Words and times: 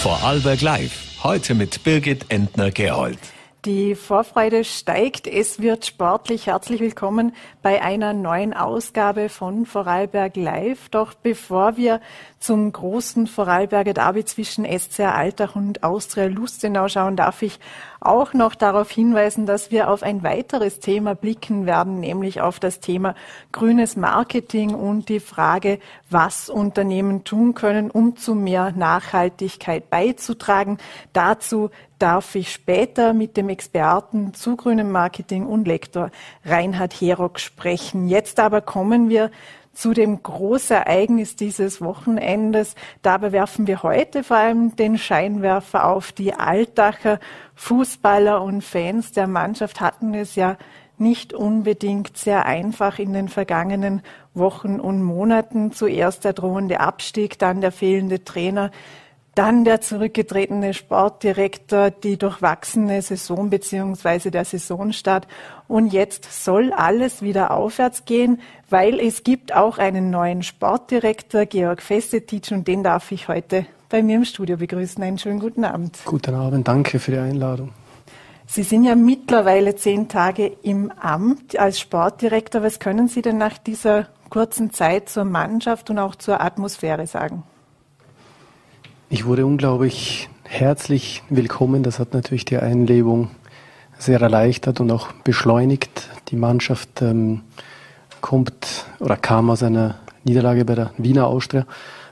Vorarlberg 0.00 0.60
Live. 0.60 1.24
Heute 1.24 1.56
mit 1.56 1.82
Birgit 1.82 2.26
Entner-Gerold. 2.28 3.18
Die 3.64 3.96
Vorfreude 3.96 4.62
steigt. 4.62 5.26
Es 5.26 5.60
wird 5.60 5.86
sportlich. 5.86 6.46
Herzlich 6.46 6.78
willkommen 6.80 7.34
bei 7.62 7.82
einer 7.82 8.12
neuen 8.12 8.54
Ausgabe 8.54 9.28
von 9.28 9.66
Vorarlberg 9.66 10.36
Live. 10.36 10.88
Doch 10.90 11.14
bevor 11.14 11.76
wir 11.76 12.00
zum 12.38 12.70
großen 12.70 13.26
Vorarlberger 13.26 13.92
Derby 13.92 14.24
zwischen 14.24 14.64
SCR 14.64 15.16
Altach 15.16 15.56
und 15.56 15.82
Austria 15.82 16.26
Lustenau 16.26 16.86
schauen, 16.86 17.16
darf 17.16 17.42
ich 17.42 17.58
auch 18.00 18.32
noch 18.32 18.54
darauf 18.54 18.90
hinweisen, 18.90 19.46
dass 19.46 19.70
wir 19.70 19.90
auf 19.90 20.02
ein 20.02 20.22
weiteres 20.22 20.80
Thema 20.80 21.14
blicken 21.14 21.66
werden, 21.66 22.00
nämlich 22.00 22.40
auf 22.40 22.60
das 22.60 22.80
Thema 22.80 23.14
grünes 23.52 23.96
Marketing 23.96 24.74
und 24.74 25.08
die 25.08 25.20
Frage, 25.20 25.78
was 26.10 26.48
Unternehmen 26.48 27.24
tun 27.24 27.54
können, 27.54 27.90
um 27.90 28.16
zu 28.16 28.34
mehr 28.34 28.72
Nachhaltigkeit 28.72 29.90
beizutragen. 29.90 30.78
Dazu 31.12 31.70
darf 31.98 32.34
ich 32.34 32.52
später 32.52 33.12
mit 33.12 33.36
dem 33.36 33.48
Experten 33.48 34.32
zu 34.34 34.56
grünem 34.56 34.92
Marketing 34.92 35.46
und 35.46 35.66
Lektor 35.66 36.10
Reinhard 36.44 36.92
Herock 36.94 37.40
sprechen. 37.40 38.08
Jetzt 38.08 38.38
aber 38.38 38.60
kommen 38.60 39.08
wir 39.08 39.30
zu 39.72 39.92
dem 39.92 40.22
Großereignis 40.22 41.36
dieses 41.36 41.80
Wochenendes. 41.80 42.74
Dabei 43.02 43.32
werfen 43.32 43.66
wir 43.66 43.82
heute 43.82 44.24
vor 44.24 44.36
allem 44.36 44.76
den 44.76 44.98
Scheinwerfer 44.98 45.86
auf 45.86 46.12
die 46.12 46.34
Altacher 46.34 47.20
Fußballer 47.54 48.42
und 48.42 48.62
Fans 48.62 49.12
der 49.12 49.26
Mannschaft 49.26 49.80
hatten 49.80 50.14
es 50.14 50.34
ja 50.34 50.56
nicht 50.98 51.32
unbedingt 51.32 52.16
sehr 52.16 52.46
einfach 52.46 52.98
in 52.98 53.12
den 53.12 53.28
vergangenen 53.28 54.02
Wochen 54.34 54.80
und 54.80 55.02
Monaten. 55.02 55.72
Zuerst 55.72 56.24
der 56.24 56.32
drohende 56.32 56.80
Abstieg, 56.80 57.38
dann 57.38 57.60
der 57.60 57.72
fehlende 57.72 58.24
Trainer, 58.24 58.70
dann 59.38 59.64
der 59.64 59.80
zurückgetretene 59.80 60.74
Sportdirektor, 60.74 61.92
die 61.92 62.16
durchwachsene 62.16 63.00
Saison 63.02 63.50
beziehungsweise 63.50 64.32
der 64.32 64.44
Saisonstart. 64.44 65.28
Und 65.68 65.92
jetzt 65.92 66.44
soll 66.44 66.72
alles 66.72 67.22
wieder 67.22 67.52
aufwärts 67.52 68.04
gehen, 68.04 68.40
weil 68.68 68.98
es 68.98 69.22
gibt 69.22 69.54
auch 69.54 69.78
einen 69.78 70.10
neuen 70.10 70.42
Sportdirektor, 70.42 71.46
Georg 71.46 71.82
Festetitsch, 71.82 72.50
und 72.50 72.66
den 72.66 72.82
darf 72.82 73.12
ich 73.12 73.28
heute 73.28 73.64
bei 73.88 74.02
mir 74.02 74.16
im 74.16 74.24
Studio 74.24 74.56
begrüßen. 74.56 75.00
Einen 75.04 75.18
schönen 75.18 75.38
guten 75.38 75.64
Abend. 75.64 75.96
Guten 76.04 76.34
Abend, 76.34 76.66
danke 76.66 76.98
für 76.98 77.12
die 77.12 77.18
Einladung. 77.18 77.70
Sie 78.44 78.64
sind 78.64 78.82
ja 78.82 78.96
mittlerweile 78.96 79.76
zehn 79.76 80.08
Tage 80.08 80.50
im 80.62 80.90
Amt 80.90 81.56
als 81.56 81.78
Sportdirektor. 81.78 82.64
Was 82.64 82.80
können 82.80 83.06
Sie 83.06 83.22
denn 83.22 83.38
nach 83.38 83.56
dieser 83.56 84.08
kurzen 84.30 84.72
Zeit 84.72 85.08
zur 85.08 85.24
Mannschaft 85.24 85.90
und 85.90 86.00
auch 86.00 86.16
zur 86.16 86.40
Atmosphäre 86.40 87.06
sagen? 87.06 87.44
Ich 89.10 89.24
wurde 89.24 89.46
unglaublich 89.46 90.28
herzlich 90.44 91.22
willkommen. 91.30 91.82
Das 91.82 91.98
hat 91.98 92.12
natürlich 92.12 92.44
die 92.44 92.58
Einlebung 92.58 93.30
sehr 93.98 94.20
erleichtert 94.20 94.80
und 94.80 94.90
auch 94.90 95.12
beschleunigt. 95.24 96.10
Die 96.28 96.36
Mannschaft 96.36 97.00
ähm, 97.00 97.40
kommt 98.20 98.84
oder 98.98 99.16
kam 99.16 99.48
aus 99.48 99.62
einer 99.62 99.98
Niederlage 100.24 100.66
bei 100.66 100.74
der 100.74 100.90
Wiener 100.98 101.26
Austria, 101.26 101.66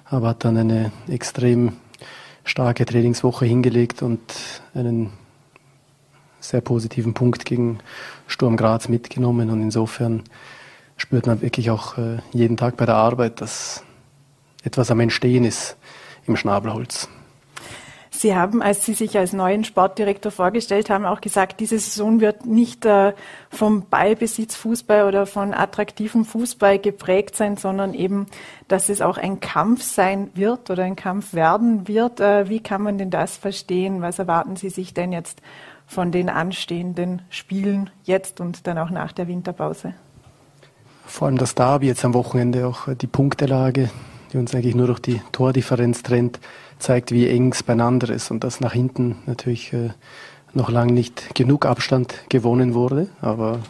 aber 0.06 0.28
hat 0.28 0.46
dann 0.46 0.56
eine 0.56 0.90
extrem 1.06 1.74
starke 2.44 2.86
Trainingswoche 2.86 3.44
hingelegt 3.44 4.00
und 4.00 4.22
einen 4.72 5.10
sehr 6.40 6.62
positiven 6.62 7.12
Punkt 7.12 7.44
gegen 7.44 7.80
Sturm 8.26 8.56
Graz 8.56 8.88
mitgenommen. 8.88 9.50
Und 9.50 9.60
insofern 9.60 10.22
spürt 10.96 11.26
man 11.26 11.42
wirklich 11.42 11.68
auch 11.68 11.98
äh, 11.98 12.20
jeden 12.32 12.56
Tag 12.56 12.78
bei 12.78 12.86
der 12.86 12.94
Arbeit, 12.94 13.42
dass 13.42 13.84
etwas 14.64 14.90
am 14.90 15.00
Entstehen 15.00 15.44
ist 15.44 15.76
im 16.28 16.36
Schnabelholz. 16.36 17.08
Sie 18.10 18.34
haben, 18.34 18.62
als 18.62 18.84
Sie 18.84 18.94
sich 18.94 19.18
als 19.18 19.32
neuen 19.32 19.64
Sportdirektor 19.64 20.32
vorgestellt 20.32 20.90
haben, 20.90 21.04
auch 21.04 21.20
gesagt, 21.20 21.60
diese 21.60 21.78
Saison 21.78 22.20
wird 22.20 22.46
nicht 22.46 22.86
äh, 22.86 23.12
vom 23.50 23.88
Ballbesitz 23.88 24.56
Fußball 24.56 25.06
oder 25.06 25.26
von 25.26 25.52
attraktivem 25.52 26.24
Fußball 26.24 26.78
geprägt 26.78 27.36
sein, 27.36 27.56
sondern 27.56 27.94
eben, 27.94 28.26
dass 28.68 28.88
es 28.88 29.02
auch 29.02 29.18
ein 29.18 29.40
Kampf 29.40 29.82
sein 29.82 30.30
wird 30.34 30.70
oder 30.70 30.84
ein 30.84 30.96
Kampf 30.96 31.34
werden 31.34 31.88
wird. 31.88 32.20
Äh, 32.20 32.48
wie 32.48 32.60
kann 32.60 32.82
man 32.82 32.98
denn 32.98 33.10
das 33.10 33.36
verstehen? 33.36 34.00
Was 34.00 34.18
erwarten 34.18 34.56
Sie 34.56 34.70
sich 34.70 34.94
denn 34.94 35.12
jetzt 35.12 35.42
von 35.86 36.10
den 36.10 36.28
anstehenden 36.28 37.22
Spielen 37.28 37.90
jetzt 38.04 38.40
und 38.40 38.66
dann 38.66 38.78
auch 38.78 38.90
nach 38.90 39.12
der 39.12 39.28
Winterpause? 39.28 39.94
Vor 41.06 41.28
allem 41.28 41.38
das 41.38 41.54
Derby 41.54 41.86
jetzt 41.86 42.04
am 42.04 42.14
Wochenende, 42.14 42.66
auch 42.66 42.88
die 42.92 43.06
Punktelage, 43.06 43.90
die 44.32 44.38
uns 44.38 44.54
eigentlich 44.54 44.74
nur 44.74 44.86
durch 44.86 45.00
die 45.00 45.20
Tordifferenz 45.32 46.02
trennt, 46.02 46.40
zeigt, 46.78 47.12
wie 47.12 47.28
eng 47.28 47.52
es 47.52 47.62
beieinander 47.62 48.10
ist 48.10 48.30
und 48.30 48.44
dass 48.44 48.60
nach 48.60 48.72
hinten 48.72 49.16
natürlich 49.26 49.72
äh, 49.72 49.90
noch 50.52 50.70
lange 50.70 50.92
nicht 50.92 51.34
genug 51.34 51.66
Abstand 51.66 52.14
gewonnen 52.28 52.74
wurde, 52.74 53.08
aber 53.20 53.60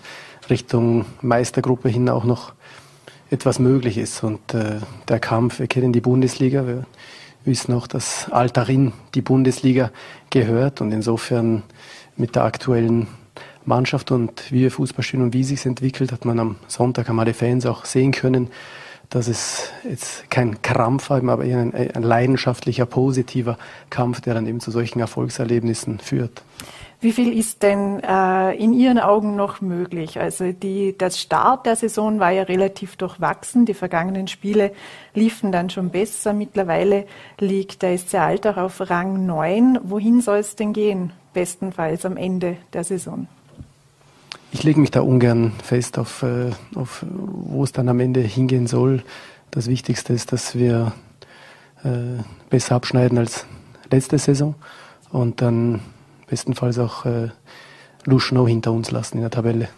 Richtung 0.49 1.05
Meistergruppe 1.23 1.89
hin 1.89 2.09
auch 2.09 2.25
noch 2.25 2.53
etwas 3.31 3.59
möglich 3.59 3.99
ist. 3.99 4.23
Und 4.23 4.55
äh, 4.55 4.81
der 5.09 5.19
Kampf, 5.19 5.59
wir 5.59 5.67
kennen 5.67 5.93
die 5.93 6.01
Bundesliga, 6.01 6.67
wir 6.67 6.87
wissen 7.45 7.75
auch, 7.75 7.87
dass 7.87 8.31
Altarin 8.31 8.93
die 9.15 9.23
Bundesliga 9.23 9.91
gehört 10.31 10.81
und 10.81 10.93
insofern 10.93 11.63
mit 12.17 12.35
der 12.35 12.45
aktuellen 12.45 13.09
Mannschaft 13.65 14.13
und 14.13 14.53
wie 14.53 14.61
wir 14.61 14.71
Fußball 14.71 15.05
spielen 15.05 15.25
und 15.25 15.35
wie 15.35 15.45
sich 15.45 15.67
entwickelt, 15.67 16.13
hat 16.13 16.25
man 16.25 16.39
am 16.39 16.57
Sonntag 16.69 17.09
haben 17.09 17.19
alle 17.19 17.35
Fans 17.35 17.67
auch 17.67 17.85
sehen 17.85 18.13
können, 18.13 18.49
dass 19.11 19.29
es 19.29 19.71
jetzt 19.89 20.31
kein 20.31 20.63
Krampf 20.63 21.11
aber 21.11 21.45
eher 21.45 21.59
ein, 21.59 21.75
ein, 21.75 22.03
leidenschaftlicher, 22.03 22.87
positiver 22.87 23.59
Kampf, 23.91 24.21
der 24.21 24.35
dann 24.35 24.47
eben 24.47 24.61
zu 24.61 24.71
solchen 24.71 25.01
Erfolgserlebnissen 25.01 25.99
führt. 25.99 26.43
Wie 27.01 27.13
viel 27.13 27.37
ist 27.39 27.63
denn 27.63 28.01
äh, 28.01 28.57
in 28.57 28.73
Ihren 28.73 28.99
Augen 28.99 29.37
noch 29.37 29.61
möglich? 29.61 30.19
Also 30.19 30.53
die, 30.53 30.97
das 30.97 31.21
Start 31.21 31.67
der 31.67 31.77
Saison 31.77 32.21
war 32.21 32.31
ja 32.31 32.45
relativ 32.45 32.97
durchwachsen. 32.97 33.67
Die 33.67 33.75
vergangenen 33.75 34.29
Spiele 34.29 34.73
liefen 35.13 35.53
dann 35.53 35.69
schon 35.69 35.91
besser. 35.91 36.33
Mittlerweile 36.33 37.05
liegt 37.39 37.83
der 37.83 37.97
SC 37.99 38.15
Altach 38.15 38.57
auf 38.57 38.81
Rang 38.91 39.27
9. 39.27 39.79
Wohin 39.83 40.23
soll 40.23 40.39
es 40.39 40.57
denn 40.57 40.73
gehen, 40.73 41.13
bestenfalls 41.35 42.07
am 42.07 42.17
Ende 42.17 42.57
der 42.73 42.83
Saison? 42.83 43.29
Ich 44.57 44.63
lege 44.63 44.81
mich 44.81 44.91
da 44.91 45.03
ungern 45.03 45.53
fest 45.63 45.99
auf, 45.99 46.23
äh, 46.23 46.51
auf 46.77 47.05
wo 47.11 47.63
es 47.63 47.73
dann 47.73 47.91
am 47.91 48.01
Ende 48.01 48.21
hingehen 48.21 48.67
soll. 48.67 49.03
Das 49.51 49.67
Wichtigste 49.67 50.15
ist, 50.15 50.33
dass 50.33 50.55
wir 50.55 50.95
äh, 51.85 52.23
besser 52.49 52.75
abschneiden 52.77 53.19
als 53.19 53.45
letzte 53.91 54.17
Saison 54.17 54.55
und 55.13 55.43
dann 55.43 55.81
bestenfalls 56.27 56.79
auch 56.79 57.05
äh, 57.05 57.29
Luschnow 58.07 58.49
hinter 58.49 58.73
uns 58.73 58.91
lassen 58.91 59.19
in 59.19 59.21
der 59.25 59.31
Tabelle. 59.31 59.69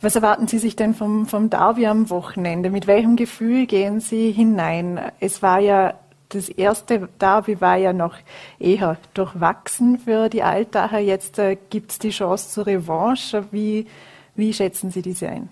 Was 0.00 0.14
erwarten 0.14 0.46
Sie 0.46 0.58
sich 0.58 0.76
denn 0.76 0.94
vom, 0.94 1.26
vom 1.26 1.50
Derby 1.50 1.88
am 1.88 2.08
Wochenende? 2.08 2.70
Mit 2.70 2.86
welchem 2.86 3.16
Gefühl 3.16 3.66
gehen 3.66 3.98
Sie 3.98 4.30
hinein? 4.30 5.00
Es 5.18 5.42
war 5.42 5.58
ja 5.58 5.94
das 6.28 6.48
erste 6.48 7.08
Derby 7.20 7.60
war 7.60 7.76
ja 7.76 7.92
noch 7.92 8.14
eher 8.58 8.96
durchwachsen 9.14 9.98
für 9.98 10.28
die 10.28 10.42
Altacher. 10.42 10.98
Jetzt 10.98 11.38
äh, 11.38 11.56
gibt 11.70 11.92
es 11.92 11.98
die 11.98 12.10
Chance 12.10 12.50
zur 12.50 12.66
Revanche. 12.66 13.44
Wie, 13.52 13.86
wie 14.34 14.52
schätzen 14.52 14.90
Sie 14.90 15.02
diese 15.02 15.28
ein? 15.28 15.48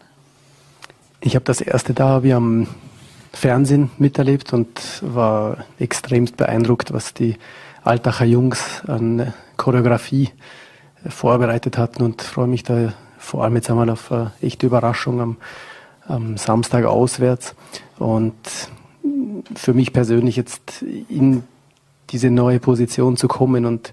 Ich 1.20 1.34
habe 1.36 1.44
das 1.44 1.60
erste 1.60 1.94
Derby 1.94 2.32
am 2.32 2.66
Fernsehen 3.32 3.90
miterlebt 3.98 4.52
und 4.52 5.02
war 5.02 5.64
extremst 5.78 6.36
beeindruckt, 6.36 6.92
was 6.92 7.14
die 7.14 7.36
Altacher 7.82 8.24
Jungs 8.24 8.82
an 8.86 9.32
Choreografie 9.56 10.30
vorbereitet 11.08 11.78
hatten 11.78 12.02
und 12.02 12.22
freue 12.22 12.46
mich 12.46 12.62
da 12.62 12.92
vor 13.18 13.44
allem 13.44 13.56
jetzt 13.56 13.70
einmal 13.70 13.90
auf 13.90 14.12
eine 14.12 14.32
echte 14.40 14.66
Überraschung 14.66 15.20
am, 15.20 15.36
am 16.06 16.36
Samstag 16.36 16.84
auswärts. 16.84 17.54
Und 17.98 18.34
für 19.54 19.74
mich 19.74 19.92
persönlich 19.92 20.36
jetzt 20.36 20.82
in 20.82 21.44
diese 22.10 22.30
neue 22.30 22.60
Position 22.60 23.16
zu 23.16 23.28
kommen 23.28 23.66
und 23.66 23.92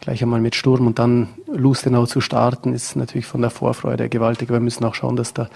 gleich 0.00 0.22
einmal 0.22 0.40
mit 0.40 0.54
Sturm 0.54 0.86
und 0.86 0.98
dann 0.98 1.28
Lustenau 1.46 2.06
zu 2.06 2.20
starten, 2.20 2.72
ist 2.72 2.96
natürlich 2.96 3.26
von 3.26 3.42
der 3.42 3.50
Vorfreude 3.50 4.08
gewaltig. 4.08 4.50
Wir 4.50 4.60
müssen 4.60 4.84
auch 4.84 4.94
schauen, 4.94 5.16
dass 5.16 5.34
der 5.34 5.50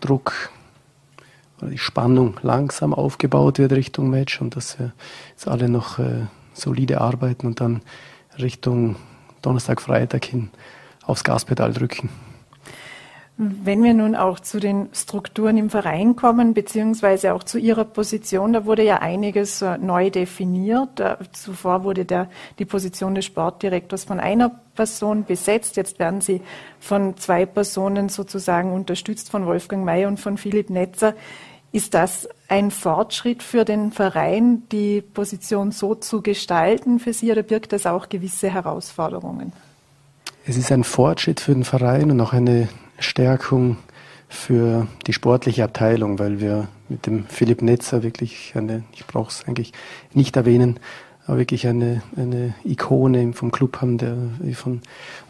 Druck 0.00 0.50
oder 1.60 1.70
die 1.70 1.78
Spannung 1.78 2.38
langsam 2.42 2.92
aufgebaut 2.92 3.58
wird 3.58 3.72
Richtung 3.72 4.10
Match 4.10 4.40
und 4.40 4.56
dass 4.56 4.78
wir 4.78 4.92
jetzt 5.30 5.48
alle 5.48 5.68
noch 5.68 5.98
äh, 5.98 6.26
solide 6.52 7.00
arbeiten 7.00 7.46
und 7.46 7.60
dann 7.60 7.80
Richtung 8.38 8.96
Donnerstag, 9.40 9.80
Freitag 9.80 10.24
hin 10.24 10.50
aufs 11.04 11.24
Gaspedal 11.24 11.72
drücken. 11.72 12.10
Wenn 13.64 13.82
wir 13.82 13.92
nun 13.92 14.14
auch 14.14 14.38
zu 14.38 14.60
den 14.60 14.88
Strukturen 14.92 15.56
im 15.56 15.68
Verein 15.68 16.14
kommen, 16.14 16.54
beziehungsweise 16.54 17.34
auch 17.34 17.42
zu 17.42 17.58
Ihrer 17.58 17.84
Position, 17.84 18.52
da 18.52 18.66
wurde 18.66 18.84
ja 18.84 18.98
einiges 18.98 19.62
äh, 19.62 19.78
neu 19.78 20.10
definiert. 20.10 21.00
Äh, 21.00 21.16
zuvor 21.32 21.82
wurde 21.82 22.04
der, 22.04 22.28
die 22.60 22.64
Position 22.64 23.16
des 23.16 23.24
Sportdirektors 23.24 24.04
von 24.04 24.20
einer 24.20 24.50
Person 24.76 25.24
besetzt. 25.24 25.76
Jetzt 25.76 25.98
werden 25.98 26.20
Sie 26.20 26.40
von 26.78 27.16
zwei 27.16 27.44
Personen 27.44 28.08
sozusagen 28.08 28.72
unterstützt, 28.72 29.30
von 29.30 29.44
Wolfgang 29.44 29.84
May 29.84 30.06
und 30.06 30.20
von 30.20 30.38
Philipp 30.38 30.70
Netzer. 30.70 31.14
Ist 31.72 31.94
das 31.94 32.28
ein 32.48 32.70
Fortschritt 32.70 33.42
für 33.42 33.64
den 33.64 33.90
Verein, 33.90 34.62
die 34.70 35.00
Position 35.00 35.72
so 35.72 35.94
zu 35.96 36.22
gestalten 36.22 37.00
für 37.00 37.12
Sie 37.12 37.32
oder 37.32 37.42
birgt 37.42 37.72
das 37.72 37.86
auch 37.86 38.08
gewisse 38.08 38.50
Herausforderungen? 38.50 39.52
Es 40.46 40.56
ist 40.56 40.70
ein 40.70 40.84
Fortschritt 40.84 41.40
für 41.40 41.54
den 41.54 41.64
Verein 41.64 42.10
und 42.10 42.20
auch 42.20 42.32
eine 42.32 42.68
Stärkung 43.02 43.76
für 44.28 44.86
die 45.06 45.12
sportliche 45.12 45.64
Abteilung, 45.64 46.18
weil 46.18 46.40
wir 46.40 46.68
mit 46.88 47.06
dem 47.06 47.26
Philipp 47.26 47.62
Netzer 47.62 48.02
wirklich 48.02 48.52
eine, 48.56 48.82
ich 48.94 49.06
brauche 49.06 49.30
es 49.30 49.44
eigentlich 49.46 49.72
nicht 50.14 50.36
erwähnen, 50.36 50.80
aber 51.26 51.38
wirklich 51.38 51.66
eine, 51.66 52.02
eine 52.16 52.54
Ikone 52.64 53.32
vom 53.34 53.52
Club 53.52 53.80
haben, 53.80 53.98
der 53.98 54.16
von 54.54 54.80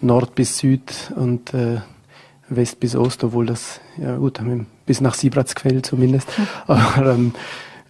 Nord 0.01 0.35
bis 0.35 0.59
Süd 0.59 1.13
und 1.17 1.53
äh, 1.53 1.81
West 2.49 2.81
bis 2.81 2.95
Ost, 2.97 3.25
obwohl 3.25 3.47
das, 3.47 3.81
ja 3.99 4.17
gut, 4.17 4.41
bis 4.87 5.01
nach 5.01 5.15
Siebratsquell 5.15 5.83
zumindest, 5.83 6.29
aber 6.67 7.13
ähm, 7.13 7.35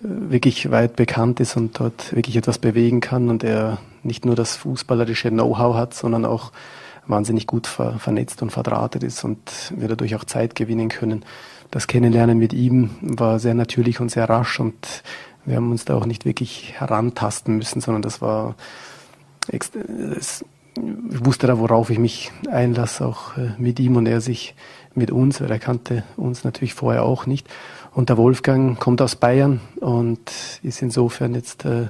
wirklich 0.00 0.70
weit 0.70 0.96
bekannt 0.96 1.40
ist 1.40 1.56
und 1.56 1.78
dort 1.78 2.14
wirklich 2.14 2.36
etwas 2.36 2.58
bewegen 2.58 3.00
kann 3.00 3.28
und 3.28 3.44
er 3.44 3.78
nicht 4.02 4.24
nur 4.24 4.34
das 4.34 4.56
fußballerische 4.56 5.30
Know-how 5.30 5.76
hat, 5.76 5.94
sondern 5.94 6.24
auch 6.24 6.52
wahnsinnig 7.06 7.46
gut 7.46 7.66
ver 7.66 7.98
vernetzt 7.98 8.42
und 8.42 8.50
verdrahtet 8.50 9.02
ist 9.02 9.24
und 9.24 9.38
wir 9.76 9.88
dadurch 9.88 10.14
auch 10.14 10.24
Zeit 10.24 10.54
gewinnen 10.54 10.88
können. 10.88 11.24
Das 11.70 11.86
Kennenlernen 11.86 12.38
mit 12.38 12.52
ihm 12.52 12.90
war 13.00 13.38
sehr 13.38 13.54
natürlich 13.54 14.00
und 14.00 14.10
sehr 14.10 14.28
rasch 14.28 14.60
und 14.60 15.02
wir 15.44 15.56
haben 15.56 15.70
uns 15.70 15.84
da 15.84 15.96
auch 15.96 16.06
nicht 16.06 16.24
wirklich 16.24 16.74
herantasten 16.78 17.56
müssen, 17.56 17.80
sondern 17.80 18.02
das 18.02 18.20
war, 18.20 18.54
ich 19.50 19.64
wusste 20.76 21.46
da, 21.46 21.58
worauf 21.58 21.90
ich 21.90 21.98
mich 21.98 22.30
einlasse, 22.50 23.04
auch 23.04 23.36
äh, 23.36 23.50
mit 23.58 23.80
ihm 23.80 23.96
und 23.96 24.06
er 24.06 24.20
sich 24.20 24.54
mit 24.94 25.10
uns, 25.10 25.40
weil 25.40 25.50
er 25.50 25.58
kannte 25.58 26.04
uns 26.16 26.44
natürlich 26.44 26.74
vorher 26.74 27.02
auch 27.02 27.26
nicht. 27.26 27.48
Und 27.92 28.08
der 28.08 28.16
Wolfgang 28.16 28.78
kommt 28.78 29.02
aus 29.02 29.16
Bayern 29.16 29.60
und 29.80 30.20
ist 30.62 30.80
insofern 30.80 31.34
jetzt 31.34 31.64
äh, 31.64 31.88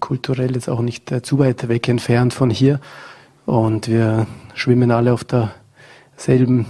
kulturell 0.00 0.54
jetzt 0.54 0.68
auch 0.68 0.80
nicht 0.80 1.10
äh, 1.10 1.22
zu 1.22 1.38
weit 1.38 1.68
weg 1.68 1.88
entfernt 1.88 2.34
von 2.34 2.50
hier. 2.50 2.80
Und 3.46 3.88
wir 3.88 4.26
schwimmen 4.54 4.90
alle 4.90 5.12
auf 5.12 5.24
derselben 5.24 6.66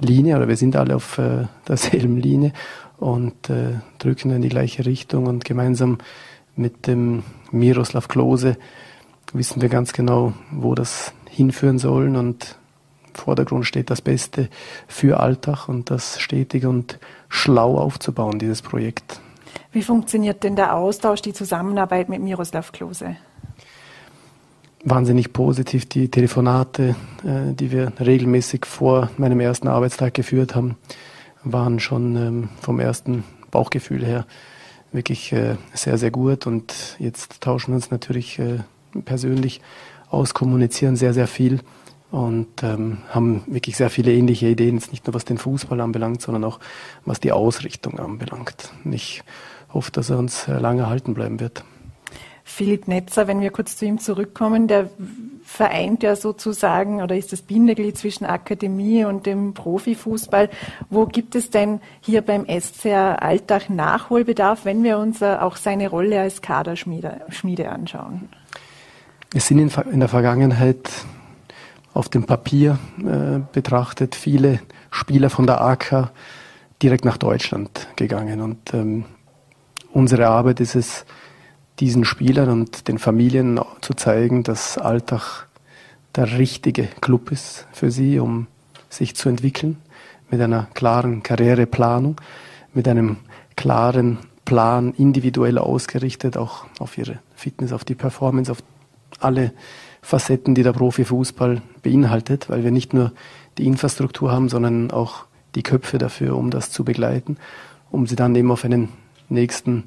Linie 0.00 0.36
oder 0.36 0.48
wir 0.48 0.56
sind 0.56 0.74
alle 0.74 0.96
auf 0.96 1.18
äh, 1.18 1.46
derselben 1.68 2.16
Linie 2.20 2.52
und 2.98 3.50
äh, 3.50 3.74
drücken 3.98 4.30
in 4.30 4.42
die 4.42 4.48
gleiche 4.48 4.86
Richtung 4.86 5.26
und 5.26 5.44
gemeinsam 5.44 5.98
mit 6.56 6.86
dem 6.86 7.22
Miroslav 7.50 8.08
Klose 8.08 8.56
wissen 9.32 9.60
wir 9.60 9.68
ganz 9.68 9.92
genau, 9.92 10.32
wo 10.50 10.74
das 10.74 11.12
hinführen 11.28 11.78
soll 11.78 12.16
und 12.16 12.56
im 13.08 13.14
Vordergrund 13.14 13.66
steht 13.66 13.90
das 13.90 14.00
Beste 14.00 14.48
für 14.86 15.20
Alltag 15.20 15.68
und 15.68 15.90
das 15.90 16.20
stetig 16.20 16.66
und 16.66 16.98
schlau 17.28 17.78
aufzubauen, 17.78 18.38
dieses 18.38 18.62
Projekt. 18.62 19.20
Wie 19.72 19.82
funktioniert 19.82 20.42
denn 20.44 20.56
der 20.56 20.74
Austausch, 20.76 21.20
die 21.20 21.32
Zusammenarbeit 21.32 22.08
mit 22.08 22.22
Miroslav 22.22 22.72
Klose? 22.72 23.16
Wahnsinnig 24.86 25.32
positiv. 25.32 25.86
Die 25.86 26.10
Telefonate, 26.10 26.94
äh, 27.24 27.54
die 27.54 27.72
wir 27.72 27.92
regelmäßig 27.98 28.66
vor 28.66 29.10
meinem 29.16 29.40
ersten 29.40 29.66
Arbeitstag 29.66 30.12
geführt 30.12 30.54
haben, 30.54 30.76
waren 31.42 31.80
schon 31.80 32.16
ähm, 32.16 32.48
vom 32.60 32.80
ersten 32.80 33.24
Bauchgefühl 33.50 34.04
her 34.04 34.26
wirklich 34.92 35.32
äh, 35.32 35.56
sehr, 35.72 35.96
sehr 35.96 36.10
gut. 36.10 36.46
Und 36.46 36.96
jetzt 36.98 37.40
tauschen 37.40 37.72
wir 37.72 37.76
uns 37.76 37.90
natürlich 37.90 38.38
äh, 38.38 38.58
persönlich 39.06 39.62
auskommunizieren 40.10 40.96
sehr, 40.96 41.14
sehr 41.14 41.28
viel 41.28 41.60
und 42.10 42.62
ähm, 42.62 42.98
haben 43.08 43.42
wirklich 43.46 43.78
sehr 43.78 43.88
viele 43.88 44.12
ähnliche 44.12 44.48
Ideen, 44.48 44.76
jetzt 44.76 44.92
nicht 44.92 45.06
nur 45.06 45.14
was 45.14 45.24
den 45.24 45.38
Fußball 45.38 45.80
anbelangt, 45.80 46.20
sondern 46.20 46.44
auch 46.44 46.60
was 47.06 47.20
die 47.20 47.32
Ausrichtung 47.32 47.98
anbelangt. 47.98 48.70
Ich 48.84 49.22
hoffe, 49.72 49.90
dass 49.90 50.10
er 50.10 50.18
uns 50.18 50.46
äh, 50.46 50.58
lange 50.58 50.82
erhalten 50.82 51.14
bleiben 51.14 51.40
wird. 51.40 51.64
Philipp 52.46 52.88
Netzer, 52.88 53.26
wenn 53.26 53.40
wir 53.40 53.50
kurz 53.50 53.76
zu 53.76 53.86
ihm 53.86 53.98
zurückkommen, 53.98 54.68
der 54.68 54.90
vereint 55.44 56.02
ja 56.02 56.14
sozusagen 56.14 57.02
oder 57.02 57.16
ist 57.16 57.32
das 57.32 57.42
Bindeglied 57.42 57.96
zwischen 57.96 58.26
Akademie 58.26 59.04
und 59.04 59.26
dem 59.26 59.54
Profifußball. 59.54 60.50
Wo 60.90 61.06
gibt 61.06 61.34
es 61.34 61.50
denn 61.50 61.80
hier 62.00 62.22
beim 62.22 62.46
SCR 62.46 63.22
Alltag 63.22 63.70
Nachholbedarf, 63.70 64.64
wenn 64.64 64.82
wir 64.84 64.98
uns 64.98 65.22
äh, 65.22 65.36
auch 65.40 65.56
seine 65.56 65.88
Rolle 65.88 66.20
als 66.20 66.42
Kaderschmiede 66.42 67.68
anschauen? 67.68 68.28
Es 69.34 69.48
sind 69.48 69.58
in, 69.58 69.70
in 69.90 70.00
der 70.00 70.08
Vergangenheit 70.08 70.90
auf 71.94 72.08
dem 72.08 72.24
Papier 72.24 72.78
äh, 72.98 73.40
betrachtet 73.52 74.14
viele 74.14 74.60
Spieler 74.90 75.30
von 75.30 75.46
der 75.46 75.60
AK 75.60 76.10
direkt 76.82 77.04
nach 77.04 77.16
Deutschland 77.16 77.88
gegangen. 77.96 78.40
Und 78.40 78.74
ähm, 78.74 79.04
unsere 79.92 80.26
Arbeit 80.26 80.60
ist 80.60 80.74
es, 80.74 81.06
diesen 81.80 82.04
Spielern 82.04 82.50
und 82.50 82.88
den 82.88 82.98
Familien 82.98 83.60
zu 83.80 83.94
zeigen, 83.94 84.42
dass 84.42 84.78
Alltag 84.78 85.48
der 86.14 86.38
richtige 86.38 86.84
Club 87.00 87.32
ist 87.32 87.66
für 87.72 87.90
sie, 87.90 88.18
um 88.18 88.46
sich 88.88 89.16
zu 89.16 89.28
entwickeln, 89.28 89.76
mit 90.30 90.40
einer 90.40 90.68
klaren 90.74 91.22
Karriereplanung, 91.22 92.20
mit 92.72 92.86
einem 92.88 93.16
klaren 93.56 94.18
Plan 94.44 94.92
individuell 94.96 95.58
ausgerichtet, 95.58 96.36
auch 96.36 96.66
auf 96.78 96.98
ihre 96.98 97.18
Fitness, 97.34 97.72
auf 97.72 97.84
die 97.84 97.94
Performance, 97.94 98.52
auf 98.52 98.58
alle 99.20 99.52
Facetten, 100.02 100.54
die 100.54 100.62
der 100.62 100.72
Profifußball 100.72 101.62
beinhaltet, 101.82 102.50
weil 102.50 102.62
wir 102.62 102.70
nicht 102.70 102.92
nur 102.92 103.12
die 103.58 103.66
Infrastruktur 103.66 104.30
haben, 104.30 104.48
sondern 104.48 104.90
auch 104.90 105.24
die 105.54 105.62
Köpfe 105.62 105.98
dafür, 105.98 106.36
um 106.36 106.50
das 106.50 106.70
zu 106.70 106.84
begleiten, 106.84 107.38
um 107.90 108.06
sie 108.06 108.16
dann 108.16 108.34
eben 108.34 108.50
auf 108.50 108.64
einen 108.64 108.90
nächsten, 109.28 109.84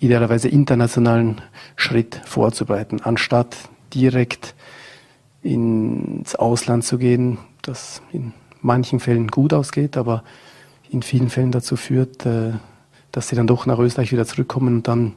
idealerweise 0.00 0.48
internationalen 0.48 1.40
Schritt 1.76 2.20
vorzubereiten, 2.24 3.00
anstatt 3.02 3.56
direkt 3.94 4.54
ins 5.42 6.34
Ausland 6.34 6.84
zu 6.84 6.98
gehen, 6.98 7.38
das 7.62 8.02
in 8.12 8.32
manchen 8.60 9.00
Fällen 9.00 9.28
gut 9.28 9.52
ausgeht, 9.52 9.96
aber 9.96 10.24
in 10.90 11.02
vielen 11.02 11.30
Fällen 11.30 11.52
dazu 11.52 11.76
führt, 11.76 12.26
äh, 12.26 12.52
dass 13.12 13.28
sie 13.28 13.36
dann 13.36 13.46
doch 13.46 13.66
nach 13.66 13.78
Österreich 13.78 14.12
wieder 14.12 14.26
zurückkommen 14.26 14.76
und 14.76 14.88
dann 14.88 15.14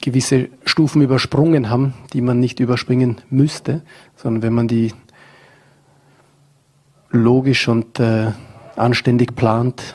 gewisse 0.00 0.48
Stufen 0.64 1.02
übersprungen 1.02 1.70
haben, 1.70 1.94
die 2.12 2.20
man 2.20 2.40
nicht 2.40 2.60
überspringen 2.60 3.20
müsste, 3.30 3.82
sondern 4.16 4.42
wenn 4.42 4.52
man 4.52 4.68
die 4.68 4.92
logisch 7.10 7.68
und 7.68 8.00
äh, 8.00 8.32
anständig 8.76 9.34
plant, 9.34 9.94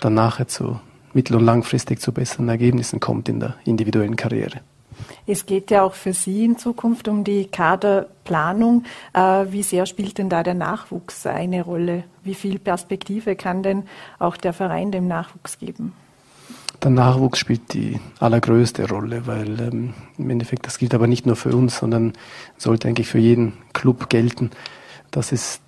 dann 0.00 0.14
nachher 0.14 0.48
zu 0.48 0.80
mittel- 1.16 1.36
und 1.36 1.44
langfristig 1.44 2.00
zu 2.00 2.12
besseren 2.12 2.48
Ergebnissen 2.48 3.00
kommt 3.00 3.28
in 3.28 3.40
der 3.40 3.56
individuellen 3.64 4.16
Karriere. 4.16 4.60
Es 5.26 5.46
geht 5.46 5.70
ja 5.70 5.82
auch 5.82 5.94
für 5.94 6.12
Sie 6.12 6.44
in 6.44 6.58
Zukunft 6.58 7.08
um 7.08 7.24
die 7.24 7.46
Kaderplanung. 7.46 8.84
Äh, 9.12 9.46
wie 9.50 9.62
sehr 9.62 9.86
spielt 9.86 10.18
denn 10.18 10.28
da 10.28 10.42
der 10.42 10.54
Nachwuchs 10.54 11.26
eine 11.26 11.62
Rolle? 11.62 12.04
Wie 12.22 12.34
viel 12.34 12.58
Perspektive 12.58 13.34
kann 13.34 13.62
denn 13.62 13.84
auch 14.18 14.36
der 14.36 14.52
Verein 14.52 14.92
dem 14.92 15.08
Nachwuchs 15.08 15.58
geben? 15.58 15.92
Der 16.82 16.90
Nachwuchs 16.90 17.38
spielt 17.38 17.72
die 17.72 17.98
allergrößte 18.20 18.88
Rolle, 18.88 19.26
weil 19.26 19.60
ähm, 19.60 19.94
im 20.18 20.30
Endeffekt, 20.30 20.66
das 20.66 20.78
gilt 20.78 20.94
aber 20.94 21.06
nicht 21.06 21.26
nur 21.26 21.36
für 21.36 21.54
uns, 21.56 21.78
sondern 21.78 22.12
sollte 22.58 22.88
eigentlich 22.88 23.08
für 23.08 23.18
jeden 23.18 23.54
Club 23.72 24.10
gelten. 24.10 24.50
Das 25.10 25.32
ist 25.32 25.62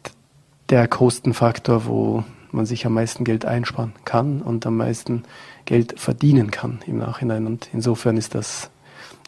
der 0.69 0.87
Kostenfaktor, 0.87 1.87
wo 1.87 2.25
man 2.53 2.67
sich 2.67 2.87
am 2.87 2.95
meisten 2.95 3.25
Geld 3.25 3.45
einsparen 3.45 3.93
kann 4.05 4.43
und 4.43 4.67
am 4.67 4.77
meisten 4.77 5.25
Geld 5.65 5.99
verdienen 5.99 6.51
kann 6.51 6.81
im 6.87 6.99
Nachhinein. 6.99 7.47
Und 7.47 7.69
insofern 7.73 8.17
ist 8.17 8.35
das 8.35 8.71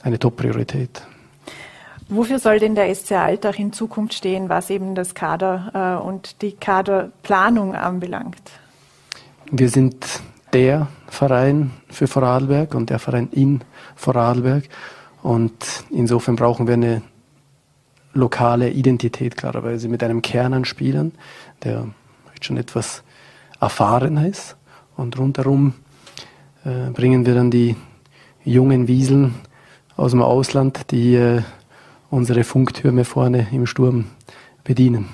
eine 0.03 0.19
Top-Priorität. 0.19 1.03
Wofür 2.09 2.39
soll 2.41 2.59
denn 2.59 2.75
der 2.75 2.93
SC 2.93 3.13
Alltag 3.13 3.59
in 3.59 3.73
Zukunft 3.73 4.15
stehen, 4.15 4.49
was 4.49 4.69
eben 4.71 4.95
das 4.95 5.15
Kader 5.15 6.01
äh, 6.03 6.05
und 6.05 6.43
die 6.43 6.53
Kaderplanung 6.53 7.77
anbelangt? 7.77 8.43
Wir 9.53 9.69
sind 9.69 10.05
der 10.53 10.89
Verein 11.09 11.71
für 11.89 12.09
Vorarlberg 12.09 12.75
und 12.75 12.91
der 12.91 12.99
Verein 12.99 13.29
in 13.31 13.61
Vorarlberg. 13.95 14.65
Und 15.23 15.85
insofern 15.91 16.35
brauchen 16.35 16.67
wir 16.67 16.75
eine 16.75 17.03
lokale 18.13 18.71
Identität 18.71 19.37
klarerweise 19.37 19.89
mit 19.89 20.03
einem 20.03 20.23
Kern 20.23 20.55
an 20.55 20.65
Spielern, 20.65 21.13
der 21.63 21.87
schon 22.41 22.57
etwas 22.57 23.03
erfahrener 23.61 24.27
ist. 24.27 24.57
Und 24.97 25.19
rundherum 25.19 25.75
äh, 26.65 26.91
bringen 26.91 27.27
wir 27.27 27.35
dann 27.35 27.51
die 27.51 27.77
jungen 28.45 28.89
Wieseln 28.89 29.35
aus 29.97 30.13
dem 30.13 30.23
Ausland, 30.23 30.91
die 30.91 31.15
äh, 31.15 31.43
unsere 32.11 32.45
Funktürme 32.45 33.05
vorne 33.05 33.47
im 33.53 33.67
Sturm 33.67 34.07
bedienen. 34.65 35.09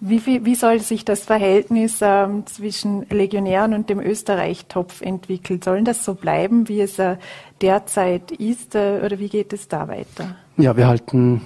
Wie, 0.00 0.24
wie, 0.26 0.44
wie 0.44 0.54
soll 0.54 0.78
sich 0.80 1.04
das 1.04 1.24
Verhältnis 1.24 1.98
ähm, 2.00 2.46
zwischen 2.46 3.06
Legionären 3.10 3.74
und 3.74 3.90
dem 3.90 3.98
Österreich-Topf 3.98 5.00
entwickeln? 5.00 5.60
Sollen 5.60 5.84
das 5.84 6.04
so 6.04 6.14
bleiben, 6.14 6.68
wie 6.68 6.80
es 6.80 7.00
äh, 7.00 7.16
derzeit 7.60 8.30
ist, 8.30 8.76
äh, 8.76 9.00
oder 9.04 9.18
wie 9.18 9.28
geht 9.28 9.52
es 9.52 9.66
da 9.66 9.88
weiter? 9.88 10.36
Ja, 10.56 10.76
wir 10.76 10.86
halten 10.86 11.42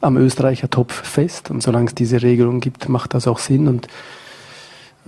am 0.00 0.16
Österreicher 0.16 0.70
Topf 0.70 0.92
fest 0.92 1.50
und 1.50 1.60
solange 1.60 1.86
es 1.86 1.94
diese 1.94 2.22
Regelung 2.22 2.60
gibt, 2.60 2.88
macht 2.88 3.14
das 3.14 3.26
auch 3.26 3.40
Sinn 3.40 3.66
und 3.66 3.88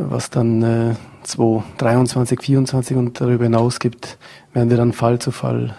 was 0.08 0.30
dann 0.30 0.62
äh, 0.62 0.94
2023, 1.24 2.38
2024 2.38 2.96
und 2.96 3.20
darüber 3.20 3.44
hinaus 3.44 3.78
gibt, 3.78 4.18
werden 4.52 4.70
wir 4.70 4.76
dann 4.76 4.92
Fall 4.92 5.18
zu 5.18 5.30
Fall 5.30 5.76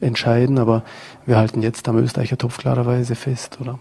entscheiden. 0.00 0.58
Aber 0.58 0.82
wir 1.26 1.36
halten 1.36 1.62
jetzt 1.62 1.88
am 1.88 1.98
Österreicher 1.98 2.38
Topf 2.38 2.58
klarerweise 2.58 3.14
fest, 3.14 3.58
oder? 3.60 3.78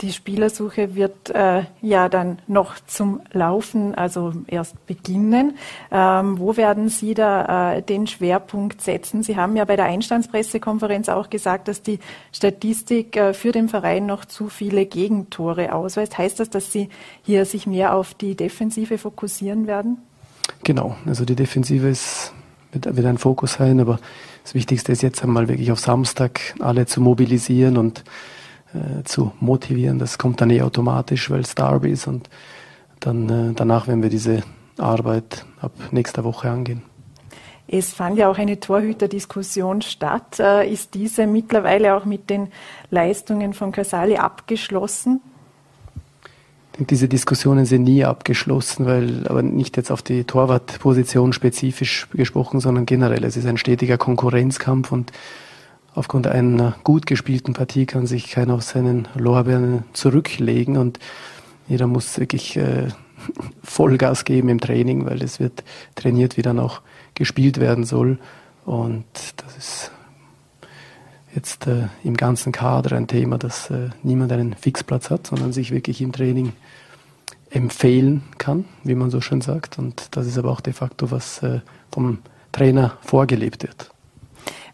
Die 0.00 0.12
Spielersuche 0.12 0.96
wird 0.96 1.30
äh, 1.30 1.62
ja 1.80 2.08
dann 2.08 2.40
noch 2.48 2.74
zum 2.86 3.20
Laufen, 3.32 3.94
also 3.94 4.32
erst 4.48 4.86
beginnen. 4.86 5.56
Ähm, 5.92 6.38
wo 6.40 6.56
werden 6.56 6.88
Sie 6.88 7.14
da 7.14 7.76
äh, 7.76 7.82
den 7.82 8.08
Schwerpunkt 8.08 8.82
setzen? 8.82 9.22
Sie 9.22 9.36
haben 9.36 9.54
ja 9.54 9.64
bei 9.64 9.76
der 9.76 9.84
Einstandspressekonferenz 9.84 11.08
auch 11.08 11.30
gesagt, 11.30 11.68
dass 11.68 11.80
die 11.80 12.00
Statistik 12.32 13.16
äh, 13.16 13.34
für 13.34 13.52
den 13.52 13.68
Verein 13.68 14.04
noch 14.06 14.24
zu 14.24 14.48
viele 14.48 14.84
Gegentore 14.84 15.72
ausweist. 15.72 16.18
Heißt 16.18 16.40
das, 16.40 16.50
dass 16.50 16.72
Sie 16.72 16.88
hier 17.22 17.44
sich 17.44 17.68
mehr 17.68 17.94
auf 17.94 18.14
die 18.14 18.34
Defensive 18.34 18.98
fokussieren 18.98 19.68
werden? 19.68 19.98
Genau, 20.64 20.96
also 21.06 21.24
die 21.24 21.36
Defensive 21.36 21.86
ist, 21.88 22.32
wird, 22.72 22.96
wird 22.96 23.06
ein 23.06 23.18
Fokus 23.18 23.54
sein, 23.54 23.78
aber 23.78 24.00
das 24.42 24.54
Wichtigste 24.54 24.90
ist 24.90 25.02
jetzt 25.02 25.22
einmal 25.22 25.48
wirklich 25.48 25.70
auf 25.70 25.78
Samstag 25.78 26.40
alle 26.58 26.86
zu 26.86 27.00
mobilisieren 27.00 27.76
und 27.76 28.02
äh, 28.74 29.04
zu 29.04 29.32
motivieren. 29.40 29.98
Das 29.98 30.18
kommt 30.18 30.40
dann 30.40 30.50
eh 30.50 30.62
automatisch, 30.62 31.30
weil 31.30 31.40
es 31.40 31.54
Derby 31.54 31.90
ist 31.90 32.06
und 32.06 32.28
dann 33.00 33.28
äh, 33.28 33.52
danach 33.54 33.86
werden 33.86 34.02
wir 34.02 34.10
diese 34.10 34.42
Arbeit 34.78 35.44
ab 35.60 35.72
nächster 35.92 36.24
Woche 36.24 36.50
angehen. 36.50 36.82
Es 37.66 37.92
fand 37.92 38.18
ja 38.18 38.28
auch 38.28 38.38
eine 38.38 38.60
Torhüterdiskussion 38.60 39.82
statt. 39.82 40.38
Äh, 40.38 40.70
ist 40.70 40.94
diese 40.94 41.26
mittlerweile 41.26 41.94
auch 41.96 42.04
mit 42.04 42.28
den 42.28 42.48
Leistungen 42.90 43.54
von 43.54 43.72
Casali 43.72 44.16
abgeschlossen? 44.16 45.20
Ich 46.72 46.78
denke, 46.78 46.88
diese 46.88 47.08
Diskussionen 47.08 47.66
sind 47.66 47.84
nie 47.84 48.04
abgeschlossen, 48.04 48.84
weil 48.84 49.26
aber 49.28 49.42
nicht 49.42 49.76
jetzt 49.76 49.92
auf 49.92 50.02
die 50.02 50.24
Torwartposition 50.24 51.32
spezifisch 51.32 52.08
gesprochen, 52.12 52.58
sondern 52.58 52.84
generell. 52.84 53.22
Es 53.24 53.36
ist 53.36 53.46
ein 53.46 53.56
stetiger 53.56 53.96
Konkurrenzkampf 53.96 54.90
und 54.90 55.12
aufgrund 55.94 56.26
einer 56.26 56.76
gut 56.84 57.06
gespielten 57.06 57.54
Partie 57.54 57.86
kann 57.86 58.06
sich 58.06 58.30
keiner 58.30 58.54
auf 58.54 58.62
seinen 58.62 59.08
Lorbeeren 59.14 59.84
zurücklegen 59.92 60.76
und 60.76 60.98
jeder 61.68 61.86
muss 61.86 62.18
wirklich 62.18 62.56
äh, 62.56 62.88
Vollgas 63.62 64.24
geben 64.24 64.48
im 64.48 64.60
Training, 64.60 65.06
weil 65.06 65.22
es 65.22 65.40
wird 65.40 65.64
trainiert, 65.94 66.36
wie 66.36 66.42
dann 66.42 66.58
auch 66.58 66.80
gespielt 67.14 67.58
werden 67.58 67.84
soll. 67.84 68.18
Und 68.64 69.04
das 69.36 69.56
ist 69.56 69.90
jetzt 71.34 71.66
äh, 71.66 71.88
im 72.02 72.16
ganzen 72.16 72.52
Kader 72.52 72.96
ein 72.96 73.06
Thema, 73.06 73.38
dass 73.38 73.70
äh, 73.70 73.90
niemand 74.02 74.32
einen 74.32 74.54
Fixplatz 74.54 75.10
hat, 75.10 75.26
sondern 75.26 75.52
sich 75.52 75.70
wirklich 75.70 76.00
im 76.00 76.12
Training 76.12 76.52
empfehlen 77.50 78.22
kann, 78.38 78.64
wie 78.82 78.94
man 78.94 79.10
so 79.10 79.20
schön 79.20 79.40
sagt. 79.40 79.78
Und 79.78 80.08
das 80.16 80.26
ist 80.26 80.38
aber 80.38 80.50
auch 80.50 80.60
de 80.60 80.72
facto, 80.72 81.10
was 81.10 81.42
äh, 81.42 81.60
vom 81.90 82.18
Trainer 82.52 82.98
vorgelebt 83.02 83.62
wird. 83.62 83.93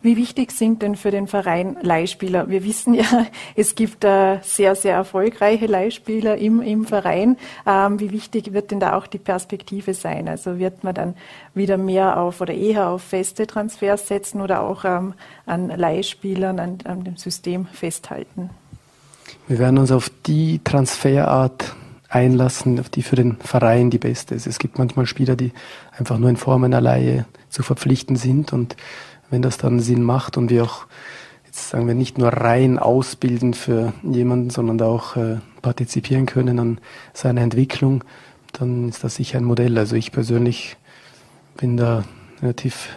Wie 0.03 0.17
wichtig 0.17 0.53
sind 0.53 0.81
denn 0.81 0.97
für 0.97 1.11
den 1.11 1.27
Verein 1.27 1.77
Leihspieler? 1.83 2.49
Wir 2.49 2.65
wissen 2.65 2.95
ja, 2.95 3.05
es 3.55 3.75
gibt 3.75 4.03
äh, 4.05 4.39
sehr, 4.43 4.75
sehr 4.75 4.95
erfolgreiche 4.95 5.67
Leihspieler 5.67 6.39
im, 6.39 6.63
im 6.63 6.87
Verein. 6.87 7.37
Ähm, 7.67 8.01
wie 8.01 8.11
wichtig 8.11 8.55
wird 8.55 8.71
denn 8.71 8.81
da 8.81 8.97
auch 8.97 9.07
die 9.07 9.19
Perspektive 9.19 9.93
sein? 9.93 10.27
Also 10.27 10.59
wird 10.59 10.85
man 10.85 10.95
dann 10.95 11.15
wieder 11.53 11.77
mehr 11.77 12.19
auf 12.19 12.41
oder 12.41 12.55
eher 12.55 12.89
auf 12.89 13.03
feste 13.03 13.47
Transfers 13.47 14.09
setzen 14.09 14.41
oder 14.41 14.63
auch 14.63 14.87
ähm, 14.87 15.13
an 15.45 15.69
Leihspielern, 15.69 16.59
an, 16.59 16.79
an 16.85 17.05
dem 17.05 17.19
System 17.19 17.67
festhalten? 17.67 18.49
Wir 19.49 19.59
werden 19.59 19.79
uns 19.79 19.93
auf 19.93 20.11
die 20.27 20.61
Transferart 20.65 21.75
einlassen, 22.09 22.81
auf 22.81 22.89
die 22.89 23.03
für 23.03 23.17
den 23.17 23.37
Verein 23.37 23.91
die 23.91 23.99
beste 23.99 24.35
ist. 24.35 24.47
Es 24.47 24.59
gibt 24.59 24.79
manchmal 24.79 25.07
Spieler, 25.07 25.37
die 25.37 25.53
einfach 25.97 26.17
nur 26.17 26.31
in 26.31 26.37
Form 26.37 26.65
einer 26.65 26.81
Leihe 26.81 27.27
zu 27.51 27.63
verpflichten 27.63 28.17
sind 28.17 28.53
und 28.53 28.77
wenn 29.31 29.43
das 29.43 29.59
dann 29.59 29.81
Sinn 29.81 30.03
macht 30.03 30.37
und 30.37 30.51
wir 30.51 30.65
auch, 30.65 30.87
jetzt 31.47 31.71
sagen 31.71 31.87
wir, 31.87 31.95
nicht 31.95 32.19
nur 32.19 32.29
rein 32.29 32.79
ausbilden 32.79 33.55
für 33.55 33.93
jemanden, 34.03 34.51
sondern 34.51 34.79
da 34.79 34.87
auch 34.87 35.17
äh, 35.17 35.39
partizipieren 35.63 36.27
können 36.27 36.59
an 36.59 36.79
seiner 37.15 37.41
Entwicklung, 37.41 38.05
dann 38.53 38.89
ist 38.89 39.05
das 39.05 39.15
sicher 39.17 39.39
ein 39.39 39.45
Modell. 39.45 39.79
Also 39.79 39.97
ich 39.97 40.13
persönlich 40.13 40.77
bin 41.57 41.77
da 41.77 42.05
relativ 42.43 42.97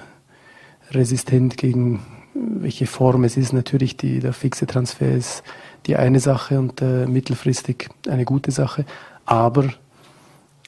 resistent 0.91 1.57
gegen 1.57 2.01
welche 2.33 2.87
Form 2.87 3.23
es 3.23 3.37
ist. 3.37 3.53
Natürlich 3.53 3.97
die, 3.97 4.19
der 4.19 4.33
fixe 4.33 4.65
Transfer 4.65 5.11
ist 5.11 5.43
die 5.85 5.95
eine 5.95 6.19
Sache 6.19 6.59
und 6.59 6.81
äh, 6.81 7.05
mittelfristig 7.05 7.89
eine 8.07 8.25
gute 8.25 8.51
Sache. 8.51 8.85
Aber 9.25 9.65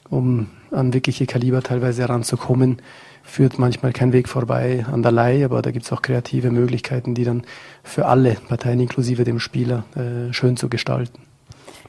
um 0.08 0.48
an 0.70 0.92
wirkliche 0.92 1.26
Kaliber 1.26 1.62
teilweise 1.62 2.02
heranzukommen, 2.02 2.80
führt 3.26 3.58
manchmal 3.58 3.92
kein 3.92 4.12
Weg 4.12 4.28
vorbei 4.28 4.86
an 4.90 5.02
der 5.02 5.12
Leihe, 5.12 5.44
aber 5.44 5.60
da 5.60 5.70
gibt 5.72 5.84
es 5.84 5.92
auch 5.92 6.00
kreative 6.00 6.50
Möglichkeiten, 6.50 7.14
die 7.14 7.24
dann 7.24 7.42
für 7.82 8.06
alle 8.06 8.34
Parteien 8.48 8.80
inklusive 8.80 9.24
dem 9.24 9.40
Spieler 9.40 9.84
äh, 9.94 10.32
schön 10.32 10.56
zu 10.56 10.68
gestalten. 10.68 11.20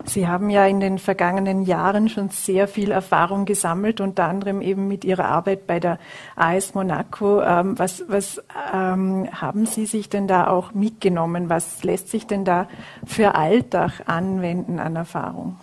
Sie 0.06 0.27
haben 0.27 0.50
ja 0.50 0.65
in 0.65 0.79
den 0.79 1.00
vergangenen 1.00 1.63
Jahren 1.63 2.08
schon 2.08 2.29
sehr 2.29 2.67
viel 2.67 2.91
Erfahrung 2.91 3.46
gesammelt, 3.46 4.00
unter 4.00 4.25
anderem 4.25 4.62
eben 4.62 4.88
mit 4.88 5.03
Ihrer 5.03 5.25
Arbeit 5.25 5.67
bei 5.67 5.79
der 5.79 6.00
AS 6.36 6.75
Monaco. 6.75 7.41
Ähm, 7.41 7.77
was, 7.77 8.03
was 8.08 8.41
ähm, 8.74 9.27
haben 9.32 9.65
Sie 9.65 9.86
sich 9.86 10.10
denn 10.10 10.27
da 10.27 10.48
auch 10.48 10.74
mitgenommen? 10.74 11.50
Was 11.50 11.84
lässt 11.84 12.10
sich 12.10 12.27
denn 12.27 12.46
da 12.46 12.67
für 13.06 13.36
Alltag 13.36 14.03
anwenden 14.06 14.79
an 14.79 14.96
Erfahrung? 14.96 15.58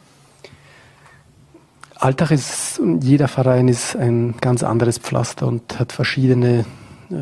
Alltag 1.96 2.30
ist, 2.30 2.80
jeder 3.00 3.28
Verein 3.28 3.68
ist 3.68 3.96
ein 3.96 4.34
ganz 4.40 4.62
anderes 4.62 4.98
Pflaster 4.98 5.46
und 5.46 5.78
hat 5.78 5.92
verschiedene 5.92 6.64
äh, 7.10 7.14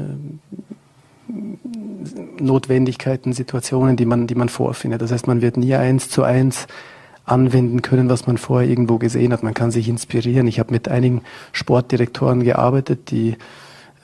Notwendigkeiten, 2.41 3.33
Situationen, 3.33 3.97
die 3.97 4.07
man, 4.07 4.27
die 4.27 4.35
man 4.35 4.49
vorfindet. 4.49 5.03
Das 5.03 5.13
heißt, 5.13 5.27
man 5.27 5.41
wird 5.41 5.57
nie 5.57 5.75
eins 5.75 6.09
zu 6.09 6.23
eins 6.23 6.67
anwenden 7.25 7.83
können, 7.83 8.09
was 8.09 8.27
man 8.27 8.39
vorher 8.39 8.69
irgendwo 8.69 8.99
gesehen 8.99 9.33
hat. 9.33 9.43
Man 9.43 9.55
kann 9.55 9.71
sich 9.71 9.89
inspirieren. 9.89 10.47
Ich 10.47 10.59
habe 10.59 10.73
mit 10.73 10.89
einigen 10.89 11.23
Sportdirektoren 11.53 12.43
gearbeitet, 12.43 13.11
die 13.11 13.37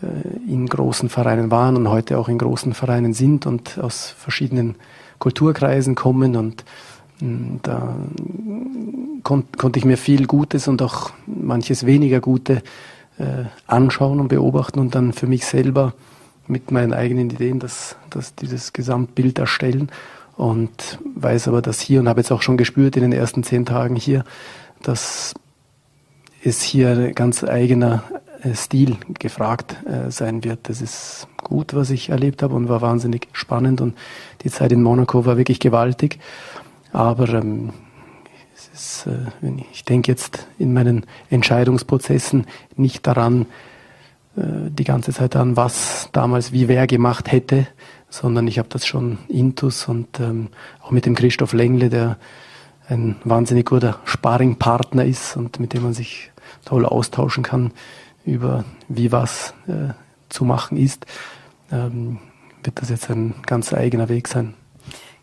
äh, 0.02 0.50
in 0.50 0.66
großen 0.66 1.08
Vereinen 1.08 1.50
waren 1.50 1.76
und 1.76 1.88
heute 1.88 2.18
auch 2.18 2.28
in 2.28 2.38
großen 2.38 2.74
Vereinen 2.74 3.14
sind 3.14 3.46
und 3.46 3.78
aus 3.78 4.14
verschiedenen 4.16 4.76
Kulturkreisen 5.18 5.96
kommen 5.96 6.36
und 6.36 6.64
da 7.20 7.96
kon 9.22 9.44
konnte 9.56 9.78
ich 9.78 9.84
mir 9.84 9.96
viel 9.96 10.26
Gutes 10.26 10.68
und 10.68 10.82
auch 10.82 11.10
manches 11.26 11.84
weniger 11.86 12.20
Gute 12.20 12.62
äh, 13.18 13.44
anschauen 13.66 14.20
und 14.20 14.28
beobachten 14.28 14.78
und 14.78 14.94
dann 14.94 15.12
für 15.12 15.26
mich 15.26 15.44
selber 15.44 15.94
mit 16.46 16.70
meinen 16.70 16.92
eigenen 16.92 17.30
Ideen 17.30 17.58
das, 17.58 17.96
das, 18.10 18.34
dieses 18.34 18.72
Gesamtbild 18.72 19.38
erstellen 19.38 19.90
und 20.36 20.98
weiß 21.16 21.48
aber, 21.48 21.60
dass 21.60 21.80
hier 21.80 22.00
und 22.00 22.08
habe 22.08 22.20
jetzt 22.20 22.30
auch 22.30 22.42
schon 22.42 22.56
gespürt 22.56 22.96
in 22.96 23.02
den 23.02 23.12
ersten 23.12 23.42
zehn 23.42 23.66
Tagen 23.66 23.96
hier, 23.96 24.24
dass 24.82 25.34
es 26.42 26.62
hier 26.62 26.90
ein 26.90 27.14
ganz 27.14 27.42
eigener 27.42 28.04
äh, 28.42 28.54
Stil 28.54 28.96
gefragt 29.18 29.76
äh, 29.86 30.10
sein 30.10 30.44
wird. 30.44 30.68
Das 30.68 30.80
ist 30.80 31.26
gut, 31.42 31.74
was 31.74 31.90
ich 31.90 32.10
erlebt 32.10 32.42
habe 32.42 32.54
und 32.54 32.68
war 32.68 32.80
wahnsinnig 32.80 33.28
spannend 33.32 33.80
und 33.80 33.94
die 34.42 34.50
Zeit 34.50 34.70
in 34.70 34.82
Monaco 34.82 35.26
war 35.26 35.36
wirklich 35.36 35.58
gewaltig. 35.58 36.20
Aber 36.92 37.28
ähm, 37.28 37.72
ist, 38.78 39.06
äh, 39.06 39.50
ich 39.72 39.84
denke 39.84 40.10
jetzt 40.10 40.46
in 40.58 40.72
meinen 40.72 41.06
Entscheidungsprozessen 41.30 42.46
nicht 42.76 43.06
daran, 43.06 43.46
äh, 44.36 44.70
die 44.70 44.84
ganze 44.84 45.12
Zeit 45.12 45.36
an, 45.36 45.56
was 45.56 46.08
damals 46.12 46.52
wie 46.52 46.68
wer 46.68 46.86
gemacht 46.86 47.30
hätte, 47.32 47.66
sondern 48.08 48.46
ich 48.46 48.58
habe 48.58 48.68
das 48.68 48.86
schon 48.86 49.18
intus 49.28 49.88
und 49.88 50.20
ähm, 50.20 50.48
auch 50.80 50.90
mit 50.90 51.06
dem 51.06 51.14
Christoph 51.14 51.52
Lengle, 51.52 51.90
der 51.90 52.18
ein 52.88 53.16
wahnsinnig 53.24 53.66
guter 53.66 53.98
Sparringpartner 54.04 55.04
ist 55.04 55.36
und 55.36 55.60
mit 55.60 55.74
dem 55.74 55.82
man 55.82 55.92
sich 55.92 56.30
toll 56.64 56.86
austauschen 56.86 57.42
kann 57.42 57.72
über 58.24 58.64
wie 58.88 59.12
was 59.12 59.54
äh, 59.66 59.92
zu 60.28 60.44
machen 60.44 60.78
ist, 60.78 61.06
ähm, 61.70 62.18
wird 62.62 62.80
das 62.80 62.90
jetzt 62.90 63.10
ein 63.10 63.34
ganz 63.46 63.72
eigener 63.72 64.08
Weg 64.08 64.28
sein. 64.28 64.54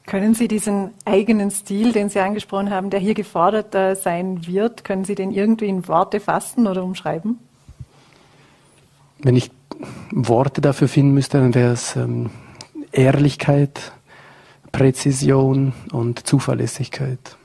Können 0.06 0.36
Sie 0.36 0.48
diesen 0.48 0.92
eigenen 1.04 1.50
Stil, 1.50 1.92
den 1.92 2.10
Sie 2.10 2.20
angesprochen 2.20 2.70
haben, 2.70 2.92
der 2.92 3.00
hier 3.00 3.16
gefordert 3.16 3.74
äh, 3.74 3.96
sein 3.96 4.46
wird, 4.46 4.84
können 4.84 5.04
Sie 5.04 5.16
den 5.16 5.32
irgendwie 5.32 5.68
in 5.68 5.88
Worte 5.88 6.20
fassen 6.20 6.68
oder 6.68 6.84
umschreiben? 6.84 7.40
Wenn 9.20 9.36
ich 9.36 9.50
Worte 10.12 10.62
dafür 10.62 10.88
finden 10.88 11.14
müsste, 11.14 11.40
dann 11.40 11.56
wäre 11.56 11.74
es 11.74 11.96
ähm, 11.96 12.30
Ehrlichkeit, 12.92 13.94
Präzision 14.72 15.74
und 15.92 16.28
Zuverlässigkeit. 16.28 17.38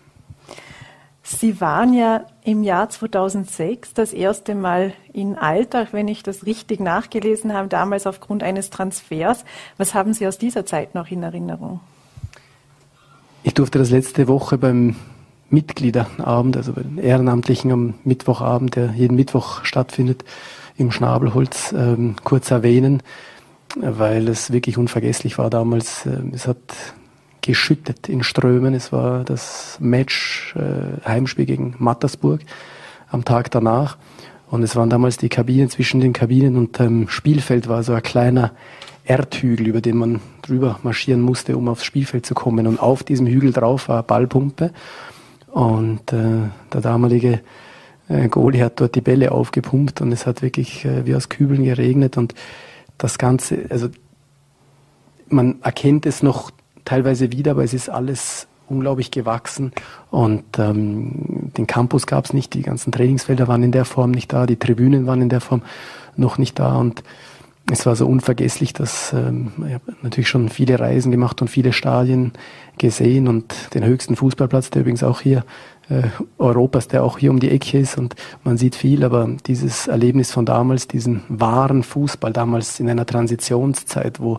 Sie 1.22 1.60
waren 1.60 1.94
ja 1.94 2.24
im 2.42 2.64
Jahr 2.64 2.90
2006 2.90 3.94
das 3.94 4.12
erste 4.12 4.56
Mal 4.56 4.92
in 5.12 5.38
Alltag, 5.38 5.92
wenn 5.92 6.08
ich 6.08 6.24
das 6.24 6.44
richtig 6.44 6.80
nachgelesen 6.80 7.54
habe, 7.54 7.68
damals 7.68 8.06
aufgrund 8.06 8.42
eines 8.42 8.70
Transfers. 8.70 9.44
Was 9.78 9.94
haben 9.94 10.12
Sie 10.12 10.26
aus 10.26 10.38
dieser 10.38 10.66
Zeit 10.66 10.94
noch 10.94 11.08
in 11.10 11.22
Erinnerung? 11.22 11.80
Ich 13.42 13.54
durfte 13.54 13.78
das 13.78 13.90
letzte 13.90 14.28
Woche 14.28 14.58
beim 14.58 14.96
Mitgliederabend, 15.48 16.56
also 16.56 16.72
den 16.72 16.98
Ehrenamtlichen 16.98 17.72
am 17.72 17.94
Mittwochabend, 18.04 18.76
der 18.76 18.92
jeden 18.92 19.16
Mittwoch 19.16 19.64
stattfindet, 19.64 20.24
im 20.76 20.92
Schnabelholz 20.92 21.72
ähm, 21.76 22.16
kurz 22.22 22.50
erwähnen, 22.50 23.02
weil 23.76 24.28
es 24.28 24.52
wirklich 24.52 24.78
unvergesslich 24.78 25.38
war 25.38 25.50
damals. 25.50 26.06
Ähm, 26.06 26.32
es 26.34 26.46
hat 26.46 26.58
geschüttet 27.40 28.08
in 28.08 28.22
Strömen. 28.22 28.74
Es 28.74 28.92
war 28.92 29.24
das 29.24 29.78
Match, 29.80 30.54
äh, 30.56 31.06
Heimspiel 31.06 31.46
gegen 31.46 31.74
Mattersburg 31.78 32.40
am 33.08 33.24
Tag 33.24 33.50
danach. 33.50 33.96
Und 34.50 34.64
es 34.64 34.74
waren 34.74 34.90
damals 34.90 35.16
die 35.16 35.28
Kabinen, 35.28 35.70
zwischen 35.70 36.00
den 36.00 36.12
Kabinen 36.12 36.56
und 36.56 36.78
dem 36.78 37.08
Spielfeld 37.08 37.68
war 37.68 37.84
so 37.84 37.92
ein 37.92 38.02
kleiner 38.02 38.52
Erdhügel, 39.04 39.68
über 39.68 39.80
den 39.80 39.96
man 39.96 40.20
drüber 40.42 40.80
marschieren 40.82 41.20
musste, 41.20 41.56
um 41.56 41.68
aufs 41.68 41.84
Spielfeld 41.84 42.26
zu 42.26 42.34
kommen. 42.34 42.66
Und 42.66 42.80
auf 42.80 43.04
diesem 43.04 43.26
Hügel 43.26 43.52
drauf 43.52 43.88
war 43.88 43.98
eine 43.98 44.02
Ballpumpe. 44.02 44.72
Und 45.52 46.12
äh, 46.12 46.48
der 46.72 46.80
damalige 46.80 47.40
äh, 48.08 48.28
Goalie 48.28 48.62
hat 48.62 48.80
dort 48.80 48.96
die 48.96 49.00
Bälle 49.00 49.32
aufgepumpt 49.32 50.00
und 50.00 50.12
es 50.12 50.26
hat 50.26 50.42
wirklich 50.42 50.84
äh, 50.84 51.06
wie 51.06 51.14
aus 51.14 51.28
Kübeln 51.28 51.64
geregnet. 51.64 52.16
Und 52.16 52.34
das 52.98 53.18
Ganze, 53.18 53.66
also 53.70 53.88
man 55.28 55.62
erkennt 55.62 56.06
es 56.06 56.22
noch 56.22 56.50
teilweise 56.84 57.30
wieder, 57.32 57.52
aber 57.52 57.64
es 57.64 57.72
ist 57.72 57.88
alles 57.88 58.48
unglaublich 58.70 59.10
gewachsen. 59.10 59.72
Und 60.10 60.58
ähm, 60.58 61.50
den 61.56 61.66
Campus 61.66 62.06
gab 62.06 62.24
es 62.24 62.32
nicht, 62.32 62.54
die 62.54 62.62
ganzen 62.62 62.92
Trainingsfelder 62.92 63.48
waren 63.48 63.62
in 63.62 63.72
der 63.72 63.84
Form 63.84 64.10
nicht 64.10 64.32
da, 64.32 64.46
die 64.46 64.56
Tribünen 64.56 65.06
waren 65.06 65.22
in 65.22 65.28
der 65.28 65.40
Form 65.40 65.62
noch 66.16 66.38
nicht 66.38 66.58
da. 66.58 66.76
Und 66.76 67.02
es 67.70 67.86
war 67.86 67.94
so 67.96 68.06
unvergesslich, 68.06 68.72
dass 68.72 69.12
ähm, 69.12 69.52
ich 69.66 70.02
natürlich 70.02 70.28
schon 70.28 70.48
viele 70.48 70.80
Reisen 70.80 71.10
gemacht 71.10 71.40
und 71.42 71.48
viele 71.48 71.72
Stadien 71.72 72.32
gesehen. 72.78 73.28
Und 73.28 73.74
den 73.74 73.84
höchsten 73.84 74.16
Fußballplatz, 74.16 74.70
der 74.70 74.82
übrigens 74.82 75.02
auch 75.02 75.20
hier 75.20 75.44
äh, 75.88 76.02
Europas, 76.38 76.88
der 76.88 77.04
auch 77.04 77.18
hier 77.18 77.30
um 77.30 77.40
die 77.40 77.50
Ecke 77.50 77.78
ist. 77.78 77.98
Und 77.98 78.14
man 78.44 78.56
sieht 78.56 78.74
viel, 78.74 79.04
aber 79.04 79.28
dieses 79.46 79.86
Erlebnis 79.86 80.32
von 80.32 80.46
damals, 80.46 80.88
diesen 80.88 81.22
wahren 81.28 81.82
Fußball, 81.82 82.32
damals 82.32 82.80
in 82.80 82.88
einer 82.88 83.06
Transitionszeit, 83.06 84.20
wo 84.20 84.38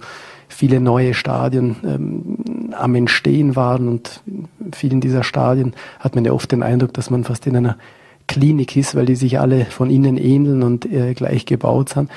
viele 0.61 0.79
neue 0.79 1.15
Stadien 1.15 1.75
ähm, 1.83 2.73
am 2.75 2.93
Entstehen 2.93 3.55
waren 3.55 3.87
und 3.87 4.21
in 4.27 4.73
vielen 4.73 5.01
dieser 5.01 5.23
Stadien 5.23 5.73
hat 5.99 6.13
man 6.13 6.23
ja 6.23 6.33
oft 6.33 6.51
den 6.51 6.61
Eindruck, 6.61 6.93
dass 6.93 7.09
man 7.09 7.23
fast 7.23 7.47
in 7.47 7.55
einer 7.57 7.79
Klinik 8.27 8.77
ist, 8.77 8.93
weil 8.93 9.07
die 9.07 9.15
sich 9.15 9.39
alle 9.39 9.65
von 9.65 9.89
innen 9.89 10.17
ähneln 10.17 10.61
und 10.61 10.85
äh, 10.85 11.15
gleich 11.15 11.47
gebaut 11.47 11.89
sind. 11.89 12.11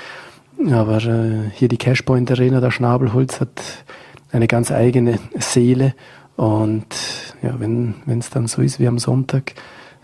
Aber 0.71 0.99
äh, 0.99 1.49
hier 1.55 1.69
die 1.69 1.79
Cashpoint 1.79 2.31
Arena, 2.31 2.61
der 2.61 2.71
Schnabelholz, 2.71 3.41
hat 3.41 3.63
eine 4.31 4.47
ganz 4.47 4.71
eigene 4.71 5.21
Seele. 5.39 5.95
Und 6.37 6.85
ja, 7.43 7.55
wenn 7.59 7.95
es 8.07 8.29
dann 8.29 8.47
so 8.47 8.61
ist 8.61 8.79
wie 8.79 8.89
am 8.89 8.99
Sonntag 8.99 9.55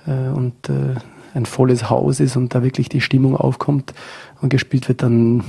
äh, 0.06 0.30
und 0.34 0.70
äh, 0.70 0.94
ein 1.34 1.44
volles 1.44 1.90
Haus 1.90 2.20
ist 2.20 2.36
und 2.36 2.54
da 2.54 2.62
wirklich 2.62 2.88
die 2.88 3.02
Stimmung 3.02 3.36
aufkommt 3.36 3.92
und 4.40 4.48
gespielt 4.48 4.88
wird, 4.88 5.02
dann, 5.02 5.44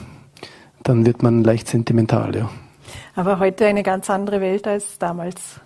dann 0.84 1.06
wird 1.06 1.24
man 1.24 1.42
leicht 1.42 1.70
sentimental, 1.70 2.36
ja. 2.36 2.50
Aber 3.16 3.40
heute 3.40 3.66
eine 3.66 3.84
ganz 3.84 4.10
andere 4.10 4.42
Welt 4.42 4.68
als 4.68 4.98
damals. 5.00 5.60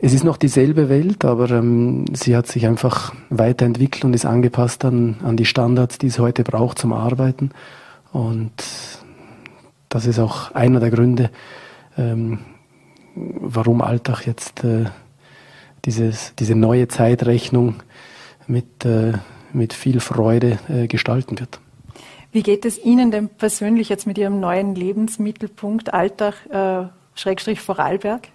Es 0.00 0.12
ist 0.12 0.22
noch 0.22 0.36
dieselbe 0.36 0.88
Welt, 0.88 1.24
aber 1.24 1.50
ähm, 1.50 2.04
sie 2.14 2.36
hat 2.36 2.46
sich 2.46 2.66
einfach 2.66 3.12
weiterentwickelt 3.30 4.04
und 4.04 4.14
ist 4.14 4.26
angepasst 4.26 4.84
an, 4.84 5.16
an 5.24 5.36
die 5.36 5.44
Standards, 5.44 5.98
die 5.98 6.06
es 6.06 6.20
heute 6.20 6.44
braucht 6.44 6.78
zum 6.78 6.92
Arbeiten. 6.92 7.50
Und 8.12 8.52
das 9.88 10.06
ist 10.06 10.20
auch 10.20 10.52
einer 10.52 10.78
der 10.78 10.90
Gründe, 10.90 11.30
ähm, 11.96 12.38
warum 13.14 13.82
Alltag 13.82 14.24
jetzt 14.26 14.62
äh, 14.62 14.84
dieses, 15.84 16.34
diese 16.38 16.54
neue 16.54 16.86
Zeitrechnung 16.86 17.76
mit, 18.46 18.84
äh, 18.84 19.14
mit 19.52 19.72
viel 19.72 19.98
Freude 19.98 20.58
äh, 20.68 20.86
gestalten 20.86 21.40
wird. 21.40 21.60
Wie 22.30 22.42
geht 22.42 22.64
es 22.66 22.82
Ihnen 22.82 23.10
denn 23.10 23.28
persönlich 23.30 23.88
jetzt 23.88 24.06
mit 24.06 24.18
Ihrem 24.18 24.38
neuen 24.38 24.74
Lebensmittelpunkt 24.74 25.94
Alltag, 25.94 26.34
äh, 26.50 26.88
Schrägstrich 27.14 27.60
Vorarlberg? 27.60 28.28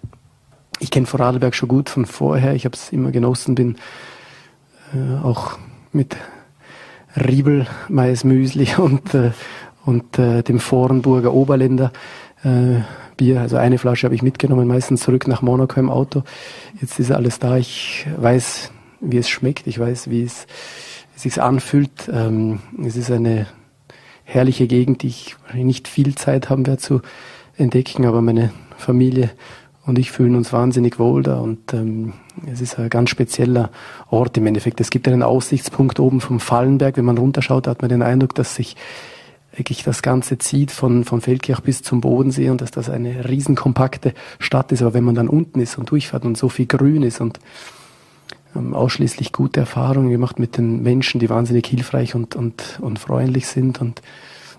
Ich 0.80 0.90
kenne 0.90 1.06
Vorarlberg 1.06 1.54
schon 1.54 1.68
gut 1.68 1.88
von 1.88 2.04
vorher. 2.04 2.54
Ich 2.54 2.64
habe 2.64 2.74
es 2.74 2.90
immer 2.90 3.12
genossen, 3.12 3.54
bin 3.54 3.76
äh, 4.92 5.24
auch 5.24 5.58
mit 5.92 6.16
Riebel, 7.16 7.68
Mais 7.88 8.24
Müsli 8.24 8.68
und, 8.78 9.14
äh, 9.14 9.30
und 9.84 10.18
äh, 10.18 10.42
dem 10.42 10.58
Vorenburger 10.58 11.32
Oberländer 11.32 11.92
äh, 12.42 12.80
Bier. 13.16 13.40
Also 13.40 13.56
eine 13.58 13.78
Flasche 13.78 14.08
habe 14.08 14.16
ich 14.16 14.22
mitgenommen, 14.22 14.66
meistens 14.66 15.02
zurück 15.02 15.28
nach 15.28 15.40
Monaco 15.40 15.78
im 15.78 15.88
Auto. 15.88 16.24
Jetzt 16.80 16.98
ist 16.98 17.12
alles 17.12 17.38
da. 17.38 17.56
Ich 17.56 18.08
weiß, 18.16 18.72
wie 19.00 19.18
es 19.18 19.28
schmeckt. 19.28 19.68
Ich 19.68 19.78
weiß, 19.78 20.10
wie 20.10 20.24
es, 20.24 20.48
wie 21.12 21.16
es 21.16 21.22
sich 21.22 21.40
anfühlt. 21.40 22.10
Ähm, 22.12 22.58
es 22.84 22.96
ist 22.96 23.12
eine 23.12 23.46
herrliche 24.24 24.66
Gegend, 24.66 25.02
die 25.02 25.08
ich 25.08 25.36
nicht 25.52 25.88
viel 25.88 26.14
Zeit 26.14 26.50
haben 26.50 26.66
werde 26.66 26.80
zu 26.80 27.02
entdecken, 27.56 28.04
aber 28.06 28.22
meine 28.22 28.52
Familie 28.76 29.30
und 29.86 29.98
ich 29.98 30.10
fühlen 30.10 30.34
uns 30.34 30.52
wahnsinnig 30.52 30.98
wohl 30.98 31.22
da 31.22 31.38
und 31.40 31.74
ähm, 31.74 32.14
es 32.50 32.60
ist 32.60 32.78
ein 32.78 32.88
ganz 32.88 33.10
spezieller 33.10 33.70
Ort 34.08 34.36
im 34.38 34.46
Endeffekt. 34.46 34.80
Es 34.80 34.90
gibt 34.90 35.06
einen 35.06 35.22
Aussichtspunkt 35.22 36.00
oben 36.00 36.20
vom 36.20 36.40
Fallenberg. 36.40 36.96
Wenn 36.96 37.04
man 37.04 37.18
runterschaut, 37.18 37.66
hat 37.66 37.82
man 37.82 37.90
den 37.90 38.02
Eindruck, 38.02 38.34
dass 38.34 38.54
sich 38.54 38.76
wirklich 39.54 39.84
das 39.84 40.02
Ganze 40.02 40.38
zieht 40.38 40.70
von, 40.70 41.04
von 41.04 41.20
Feldkirch 41.20 41.60
bis 41.60 41.82
zum 41.82 42.00
Bodensee 42.00 42.50
und 42.50 42.60
dass 42.60 42.70
das 42.70 42.88
eine 42.88 43.28
riesenkompakte 43.28 44.14
Stadt 44.38 44.72
ist. 44.72 44.82
Aber 44.82 44.94
wenn 44.94 45.04
man 45.04 45.14
dann 45.14 45.28
unten 45.28 45.60
ist 45.60 45.78
und 45.78 45.90
durchfährt 45.90 46.24
und 46.24 46.36
so 46.36 46.48
viel 46.48 46.66
Grün 46.66 47.02
ist 47.02 47.20
und 47.20 47.38
ähm, 48.54 48.74
ausschließlich 48.74 49.32
gute 49.32 49.60
Erfahrungen 49.60 50.10
gemacht 50.10 50.38
mit 50.38 50.56
den 50.56 50.82
Menschen, 50.82 51.18
die 51.20 51.30
wahnsinnig 51.30 51.66
hilfreich 51.66 52.14
und, 52.14 52.36
und, 52.36 52.78
und 52.80 52.98
freundlich 52.98 53.46
sind. 53.46 53.80
Und 53.80 54.02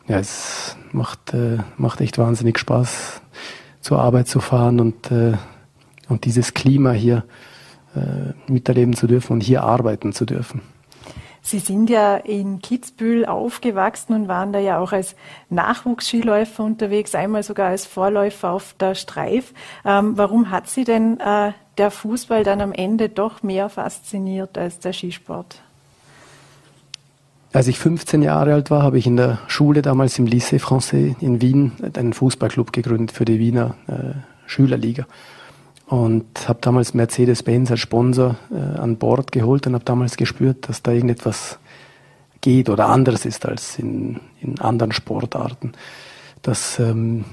ja, 0.08 0.20
es 0.20 0.78
macht, 0.92 1.34
äh, 1.34 1.58
macht 1.78 2.02
echt 2.02 2.18
wahnsinnig 2.18 2.60
Spaß, 2.60 3.22
zur 3.82 4.00
Arbeit 4.00 4.28
zu 4.28 4.40
fahren 4.40 4.80
und, 4.80 5.12
äh, 5.12 5.34
und 6.10 6.26
dieses 6.26 6.54
Klima 6.54 6.92
hier 6.92 7.24
äh, 7.96 8.52
miterleben 8.52 8.96
zu 8.96 9.08
dürfen 9.08 9.34
und 9.34 9.42
hier 9.42 9.64
arbeiten 9.64 10.14
zu 10.14 10.26
dürfen. 10.26 10.62
Sie 11.46 11.60
sind 11.60 11.92
ja 11.92 12.16
in 12.16 12.60
Kitzbühel 12.60 13.28
aufgewachsen 13.28 14.16
und 14.16 14.28
waren 14.28 14.52
da 14.52 14.58
ja 14.58 14.80
auch 14.80 14.94
als 14.94 15.16
Nachwuchsskiläufer 15.52 16.64
unterwegs, 16.64 17.14
einmal 17.14 17.44
sogar 17.44 17.70
als 17.70 17.86
Vorläufer 17.86 18.50
auf 18.50 18.74
der 18.80 18.96
Streif. 18.96 19.54
Ähm, 19.86 20.18
warum 20.18 20.50
hat 20.50 20.68
Sie 20.68 20.86
denn 20.86 21.20
äh, 21.20 21.52
der 21.78 21.92
Fußball 21.92 22.44
dann 22.44 22.62
am 22.62 22.72
Ende 22.72 23.10
doch 23.10 23.44
mehr 23.44 23.70
fasziniert 23.70 24.58
als 24.58 24.80
der 24.80 24.92
Skisport? 24.92 25.62
Als 27.54 27.68
ich 27.68 27.78
15 27.78 28.24
Jahre 28.24 28.56
alt 28.56 28.72
war, 28.72 28.82
habe 28.82 28.98
ich 28.98 29.06
in 29.06 29.16
der 29.16 29.38
Schule 29.46 29.84
damals 29.84 30.18
im 30.18 30.26
Lycée 30.26 30.60
Français 30.60 31.16
in 31.22 31.42
Wien 31.42 31.74
einen 31.96 32.14
Fußballclub 32.14 32.74
gegründet 32.74 33.12
für 33.16 33.26
die 33.26 33.38
Wiener 33.38 33.76
äh, 33.86 34.16
Schülerliga 34.48 35.06
und 35.88 36.26
habe 36.48 36.60
damals 36.62 36.94
Mercedes-Benz 36.94 37.72
als 37.72 37.80
Sponsor 37.80 38.38
äh, 38.52 38.56
an 38.56 38.98
Bord 38.98 39.32
geholt 39.32 39.68
und 39.68 39.74
habe 39.74 39.86
damals 39.86 40.18
gespürt, 40.18 40.68
dass 40.68 40.82
da 40.82 40.92
irgendetwas 40.92 41.60
geht 42.42 42.70
oder 42.70 42.88
anders 42.90 43.26
ist 43.26 43.46
als 43.46 43.78
in, 43.78 44.20
in 44.42 44.60
anderen 44.60 44.92
Sportarten. 44.92 45.74
Dass 46.42 46.80
ähm, 46.80 47.26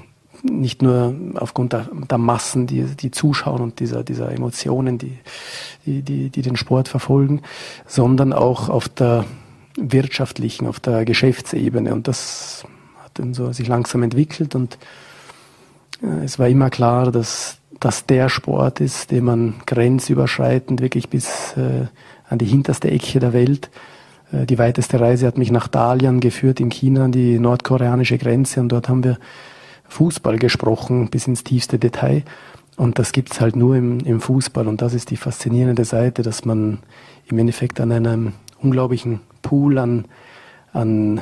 nicht 0.43 0.81
nur 0.81 1.15
aufgrund 1.35 1.73
der, 1.73 1.87
der, 2.09 2.17
Massen, 2.17 2.67
die, 2.67 2.83
die 2.83 3.11
zuschauen 3.11 3.61
und 3.61 3.79
dieser, 3.79 4.03
dieser 4.03 4.31
Emotionen, 4.31 4.97
die, 4.97 5.17
die, 5.85 6.01
die, 6.01 6.29
die 6.29 6.41
den 6.41 6.55
Sport 6.55 6.89
verfolgen, 6.89 7.41
sondern 7.87 8.33
auch 8.33 8.69
auf 8.69 8.89
der 8.89 9.25
wirtschaftlichen, 9.77 10.67
auf 10.67 10.79
der 10.79 11.05
Geschäftsebene. 11.05 11.93
Und 11.93 12.07
das 12.07 12.65
hat 13.03 13.11
dann 13.15 13.33
so 13.33 13.51
sich 13.51 13.67
langsam 13.67 14.03
entwickelt 14.03 14.53
und 14.53 14.77
äh, 16.01 16.25
es 16.25 16.37
war 16.37 16.47
immer 16.47 16.69
klar, 16.69 17.11
dass 17.11 17.57
das 17.83 18.05
der 18.05 18.29
Sport 18.29 18.79
ist, 18.79 19.11
den 19.11 19.25
man 19.25 19.55
grenzüberschreitend 19.65 20.81
wirklich 20.81 21.09
bis 21.09 21.55
äh, 21.57 21.87
an 22.29 22.37
die 22.37 22.45
hinterste 22.45 22.89
Ecke 22.89 23.19
der 23.19 23.33
Welt 23.33 23.69
äh, 24.33 24.45
die 24.45 24.57
weiteste 24.57 24.99
Reise 24.99 25.27
hat 25.27 25.37
mich 25.37 25.51
nach 25.51 25.67
Dalian 25.67 26.19
geführt 26.19 26.59
in 26.59 26.69
China 26.69 27.05
an 27.05 27.11
die 27.11 27.39
nordkoreanische 27.39 28.17
Grenze 28.17 28.59
und 28.59 28.69
dort 28.69 28.89
haben 28.89 29.03
wir 29.03 29.17
Fußball 29.87 30.39
gesprochen 30.39 31.09
bis 31.09 31.27
ins 31.27 31.43
tiefste 31.43 31.77
Detail. 31.77 32.23
Und 32.75 32.97
das 32.97 33.11
gibt's 33.11 33.39
halt 33.39 33.55
nur 33.55 33.75
im, 33.75 33.99
im 33.99 34.19
Fußball. 34.19 34.67
Und 34.67 34.81
das 34.81 34.95
ist 34.95 35.11
die 35.11 35.17
faszinierende 35.17 35.85
Seite, 35.85 36.23
dass 36.23 36.43
man 36.43 36.79
im 37.27 37.37
Endeffekt 37.37 37.79
an 37.79 37.91
einem 37.91 38.33
unglaublichen 38.59 39.19
Pool 39.43 39.77
an, 39.77 40.05
an 40.71 41.21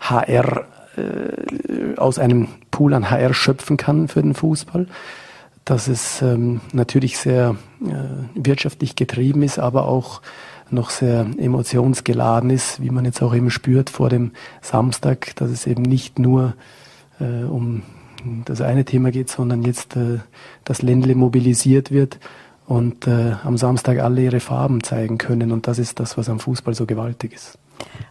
HR, 0.00 0.66
äh, 0.98 1.96
aus 1.96 2.18
einem 2.18 2.48
Pool 2.70 2.92
an 2.92 3.10
HR 3.10 3.32
schöpfen 3.32 3.78
kann 3.78 4.08
für 4.08 4.20
den 4.20 4.34
Fußball 4.34 4.86
dass 5.64 5.88
es 5.88 6.22
ähm, 6.22 6.60
natürlich 6.72 7.18
sehr 7.18 7.56
äh, 7.84 7.92
wirtschaftlich 8.34 8.96
getrieben 8.96 9.42
ist, 9.42 9.58
aber 9.58 9.86
auch 9.86 10.22
noch 10.70 10.90
sehr 10.90 11.26
emotionsgeladen 11.38 12.50
ist, 12.50 12.80
wie 12.80 12.90
man 12.90 13.04
jetzt 13.04 13.22
auch 13.22 13.34
eben 13.34 13.50
spürt 13.50 13.90
vor 13.90 14.08
dem 14.08 14.32
Samstag, 14.60 15.36
dass 15.36 15.50
es 15.50 15.66
eben 15.66 15.82
nicht 15.82 16.18
nur 16.18 16.54
äh, 17.20 17.44
um 17.44 17.82
das 18.44 18.60
eine 18.60 18.84
Thema 18.84 19.10
geht, 19.10 19.28
sondern 19.28 19.62
jetzt 19.62 19.96
äh, 19.96 20.20
das 20.64 20.82
Ländle 20.82 21.14
mobilisiert 21.14 21.90
wird 21.90 22.18
und 22.66 23.06
äh, 23.06 23.34
am 23.44 23.56
Samstag 23.56 23.98
alle 23.98 24.22
ihre 24.22 24.40
Farben 24.40 24.82
zeigen 24.82 25.18
können. 25.18 25.52
Und 25.52 25.66
das 25.66 25.78
ist 25.78 26.00
das, 26.00 26.16
was 26.16 26.28
am 26.28 26.40
Fußball 26.40 26.74
so 26.74 26.86
gewaltig 26.86 27.34
ist. 27.34 27.58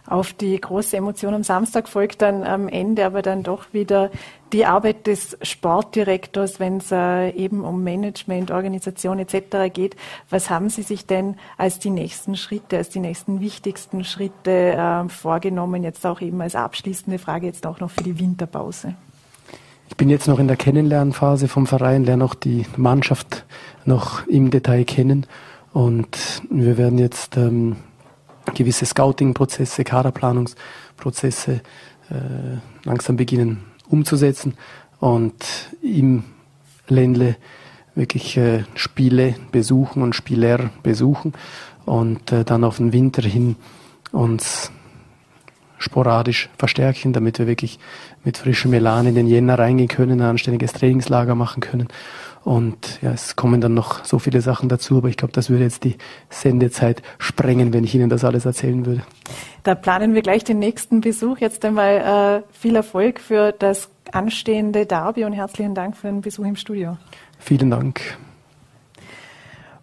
Auf 0.06 0.32
die 0.32 0.60
große 0.60 0.96
Emotion 0.96 1.34
am 1.34 1.42
Samstag 1.42 1.88
folgt 1.88 2.22
dann 2.22 2.44
am 2.44 2.68
Ende 2.68 3.06
aber 3.06 3.22
dann 3.22 3.42
doch 3.42 3.72
wieder 3.72 4.10
die 4.52 4.66
Arbeit 4.66 5.06
des 5.06 5.38
Sportdirektors, 5.40 6.60
wenn 6.60 6.78
es 6.78 6.92
äh, 6.92 7.30
eben 7.30 7.64
um 7.64 7.82
Management, 7.82 8.50
Organisation 8.50 9.18
etc. 9.18 9.72
geht. 9.72 9.96
Was 10.28 10.50
haben 10.50 10.68
Sie 10.68 10.82
sich 10.82 11.06
denn 11.06 11.36
als 11.56 11.78
die 11.78 11.90
nächsten 11.90 12.36
Schritte, 12.36 12.76
als 12.76 12.90
die 12.90 13.00
nächsten 13.00 13.40
wichtigsten 13.40 14.04
Schritte 14.04 14.50
äh, 14.50 15.08
vorgenommen, 15.08 15.82
jetzt 15.82 16.04
auch 16.06 16.20
eben 16.20 16.40
als 16.42 16.54
abschließende 16.54 17.18
Frage 17.18 17.46
jetzt 17.46 17.66
auch 17.66 17.80
noch 17.80 17.90
für 17.90 18.02
die 18.02 18.18
Winterpause? 18.18 18.94
Ich 19.88 19.96
bin 19.96 20.08
jetzt 20.08 20.26
noch 20.26 20.38
in 20.38 20.48
der 20.48 20.56
Kennenlernphase 20.56 21.48
vom 21.48 21.66
Verein, 21.66 22.04
lerne 22.04 22.24
auch 22.24 22.34
die 22.34 22.66
Mannschaft 22.76 23.44
noch 23.84 24.26
im 24.26 24.50
Detail 24.50 24.84
kennen 24.84 25.26
und 25.72 26.42
wir 26.50 26.78
werden 26.78 26.98
jetzt 26.98 27.36
ähm, 27.36 27.76
gewisse 28.54 28.86
Scouting-Prozesse, 28.86 29.84
Kaderplanungsprozesse 29.84 31.60
äh, 32.10 32.14
langsam 32.84 33.16
beginnen 33.16 33.64
umzusetzen 33.88 34.54
und 35.00 35.34
im 35.82 36.24
Ländle 36.88 37.36
wirklich 37.94 38.36
äh, 38.36 38.64
Spiele 38.74 39.34
besuchen 39.50 40.02
und 40.02 40.14
Spieler 40.14 40.70
besuchen 40.82 41.34
und 41.84 42.32
äh, 42.32 42.44
dann 42.44 42.64
auf 42.64 42.78
den 42.78 42.92
Winter 42.92 43.22
hin 43.22 43.56
uns 44.12 44.70
sporadisch 45.78 46.48
verstärken, 46.56 47.12
damit 47.12 47.38
wir 47.38 47.46
wirklich 47.46 47.78
mit 48.24 48.38
frischem 48.38 48.72
Elan 48.72 49.06
in 49.06 49.14
den 49.14 49.26
Jänner 49.26 49.58
reingehen 49.58 49.88
können, 49.88 50.20
ein 50.20 50.30
anständiges 50.30 50.72
Trainingslager 50.72 51.34
machen 51.34 51.60
können 51.60 51.88
und 52.44 53.00
ja, 53.02 53.12
es 53.12 53.36
kommen 53.36 53.60
dann 53.60 53.74
noch 53.74 54.04
so 54.04 54.18
viele 54.18 54.40
Sachen 54.40 54.68
dazu, 54.68 54.96
aber 54.96 55.08
ich 55.08 55.16
glaube, 55.16 55.32
das 55.32 55.50
würde 55.50 55.64
jetzt 55.64 55.84
die 55.84 55.96
Sendezeit 56.28 57.02
sprengen, 57.18 57.72
wenn 57.72 57.84
ich 57.84 57.94
Ihnen 57.94 58.10
das 58.10 58.24
alles 58.24 58.44
erzählen 58.44 58.84
würde. 58.84 59.02
Da 59.62 59.74
planen 59.74 60.14
wir 60.14 60.22
gleich 60.22 60.42
den 60.42 60.58
nächsten 60.58 61.00
Besuch. 61.00 61.38
Jetzt 61.38 61.64
einmal 61.64 62.42
äh, 62.44 62.56
viel 62.58 62.74
Erfolg 62.74 63.20
für 63.20 63.52
das 63.52 63.90
anstehende 64.10 64.86
Derby 64.86 65.24
und 65.24 65.32
herzlichen 65.32 65.74
Dank 65.74 65.96
für 65.96 66.08
den 66.08 66.20
Besuch 66.20 66.44
im 66.44 66.56
Studio. 66.56 66.96
Vielen 67.38 67.70
Dank. 67.70 68.00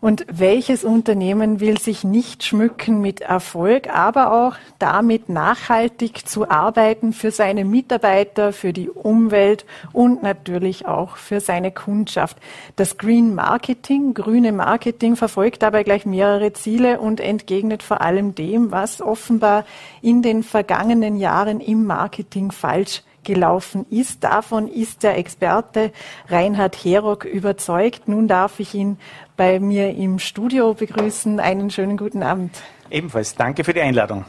Und 0.02 0.26
welches 0.32 0.86
Unternehmen 0.86 1.60
will 1.60 1.78
sich 1.78 2.06
nicht 2.06 2.46
schmücken 2.46 3.02
mit 3.02 3.20
Erfolg, 3.20 3.94
aber 3.94 4.32
auch 4.32 4.56
damit 4.80 5.28
nachhaltig 5.28 6.26
zu 6.26 6.50
arbeiten 6.50 7.12
für 7.12 7.32
seine 7.32 7.66
Mitarbeiter, 7.66 8.54
für 8.54 8.72
die 8.72 8.90
Umwelt 8.90 9.66
und 9.92 10.24
natürlich 10.24 10.86
auch 10.86 11.18
für 11.18 11.42
seine 11.42 11.72
Kundschaft? 11.72 12.38
Das 12.78 12.98
Green 12.98 13.36
Marketing, 13.36 14.14
grüne 14.14 14.54
Marketing 14.54 15.18
verfolgt 15.18 15.64
dabei 15.64 15.84
gleich 15.84 16.06
mehrere 16.06 16.54
Ziele 16.54 17.02
und 17.02 17.20
entgegnet 17.20 17.84
vor 17.84 18.00
allem 18.00 18.36
dem, 18.36 18.72
was 18.72 19.02
offenbar 19.02 19.66
in 20.02 20.22
den 20.22 20.44
vergangenen 20.44 21.18
Jahren 21.18 21.60
im 21.60 21.86
Marketing 21.86 22.52
falsch 22.52 23.04
gelaufen 23.24 23.86
ist. 23.90 24.24
Davon 24.24 24.68
ist 24.68 25.04
der 25.04 25.18
Experte 25.18 25.92
Reinhard 26.28 26.76
Herock 26.76 27.26
überzeugt. 27.26 28.08
Nun 28.08 28.28
darf 28.28 28.60
ich 28.60 28.74
ihn 28.74 28.98
bei 29.38 29.60
mir 29.60 29.96
im 29.96 30.20
Studio 30.20 30.74
begrüßen. 30.74 31.40
Einen 31.40 31.70
schönen 31.70 31.98
guten 31.98 32.24
Abend. 32.24 32.56
Ebenfalls. 32.90 33.36
Danke 33.36 33.64
für 33.64 33.74
die 33.74 33.82
Einladung. 33.82 34.26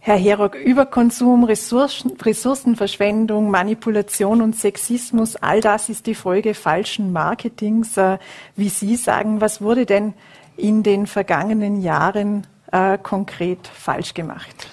Herr 0.00 0.16
Herock, 0.16 0.54
Überkonsum, 0.54 1.44
Ressourcen, 1.44 2.12
Ressourcenverschwendung, 2.12 3.50
Manipulation 3.50 4.40
und 4.40 4.56
Sexismus, 4.56 5.36
all 5.36 5.60
das 5.60 5.90
ist 5.90 6.06
die 6.06 6.14
Folge 6.14 6.54
falschen 6.54 7.12
Marketings. 7.12 7.96
Äh, 7.96 8.18
wie 8.56 8.70
Sie 8.70 8.96
sagen, 8.96 9.42
was 9.42 9.60
wurde 9.60 9.84
denn 9.84 10.14
in 10.56 10.82
den 10.82 11.06
vergangenen 11.06 11.82
Jahren 11.82 12.46
äh, 12.72 12.96
konkret 12.96 13.66
falsch 13.66 14.14
gemacht? 14.14 14.68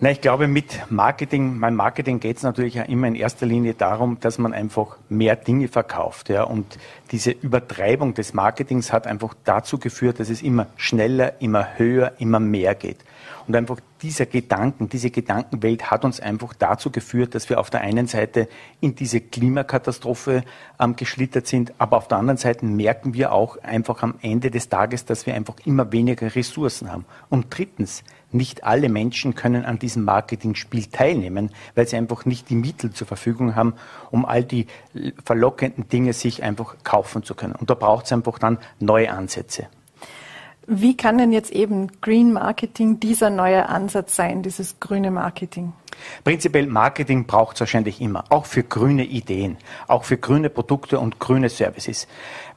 Na, 0.00 0.12
ich 0.12 0.20
glaube, 0.20 0.46
mit 0.46 0.90
Marketing, 0.90 1.58
beim 1.58 1.74
Marketing 1.74 2.20
geht 2.20 2.36
es 2.36 2.44
natürlich 2.44 2.74
ja 2.74 2.84
immer 2.84 3.08
in 3.08 3.16
erster 3.16 3.46
Linie 3.46 3.74
darum, 3.74 4.18
dass 4.20 4.38
man 4.38 4.52
einfach 4.52 4.96
mehr 5.08 5.34
Dinge 5.34 5.66
verkauft. 5.66 6.28
Ja, 6.28 6.44
und 6.44 6.78
diese 7.10 7.32
Übertreibung 7.32 8.14
des 8.14 8.32
Marketings 8.32 8.92
hat 8.92 9.08
einfach 9.08 9.34
dazu 9.42 9.78
geführt, 9.78 10.20
dass 10.20 10.28
es 10.28 10.40
immer 10.40 10.68
schneller, 10.76 11.40
immer 11.40 11.78
höher, 11.78 12.12
immer 12.18 12.38
mehr 12.38 12.76
geht. 12.76 12.98
Und 13.48 13.56
einfach 13.56 13.80
dieser 14.02 14.26
Gedanken, 14.26 14.90
diese 14.90 15.10
Gedankenwelt 15.10 15.90
hat 15.90 16.04
uns 16.04 16.20
einfach 16.20 16.52
dazu 16.52 16.90
geführt, 16.90 17.34
dass 17.34 17.48
wir 17.48 17.58
auf 17.58 17.70
der 17.70 17.80
einen 17.80 18.06
Seite 18.06 18.46
in 18.80 18.94
diese 18.94 19.22
Klimakatastrophe 19.22 20.44
ähm, 20.78 20.96
geschlittert 20.96 21.46
sind, 21.46 21.72
aber 21.78 21.96
auf 21.96 22.08
der 22.08 22.18
anderen 22.18 22.36
Seite 22.36 22.66
merken 22.66 23.14
wir 23.14 23.32
auch 23.32 23.56
einfach 23.62 24.02
am 24.02 24.16
Ende 24.20 24.50
des 24.50 24.68
Tages, 24.68 25.06
dass 25.06 25.24
wir 25.24 25.34
einfach 25.34 25.56
immer 25.64 25.90
weniger 25.92 26.34
Ressourcen 26.36 26.92
haben. 26.92 27.06
Und 27.30 27.46
drittens, 27.48 28.04
nicht 28.30 28.64
alle 28.64 28.90
Menschen 28.90 29.34
können 29.34 29.64
an 29.64 29.78
diesem 29.78 30.04
Marketingspiel 30.04 30.84
teilnehmen, 30.84 31.50
weil 31.74 31.88
sie 31.88 31.96
einfach 31.96 32.26
nicht 32.26 32.50
die 32.50 32.56
Mittel 32.56 32.90
zur 32.92 33.06
Verfügung 33.06 33.56
haben, 33.56 33.72
um 34.10 34.26
all 34.26 34.44
die 34.44 34.66
verlockenden 35.24 35.88
Dinge 35.88 36.12
sich 36.12 36.42
einfach 36.42 36.76
kaufen 36.84 37.22
zu 37.22 37.34
können. 37.34 37.54
Und 37.54 37.70
da 37.70 37.74
braucht 37.74 38.04
es 38.04 38.12
einfach 38.12 38.38
dann 38.38 38.58
neue 38.78 39.10
Ansätze. 39.10 39.68
Wie 40.70 40.98
kann 40.98 41.16
denn 41.16 41.32
jetzt 41.32 41.50
eben 41.50 41.88
Green 42.02 42.34
Marketing 42.34 43.00
dieser 43.00 43.30
neue 43.30 43.70
Ansatz 43.70 44.14
sein, 44.14 44.42
dieses 44.42 44.78
grüne 44.80 45.10
Marketing? 45.10 45.72
Prinzipiell 46.24 46.66
Marketing 46.66 47.24
braucht 47.24 47.56
es 47.56 47.60
wahrscheinlich 47.60 48.02
immer, 48.02 48.24
auch 48.28 48.44
für 48.44 48.62
grüne 48.62 49.06
Ideen, 49.06 49.56
auch 49.86 50.04
für 50.04 50.18
grüne 50.18 50.50
Produkte 50.50 51.00
und 51.00 51.18
grüne 51.20 51.48
Services. 51.48 52.06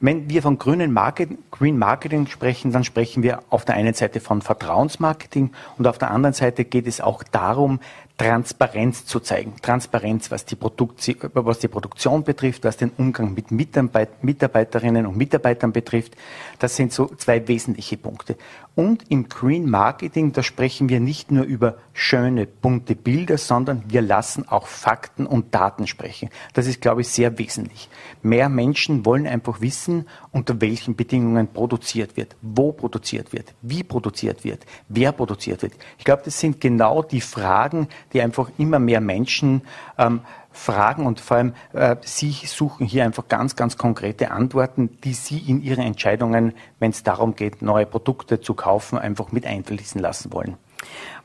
Wenn 0.02 0.30
wir 0.30 0.42
von 0.42 0.58
grünen 0.58 0.92
Marketing, 0.92 1.38
Green 1.52 1.78
Marketing 1.78 2.28
sprechen, 2.28 2.74
dann 2.74 2.84
sprechen 2.84 3.24
wir 3.24 3.44
auf 3.50 3.64
der 3.64 3.76
einen 3.76 3.94
Seite 3.94 4.20
von 4.20 4.42
Vertrauensmarketing 4.42 5.52
und 5.78 5.88
auf 5.88 5.98
der 5.98 6.12
anderen 6.12 6.34
Seite 6.34 6.66
geht 6.66 6.88
es 6.88 7.00
auch 7.00 7.24
darum, 7.24 7.80
Transparenz 8.22 9.08
zu 9.08 9.20
zeigen. 9.20 9.56
Transparenz, 9.64 10.30
was 10.30 10.46
die, 10.46 10.56
was 10.62 11.58
die 11.60 11.68
Produktion 11.68 12.24
betrifft, 12.24 12.64
was 12.64 12.78
den 12.78 12.92
Umgang 12.98 13.34
mit 13.34 13.50
Mitarbeit 13.50 14.24
Mitarbeiterinnen 14.24 15.08
und 15.08 15.18
Mitarbeitern 15.18 15.72
betrifft. 15.72 16.16
Das 16.60 16.76
sind 16.76 16.94
so 16.94 17.08
zwei 17.18 17.48
wesentliche 17.48 17.98
Punkte. 17.98 18.38
Und 18.76 19.04
im 19.10 19.28
Green 19.28 19.70
Marketing, 19.70 20.32
da 20.32 20.44
sprechen 20.44 20.88
wir 20.88 21.00
nicht 21.00 21.32
nur 21.32 21.44
über 21.44 21.78
schöne, 21.94 22.46
bunte 22.46 22.96
Bilder, 22.96 23.38
sondern 23.38 23.84
wir 23.88 24.02
lassen 24.02 24.48
auch 24.48 24.68
Fakten 24.68 25.26
und 25.26 25.54
Daten 25.54 25.88
sprechen. 25.88 26.30
Das 26.54 26.68
ist, 26.68 26.80
glaube 26.80 27.02
ich, 27.02 27.10
sehr 27.10 27.38
wesentlich. 27.38 27.90
Mehr 28.22 28.48
Menschen 28.48 29.04
wollen 29.06 29.28
einfach 29.28 29.60
wissen, 29.60 30.08
unter 30.32 30.62
welchen 30.62 30.96
Bedingungen 30.96 31.48
produziert 31.48 32.16
wird, 32.16 32.36
wo 32.42 32.72
produziert 32.72 33.34
wird, 33.34 33.54
wie 33.62 33.84
produziert 33.84 34.46
wird, 34.46 34.66
wer 34.88 35.12
produziert 35.12 35.64
wird. 35.64 35.74
Ich 35.98 36.06
glaube, 36.06 36.22
das 36.24 36.40
sind 36.40 36.62
genau 36.62 37.04
die 37.04 37.22
Fragen, 37.22 37.90
die 38.14 38.22
einfach 38.22 38.50
immer 38.58 38.80
mehr 38.80 39.02
Menschen 39.02 39.62
ähm, 39.98 40.22
fragen 40.52 41.06
und 41.06 41.20
vor 41.20 41.38
allem 41.38 41.54
äh, 41.74 41.96
Sie 42.02 42.32
suchen 42.32 42.86
hier 42.86 43.06
einfach 43.06 43.28
ganz, 43.28 43.56
ganz 43.56 43.78
konkrete 43.78 44.32
Antworten, 44.32 44.98
die 45.04 45.14
Sie 45.14 45.40
in 45.40 45.62
Ihre 45.62 45.82
Entscheidungen, 45.82 46.54
wenn 46.80 46.92
es 46.92 47.04
darum 47.04 47.36
geht, 47.36 47.62
neue 47.62 47.86
Produkte 47.86 48.42
zu 48.42 48.54
kaufen, 48.54 48.98
einfach 48.98 49.32
mit 49.32 49.46
einfließen 49.46 50.02
lassen 50.02 50.34
wollen. 50.34 50.58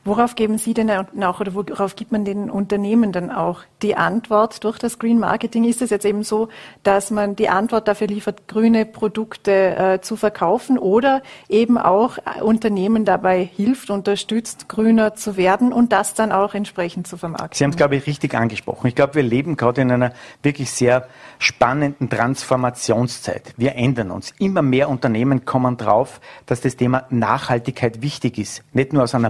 Worauf 0.07 0.35
geben 0.35 0.57
Sie 0.57 0.73
denn 0.73 0.89
auch 0.89 1.41
oder 1.41 1.53
worauf 1.53 1.97
gibt 1.97 2.13
man 2.13 2.23
den 2.23 2.49
Unternehmen 2.49 3.11
dann 3.11 3.29
auch 3.29 3.63
die 3.81 3.97
Antwort 3.97 4.63
durch 4.63 4.79
das 4.79 4.99
Green 4.99 5.19
Marketing? 5.19 5.65
Ist 5.65 5.81
es 5.81 5.89
jetzt 5.89 6.05
eben 6.05 6.23
so, 6.23 6.47
dass 6.83 7.11
man 7.11 7.35
die 7.35 7.49
Antwort 7.49 7.89
dafür 7.89 8.07
liefert, 8.07 8.47
grüne 8.47 8.85
Produkte 8.85 9.51
äh, 9.51 9.99
zu 9.99 10.15
verkaufen 10.15 10.77
oder 10.77 11.21
eben 11.49 11.77
auch 11.77 12.19
äh, 12.19 12.41
Unternehmen 12.41 13.03
dabei 13.03 13.43
hilft, 13.43 13.89
unterstützt, 13.89 14.69
grüner 14.69 15.15
zu 15.15 15.35
werden 15.35 15.73
und 15.73 15.91
das 15.91 16.13
dann 16.13 16.31
auch 16.31 16.53
entsprechend 16.53 17.05
zu 17.05 17.17
vermarkten? 17.17 17.57
Sie 17.57 17.65
haben 17.65 17.71
es, 17.71 17.77
glaube 17.77 17.97
ich, 17.97 18.07
richtig 18.07 18.33
angesprochen. 18.33 18.87
Ich 18.87 18.95
glaube, 18.95 19.15
wir 19.15 19.23
leben 19.23 19.57
gerade 19.57 19.81
in 19.81 19.91
einer 19.91 20.13
wirklich 20.41 20.71
sehr 20.71 21.09
spannenden 21.37 22.09
Transformationszeit. 22.09 23.53
Wir 23.57 23.75
ändern 23.75 24.11
uns. 24.11 24.33
Immer 24.39 24.61
mehr 24.61 24.87
Unternehmen 24.87 25.43
kommen 25.43 25.75
drauf, 25.75 26.21
dass 26.45 26.61
das 26.61 26.77
Thema 26.77 27.03
Nachhaltigkeit 27.09 28.01
wichtig 28.01 28.37
ist. 28.37 28.63
Nicht 28.71 28.93
nur 28.93 29.03
aus 29.03 29.13
einer 29.13 29.29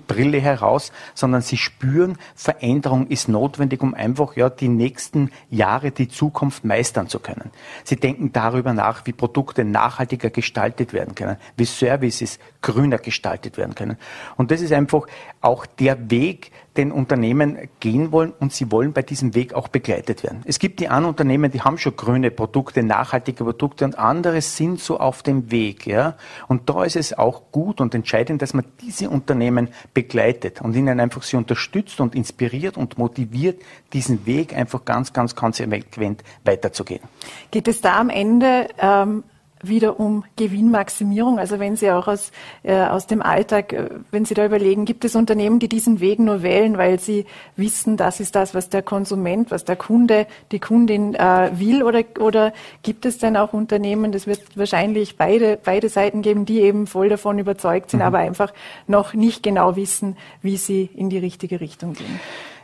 Marketingbrille 0.00 0.40
heraus, 0.40 0.92
sondern 1.14 1.42
sie 1.42 1.56
spüren, 1.56 2.16
Veränderung 2.34 3.06
ist 3.08 3.28
notwendig, 3.28 3.82
um 3.82 3.94
einfach 3.94 4.36
ja 4.36 4.50
die 4.50 4.68
nächsten 4.68 5.30
Jahre, 5.50 5.90
die 5.90 6.08
Zukunft 6.08 6.64
meistern 6.64 7.08
zu 7.08 7.18
können. 7.18 7.50
Sie 7.84 7.96
denken 7.96 8.32
darüber 8.32 8.72
nach, 8.72 9.06
wie 9.06 9.12
Produkte 9.12 9.64
nachhaltiger 9.64 10.30
gestaltet 10.30 10.92
werden 10.92 11.14
können, 11.14 11.36
wie 11.56 11.64
Services 11.64 12.38
grüner 12.62 12.98
gestaltet 12.98 13.56
werden 13.56 13.74
können. 13.74 13.96
Und 14.36 14.50
das 14.50 14.60
ist 14.60 14.72
einfach 14.72 15.06
auch 15.40 15.66
der 15.66 16.10
Weg, 16.10 16.50
den 16.80 16.92
Unternehmen 16.92 17.68
gehen 17.78 18.10
wollen 18.10 18.32
und 18.40 18.54
sie 18.54 18.72
wollen 18.72 18.94
bei 18.94 19.02
diesem 19.02 19.34
Weg 19.34 19.52
auch 19.52 19.68
begleitet 19.68 20.22
werden. 20.22 20.42
Es 20.46 20.58
gibt 20.58 20.80
die 20.80 20.88
anderen 20.88 21.10
Unternehmen, 21.10 21.50
die 21.50 21.60
haben 21.60 21.76
schon 21.76 21.94
grüne 21.94 22.30
Produkte, 22.30 22.82
nachhaltige 22.82 23.44
Produkte 23.44 23.84
und 23.84 23.98
andere 23.98 24.40
sind 24.40 24.80
so 24.80 24.98
auf 24.98 25.22
dem 25.22 25.50
Weg. 25.50 25.86
Ja? 25.86 26.16
Und 26.48 26.70
da 26.70 26.84
ist 26.84 26.96
es 26.96 27.12
auch 27.12 27.52
gut 27.52 27.82
und 27.82 27.94
entscheidend, 27.94 28.40
dass 28.40 28.54
man 28.54 28.64
diese 28.80 29.10
Unternehmen 29.10 29.68
begleitet 29.92 30.62
und 30.62 30.74
ihnen 30.74 31.00
einfach 31.00 31.22
sie 31.22 31.36
unterstützt 31.36 32.00
und 32.00 32.14
inspiriert 32.14 32.78
und 32.78 32.96
motiviert, 32.96 33.60
diesen 33.92 34.24
Weg 34.24 34.56
einfach 34.56 34.86
ganz, 34.86 35.12
ganz 35.12 35.34
konsequent 35.34 36.24
weiterzugehen. 36.44 37.02
Geht 37.50 37.68
es 37.68 37.82
da 37.82 38.00
am 38.00 38.08
Ende 38.08 38.68
ähm 38.80 39.24
wieder 39.62 40.00
um 40.00 40.24
Gewinnmaximierung? 40.36 41.38
Also 41.38 41.58
wenn 41.58 41.76
Sie 41.76 41.90
auch 41.90 42.08
aus, 42.08 42.32
äh, 42.62 42.74
aus 42.74 43.06
dem 43.06 43.22
Alltag, 43.22 43.72
äh, 43.72 43.88
wenn 44.10 44.24
Sie 44.24 44.34
da 44.34 44.44
überlegen, 44.44 44.84
gibt 44.84 45.04
es 45.04 45.14
Unternehmen, 45.14 45.58
die 45.58 45.68
diesen 45.68 46.00
Weg 46.00 46.18
nur 46.18 46.42
wählen, 46.42 46.78
weil 46.78 46.98
sie 46.98 47.26
wissen, 47.56 47.96
das 47.96 48.20
ist 48.20 48.34
das, 48.34 48.54
was 48.54 48.68
der 48.68 48.82
Konsument, 48.82 49.50
was 49.50 49.64
der 49.64 49.76
Kunde, 49.76 50.26
die 50.52 50.58
Kundin 50.58 51.14
äh, 51.14 51.50
will? 51.54 51.82
Oder, 51.82 52.04
oder 52.18 52.52
gibt 52.82 53.06
es 53.06 53.18
denn 53.18 53.36
auch 53.36 53.52
Unternehmen, 53.52 54.12
das 54.12 54.26
wird 54.26 54.40
wahrscheinlich 54.56 55.16
beide, 55.16 55.58
beide 55.62 55.88
Seiten 55.88 56.22
geben, 56.22 56.44
die 56.44 56.60
eben 56.60 56.86
voll 56.86 57.08
davon 57.08 57.38
überzeugt 57.38 57.90
sind, 57.90 58.00
mhm. 58.00 58.06
aber 58.06 58.18
einfach 58.18 58.52
noch 58.86 59.14
nicht 59.14 59.42
genau 59.42 59.76
wissen, 59.76 60.16
wie 60.42 60.56
sie 60.56 60.90
in 60.94 61.10
die 61.10 61.18
richtige 61.18 61.60
Richtung 61.60 61.94
gehen? 61.94 62.20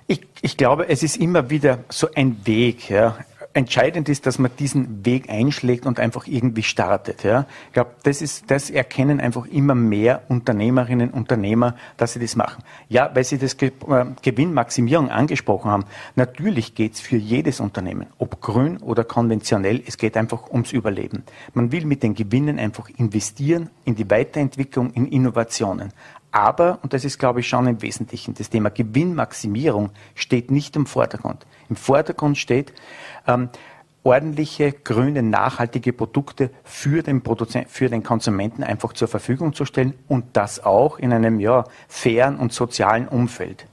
Ich, 0.08 0.20
ich 0.40 0.56
glaube, 0.56 0.88
es 0.88 1.02
ist 1.02 1.16
immer 1.16 1.50
wieder 1.50 1.80
so 1.88 2.08
ein 2.14 2.36
Weg. 2.44 2.88
Ja 2.88 3.16
entscheidend 3.56 4.08
ist, 4.08 4.26
dass 4.26 4.38
man 4.38 4.50
diesen 4.58 5.04
Weg 5.06 5.30
einschlägt 5.30 5.86
und 5.86 5.98
einfach 5.98 6.26
irgendwie 6.26 6.62
startet. 6.62 7.24
Ja. 7.24 7.46
Ich 7.68 7.72
glaube, 7.72 7.90
das 8.02 8.20
ist, 8.20 8.50
das 8.50 8.70
erkennen 8.70 9.18
einfach 9.18 9.46
immer 9.46 9.74
mehr 9.74 10.22
Unternehmerinnen, 10.28 11.10
Unternehmer, 11.10 11.74
dass 11.96 12.12
sie 12.12 12.20
das 12.20 12.36
machen. 12.36 12.62
Ja, 12.88 13.10
weil 13.14 13.24
Sie 13.24 13.38
das 13.38 13.56
Ge 13.56 13.72
äh, 13.88 14.04
Gewinnmaximierung 14.22 15.10
angesprochen 15.10 15.70
haben. 15.70 15.84
Natürlich 16.14 16.74
geht 16.74 16.94
es 16.94 17.00
für 17.00 17.16
jedes 17.16 17.60
Unternehmen, 17.60 18.06
ob 18.18 18.40
grün 18.42 18.76
oder 18.78 19.04
konventionell, 19.04 19.82
es 19.86 19.96
geht 19.96 20.16
einfach 20.16 20.50
ums 20.50 20.72
Überleben. 20.72 21.24
Man 21.54 21.72
will 21.72 21.86
mit 21.86 22.02
den 22.02 22.14
Gewinnen 22.14 22.58
einfach 22.58 22.90
investieren 22.98 23.70
in 23.84 23.94
die 23.94 24.08
Weiterentwicklung, 24.10 24.92
in 24.92 25.06
Innovationen. 25.06 25.92
Aber, 26.32 26.78
und 26.82 26.92
das 26.92 27.04
ist, 27.04 27.18
glaube 27.18 27.40
ich, 27.40 27.48
schon 27.48 27.66
im 27.66 27.82
Wesentlichen, 27.82 28.34
das 28.34 28.50
Thema 28.50 28.70
Gewinnmaximierung 28.70 29.90
steht 30.14 30.50
nicht 30.50 30.76
im 30.76 30.86
Vordergrund. 30.86 31.46
Im 31.68 31.76
Vordergrund 31.76 32.36
steht, 32.36 32.72
ähm, 33.26 33.48
ordentliche, 34.06 34.72
grüne, 34.72 35.22
nachhaltige 35.22 35.92
Produkte 35.92 36.50
für 36.62 37.02
den, 37.02 37.22
Produzenten, 37.22 37.68
für 37.68 37.88
den 37.88 38.04
Konsumenten 38.04 38.62
einfach 38.62 38.92
zur 38.92 39.08
Verfügung 39.08 39.52
zu 39.52 39.64
stellen 39.64 39.94
und 40.06 40.24
das 40.34 40.64
auch 40.64 40.98
in 40.98 41.12
einem 41.12 41.40
ja, 41.40 41.64
fairen 41.88 42.38
und 42.38 42.52
sozialen 42.52 43.08
Umfeld. 43.08 43.66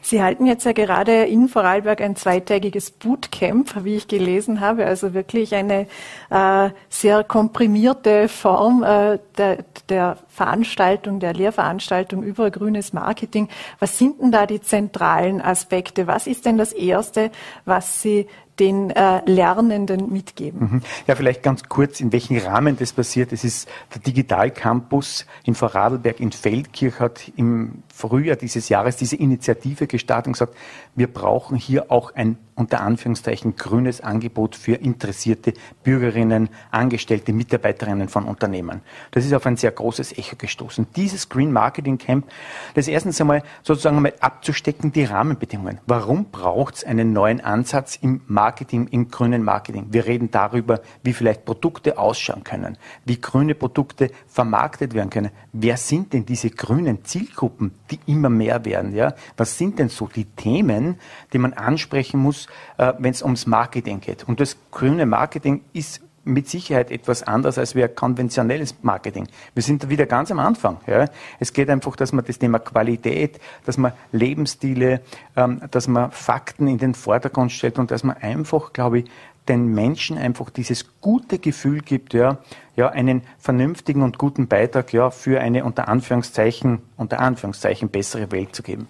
Sie 0.00 0.22
halten 0.22 0.46
jetzt 0.46 0.64
ja 0.64 0.72
gerade 0.72 1.24
in 1.24 1.48
Vorarlberg 1.48 2.00
ein 2.00 2.16
zweitägiges 2.16 2.90
Bootcamp, 2.90 3.84
wie 3.84 3.96
ich 3.96 4.08
gelesen 4.08 4.60
habe, 4.60 4.86
also 4.86 5.14
wirklich 5.14 5.54
eine 5.54 5.86
äh, 6.30 6.70
sehr 6.88 7.24
komprimierte 7.24 8.28
Form 8.28 8.82
äh, 8.82 9.18
der, 9.38 9.64
der 9.88 10.18
Veranstaltung, 10.28 11.20
der 11.20 11.34
Lehrveranstaltung 11.34 12.22
über 12.22 12.50
grünes 12.50 12.92
Marketing. 12.92 13.48
Was 13.78 13.98
sind 13.98 14.20
denn 14.20 14.32
da 14.32 14.46
die 14.46 14.60
zentralen 14.60 15.40
Aspekte? 15.40 16.06
Was 16.06 16.26
ist 16.26 16.46
denn 16.46 16.58
das 16.58 16.72
Erste, 16.72 17.30
was 17.64 18.02
Sie 18.02 18.26
den 18.62 18.90
äh, 18.90 19.28
Lernenden 19.28 20.12
mitgeben. 20.12 20.60
Mhm. 20.60 20.82
Ja, 21.08 21.16
vielleicht 21.16 21.42
ganz 21.42 21.64
kurz, 21.68 22.00
in 22.00 22.12
welchem 22.12 22.38
Rahmen 22.38 22.76
das 22.78 22.92
passiert. 22.92 23.32
Es 23.32 23.42
ist 23.42 23.68
der 23.92 24.00
Digital 24.00 24.52
Campus 24.52 25.26
in 25.44 25.56
Vorarlberg 25.56 26.20
in 26.20 26.30
Feldkirch 26.30 27.00
hat 27.00 27.32
im 27.36 27.82
Frühjahr 27.92 28.36
dieses 28.36 28.68
Jahres 28.68 28.96
diese 28.96 29.16
Initiative 29.16 29.88
gestartet 29.88 30.28
und 30.28 30.32
gesagt, 30.34 30.54
wir 30.94 31.12
brauchen 31.12 31.56
hier 31.56 31.90
auch 31.90 32.14
ein 32.14 32.38
unter 32.54 32.80
Anführungszeichen 32.80 33.56
grünes 33.56 34.00
Angebot 34.00 34.56
für 34.56 34.74
interessierte 34.74 35.54
Bürgerinnen, 35.82 36.48
Angestellte, 36.70 37.32
Mitarbeiterinnen 37.32 38.08
von 38.08 38.24
Unternehmen. 38.24 38.82
Das 39.10 39.24
ist 39.24 39.32
auf 39.32 39.46
ein 39.46 39.56
sehr 39.56 39.70
großes 39.70 40.18
Echo 40.18 40.36
gestoßen. 40.36 40.86
Dieses 40.94 41.28
Green 41.28 41.52
Marketing 41.52 41.98
Camp, 41.98 42.26
das 42.74 42.88
erstens 42.88 43.20
einmal 43.20 43.42
sozusagen 43.62 43.96
einmal 43.96 44.14
abzustecken, 44.20 44.92
die 44.92 45.04
Rahmenbedingungen. 45.04 45.80
Warum 45.86 46.26
braucht 46.30 46.76
es 46.76 46.84
einen 46.84 47.12
neuen 47.12 47.40
Ansatz 47.40 47.96
im 47.96 48.20
Marketing, 48.26 48.86
im 48.88 49.08
grünen 49.08 49.42
Marketing? 49.42 49.86
Wir 49.90 50.06
reden 50.06 50.30
darüber, 50.30 50.80
wie 51.02 51.12
vielleicht 51.12 51.44
Produkte 51.44 51.98
ausschauen 51.98 52.44
können, 52.44 52.76
wie 53.04 53.20
grüne 53.20 53.54
Produkte 53.54 54.10
vermarktet 54.26 54.94
werden 54.94 55.10
können. 55.10 55.30
Wer 55.52 55.76
sind 55.76 56.12
denn 56.12 56.26
diese 56.26 56.50
grünen 56.50 57.04
Zielgruppen, 57.04 57.72
die 57.90 57.98
immer 58.06 58.28
mehr 58.28 58.64
werden? 58.64 58.94
Ja? 58.94 59.14
Was 59.36 59.56
sind 59.56 59.78
denn 59.78 59.88
so 59.88 60.06
die 60.06 60.24
Themen, 60.24 60.98
die 61.32 61.38
man 61.38 61.54
ansprechen 61.54 62.20
muss, 62.20 62.41
äh, 62.78 62.92
wenn 62.98 63.10
es 63.10 63.22
ums 63.22 63.46
Marketing 63.46 64.00
geht. 64.00 64.24
Und 64.24 64.40
das 64.40 64.56
grüne 64.70 65.06
Marketing 65.06 65.62
ist 65.72 66.00
mit 66.24 66.48
Sicherheit 66.48 66.90
etwas 66.90 67.22
anderes 67.22 67.58
als 67.58 67.74
wir 67.74 67.88
konventionelles 67.88 68.76
Marketing. 68.82 69.26
Wir 69.54 69.62
sind 69.62 69.82
da 69.82 69.88
wieder 69.88 70.06
ganz 70.06 70.30
am 70.30 70.38
Anfang. 70.38 70.78
Ja. 70.86 71.06
Es 71.40 71.52
geht 71.52 71.68
einfach, 71.68 71.96
dass 71.96 72.12
man 72.12 72.24
das 72.24 72.38
Thema 72.38 72.58
Qualität, 72.58 73.40
dass 73.66 73.76
man 73.76 73.92
Lebensstile, 74.12 75.00
ähm, 75.36 75.60
dass 75.70 75.88
man 75.88 76.12
Fakten 76.12 76.68
in 76.68 76.78
den 76.78 76.94
Vordergrund 76.94 77.52
stellt 77.52 77.78
und 77.78 77.90
dass 77.90 78.04
man 78.04 78.16
einfach, 78.18 78.72
glaube 78.72 79.00
ich, 79.00 79.10
den 79.48 79.66
Menschen 79.66 80.18
einfach 80.18 80.50
dieses 80.50 81.00
gute 81.00 81.40
Gefühl 81.40 81.80
gibt, 81.80 82.14
ja, 82.14 82.38
ja, 82.76 82.90
einen 82.90 83.22
vernünftigen 83.38 84.02
und 84.02 84.16
guten 84.16 84.46
Beitrag, 84.46 84.92
ja, 84.92 85.10
für 85.10 85.40
eine 85.40 85.64
unter 85.64 85.88
Anführungszeichen, 85.88 86.80
unter 86.96 87.18
Anführungszeichen 87.18 87.88
bessere 87.88 88.30
Welt 88.30 88.54
zu 88.54 88.62
geben. 88.62 88.86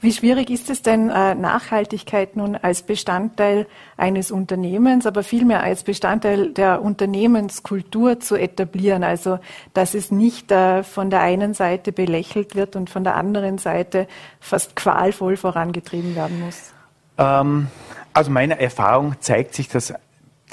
Wie 0.00 0.12
schwierig 0.12 0.50
ist 0.50 0.70
es 0.70 0.82
denn, 0.82 1.10
äh, 1.10 1.34
Nachhaltigkeit 1.34 2.36
nun 2.36 2.56
als 2.56 2.82
Bestandteil 2.82 3.66
eines 3.96 4.30
Unternehmens, 4.30 5.06
aber 5.06 5.22
vielmehr 5.22 5.62
als 5.62 5.82
Bestandteil 5.82 6.52
der 6.52 6.82
Unternehmenskultur 6.82 8.20
zu 8.20 8.36
etablieren? 8.36 9.04
Also, 9.04 9.38
dass 9.74 9.94
es 9.94 10.10
nicht 10.10 10.50
äh, 10.52 10.82
von 10.82 11.10
der 11.10 11.20
einen 11.20 11.54
Seite 11.54 11.92
belächelt 11.92 12.54
wird 12.54 12.76
und 12.76 12.90
von 12.90 13.04
der 13.04 13.16
anderen 13.16 13.58
Seite 13.58 14.06
fast 14.40 14.76
qualvoll 14.76 15.36
vorangetrieben 15.36 16.14
werden 16.14 16.40
muss? 16.40 16.72
Ähm, 17.18 17.68
also 18.12 18.30
meiner 18.30 18.58
Erfahrung 18.58 19.14
zeigt 19.20 19.54
sich, 19.54 19.68
dass 19.68 19.92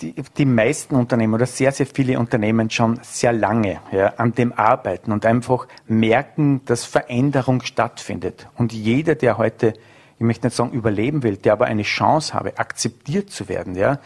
die, 0.02 0.16
die 0.38 0.46
meisten 0.46 0.96
Unternehmen 0.96 1.34
oder 1.34 1.46
sehr, 1.46 1.72
sehr 1.72 1.86
viele 1.86 2.20
Unternehmen 2.20 2.70
schon 2.70 3.00
sehr 3.04 3.34
lange 3.34 3.80
ja, 3.92 4.08
an 4.18 4.34
dem 4.34 4.54
arbeiten 4.54 5.12
und 5.12 5.26
einfach 5.26 5.68
merken, 5.88 6.62
dass 6.66 6.86
Veränderung 6.86 7.62
stattfindet. 7.62 8.48
Und 8.56 8.74
jeder, 8.74 9.16
der 9.16 9.38
heute, 9.38 9.74
ich 10.18 10.26
möchte 10.26 10.48
nicht 10.48 10.56
sagen 10.56 10.72
überleben 10.72 11.24
will, 11.24 11.38
der 11.38 11.54
aber 11.54 11.66
eine 11.66 11.84
Chance 11.84 12.34
habe, 12.34 12.58
akzeptiert 12.58 13.30
zu 13.30 13.50
werden, 13.50 13.76
ja, 13.76 14.00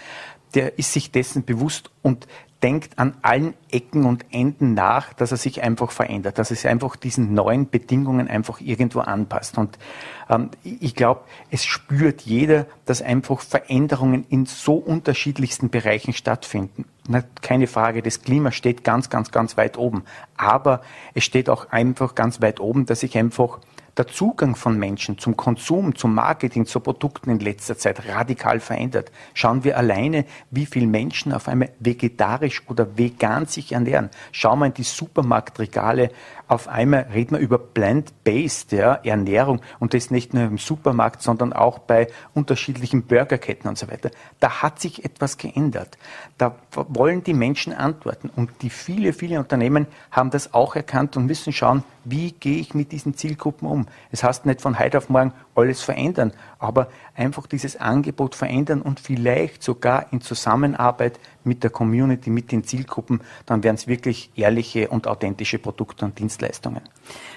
der 0.56 0.78
ist 0.80 0.94
sich 0.94 1.12
dessen 1.12 1.44
bewusst 1.44 1.92
und 2.02 2.28
denkt 2.64 2.98
an 2.98 3.16
allen 3.22 3.54
Ecken 3.72 4.06
und 4.06 4.26
Enden 4.32 4.74
nach, 4.74 5.14
dass 5.14 5.32
er 5.32 5.38
sich 5.38 5.62
einfach 5.62 5.92
verändert, 5.92 6.40
dass 6.40 6.50
es 6.50 6.66
einfach 6.66 6.96
diesen 6.96 7.34
neuen 7.34 7.70
Bedingungen 7.70 8.28
einfach 8.28 8.62
irgendwo 8.62 9.00
anpasst. 9.00 9.58
Und 9.58 9.78
ähm, 10.30 10.50
ich 10.64 10.96
glaube, 10.96 11.22
es 11.52 11.66
spürt 11.66 12.22
jeder, 12.22 12.66
dass 12.86 13.02
einfach 13.02 13.42
Veränderungen 13.42 14.26
in 14.30 14.46
so 14.46 14.76
unterschiedlichsten 14.76 15.70
Bereichen 15.70 16.14
stattfinden. 16.14 16.86
Na, 17.08 17.24
keine 17.42 17.68
Frage, 17.68 18.02
das 18.02 18.22
Klima 18.22 18.52
steht 18.52 18.84
ganz, 18.84 19.10
ganz, 19.10 19.32
ganz 19.32 19.56
weit 19.56 19.78
oben. 19.78 20.04
Aber 20.36 20.82
es 21.14 21.24
steht 21.24 21.50
auch 21.50 21.70
einfach 21.72 22.16
ganz 22.16 22.42
weit 22.42 22.60
oben, 22.60 22.86
dass 22.86 23.04
ich 23.04 23.18
einfach 23.18 23.60
der 23.98 24.08
Zugang 24.08 24.56
von 24.56 24.78
Menschen 24.78 25.18
zum 25.18 25.36
Konsum, 25.36 25.96
zum 25.96 26.14
Marketing, 26.14 26.66
zu 26.66 26.80
Produkten 26.80 27.32
in 27.32 27.40
letzter 27.40 27.78
Zeit 27.78 28.08
radikal 28.08 28.60
verändert. 28.60 29.12
Schauen 29.34 29.64
wir 29.64 29.78
alleine, 29.78 30.26
wie 30.52 30.66
viele 30.66 30.88
Menschen 30.88 31.34
auf 31.34 31.48
einmal 31.48 31.72
vegetarisch 31.80 32.62
oder 32.68 32.98
vegan 32.98 33.48
sich 33.48 33.72
ernähren. 33.72 34.10
Schauen 34.32 34.60
wir 34.60 34.68
in 34.68 34.74
die 34.74 34.84
Supermarktregale 34.84 36.12
auf 36.48 36.68
einmal 36.68 37.08
reden 37.14 37.36
wir 37.36 37.40
über 37.40 37.58
plant-based 37.58 38.72
ja, 38.72 38.94
Ernährung 38.96 39.62
und 39.80 39.94
das 39.94 40.12
nicht 40.12 40.34
nur 40.34 40.44
im 40.44 40.58
Supermarkt, 40.58 41.22
sondern 41.22 41.52
auch 41.54 41.80
bei 41.80 42.08
unterschiedlichen 42.34 43.04
Burgerketten 43.04 43.70
und 43.70 43.78
so 43.78 43.90
weiter. 43.90 44.12
Da 44.40 44.62
hat 44.62 44.80
sich 44.80 45.04
etwas 45.04 45.38
geändert. 45.38 45.98
Da 46.38 46.56
wollen 46.72 47.24
die 47.24 47.34
Menschen 47.34 47.74
antworten 47.74 48.30
und 48.36 48.50
die 48.62 48.70
viele, 48.70 49.14
viele 49.14 49.40
Unternehmen 49.40 49.88
haben 50.12 50.30
das 50.30 50.54
auch 50.54 50.76
erkannt 50.76 51.18
und 51.18 51.26
müssen 51.26 51.52
schauen, 51.52 51.84
wie 52.06 52.32
gehe 52.32 52.60
ich 52.60 52.74
mit 52.74 52.92
diesen 52.92 53.16
Zielgruppen 53.16 53.68
um. 53.68 53.88
Es 54.12 54.24
heißt 54.24 54.46
nicht 54.46 54.62
von 54.62 54.80
heute 54.80 54.98
auf 54.98 55.10
morgen 55.10 55.34
alles 55.56 55.82
verändern, 55.82 56.32
aber 56.60 56.90
einfach 57.16 57.48
dieses 57.48 57.76
Angebot 57.78 58.36
verändern 58.36 58.82
und 58.82 59.00
vielleicht 59.00 59.64
sogar 59.64 60.12
in 60.12 60.22
Zusammenarbeit 60.22 61.20
mit 61.44 61.64
der 61.64 61.70
Community, 61.70 62.30
mit 62.30 62.52
den 62.52 62.64
Zielgruppen, 62.64 63.22
dann 63.46 63.64
wären 63.64 63.76
es 63.76 63.88
wirklich 63.88 64.30
ehrliche 64.36 64.90
und 64.90 65.08
authentische 65.08 65.58
Produkte 65.58 66.06
und 66.06 66.20
Dienstleistungen. 66.20 66.82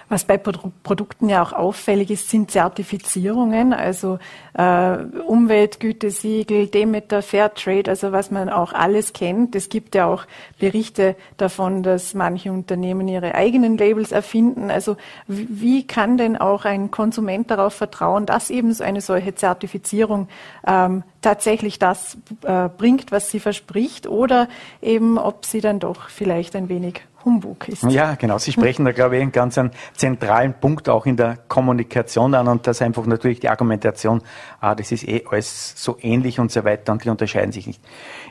Was 0.08 0.24
bei 0.24 0.38
Produkten 0.38 1.28
ja 1.28 1.40
auch 1.40 1.52
auffällig 1.52 2.10
ist, 2.10 2.28
sind 2.28 2.50
Zertifizierungen, 2.50 3.72
also 3.72 4.18
äh, 4.54 4.96
Umweltgütesiegel, 5.26 6.66
Demeter, 6.66 7.22
Fairtrade, 7.22 7.88
also 7.88 8.10
was 8.10 8.32
man 8.32 8.48
auch 8.48 8.72
alles 8.72 9.12
kennt. 9.12 9.54
Es 9.54 9.68
gibt 9.68 9.94
ja 9.94 10.06
auch 10.06 10.24
Berichte 10.58 11.14
davon, 11.36 11.84
dass 11.84 12.14
manche 12.14 12.50
Unternehmen 12.50 13.06
ihre 13.06 13.36
eigenen 13.36 13.78
Labels 13.78 14.10
erfinden. 14.10 14.72
Also 14.72 14.96
wie 15.28 15.86
kann 15.86 16.18
denn 16.18 16.36
auch 16.36 16.64
ein 16.64 16.90
Konsument 16.90 17.48
darauf 17.48 17.74
vertrauen, 17.74 18.26
dass 18.26 18.50
eben 18.50 18.72
so 18.72 18.82
eine 18.82 19.00
solche 19.10 19.34
Zertifizierung 19.34 20.28
ähm, 20.64 21.02
tatsächlich 21.20 21.80
das 21.80 22.16
äh, 22.44 22.68
bringt, 22.68 23.10
was 23.10 23.28
sie 23.28 23.40
verspricht, 23.40 24.06
oder 24.06 24.48
eben 24.80 25.18
ob 25.18 25.44
sie 25.44 25.60
dann 25.60 25.80
doch 25.80 26.08
vielleicht 26.10 26.54
ein 26.54 26.68
wenig 26.68 27.02
Humbug 27.24 27.68
ist. 27.68 27.82
Ja, 27.82 28.14
genau. 28.14 28.38
Sie 28.38 28.52
sprechen 28.52 28.84
da, 28.84 28.92
glaube 28.92 29.16
ich, 29.16 29.22
einen 29.22 29.32
ganz 29.32 29.58
zentralen 29.94 30.54
Punkt 30.54 30.88
auch 30.88 31.06
in 31.06 31.16
der 31.16 31.38
Kommunikation 31.48 32.34
an 32.34 32.48
und 32.48 32.66
das 32.66 32.80
einfach 32.80 33.04
natürlich 33.04 33.40
die 33.40 33.48
Argumentation, 33.48 34.22
ah, 34.60 34.74
das 34.74 34.92
ist 34.92 35.06
eh 35.06 35.24
alles 35.28 35.74
so 35.76 35.98
ähnlich 36.00 36.38
und 36.38 36.50
so 36.50 36.64
weiter 36.64 36.92
und 36.92 37.04
die 37.04 37.10
unterscheiden 37.10 37.52
sich 37.52 37.66
nicht. 37.66 37.82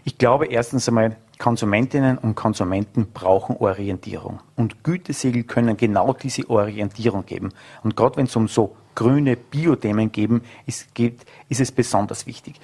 Ich 0.06 0.18
glaube 0.18 0.48
erstens 0.48 0.88
einmal, 0.88 1.18
Konsumentinnen 1.38 2.18
und 2.18 2.36
Konsumenten 2.36 3.12
brauchen 3.14 3.58
Orientierung 3.58 4.40
und 4.56 4.84
Gütesiegel 4.84 5.44
können 5.44 5.78
genau 5.78 6.14
diese 6.14 6.50
Orientierung 6.50 7.26
geben. 7.26 7.50
Und 7.84 7.96
gerade 7.96 8.18
wenn 8.18 8.26
es 8.26 8.36
um 8.36 8.48
so 8.48 8.76
grüne 8.96 9.36
Biothemen 9.36 10.12
geben, 10.12 10.42
ist, 10.66 10.94
geht, 10.94 11.26
ist 11.48 11.62
es 11.62 11.72
besonders 11.72 12.26
wichtig. 12.28 12.60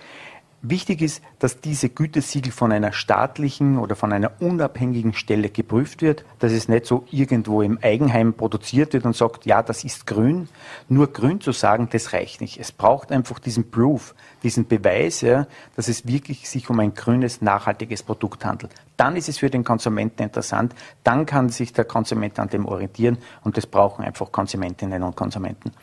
Wichtig 0.67 1.03
ist, 1.03 1.21
dass 1.37 1.61
diese 1.61 1.89
Gütesiegel 1.89 2.51
von 2.51 2.71
einer 2.71 2.91
staatlichen 2.91 3.77
oder 3.77 3.95
von 3.95 4.11
einer 4.11 4.31
unabhängigen 4.39 5.13
Stelle 5.13 5.51
geprüft 5.51 6.01
wird, 6.01 6.25
dass 6.39 6.53
es 6.53 6.67
nicht 6.67 6.87
so 6.87 7.05
irgendwo 7.11 7.61
im 7.61 7.77
Eigenheim 7.83 8.33
produziert 8.33 8.93
wird 8.93 9.05
und 9.05 9.15
sagt, 9.15 9.45
ja, 9.45 9.61
das 9.61 9.83
ist 9.83 10.07
grün. 10.07 10.49
Nur 10.89 11.13
grün 11.13 11.39
zu 11.39 11.51
sagen, 11.51 11.89
das 11.91 12.13
reicht 12.13 12.41
nicht. 12.41 12.59
Es 12.59 12.71
braucht 12.71 13.11
einfach 13.11 13.37
diesen 13.37 13.69
Proof, 13.69 14.15
diesen 14.41 14.67
Beweis, 14.67 15.21
ja, 15.21 15.45
dass 15.75 15.87
es 15.87 16.07
wirklich 16.07 16.49
sich 16.49 16.67
um 16.67 16.79
ein 16.79 16.95
grünes, 16.95 17.43
nachhaltiges 17.43 18.01
Produkt 18.01 18.43
handelt. 18.43 18.71
Dann 18.97 19.15
ist 19.17 19.29
es 19.29 19.37
für 19.37 19.51
den 19.51 19.63
Konsumenten 19.63 20.23
interessant, 20.23 20.73
dann 21.03 21.27
kann 21.27 21.49
sich 21.49 21.73
der 21.73 21.85
Konsument 21.85 22.39
an 22.39 22.49
dem 22.49 22.65
orientieren 22.65 23.19
und 23.43 23.55
das 23.55 23.67
brauchen 23.67 24.03
einfach 24.03 24.31
Konsumentinnen 24.31 25.03
und 25.03 25.15
Konsumenten. 25.15 25.73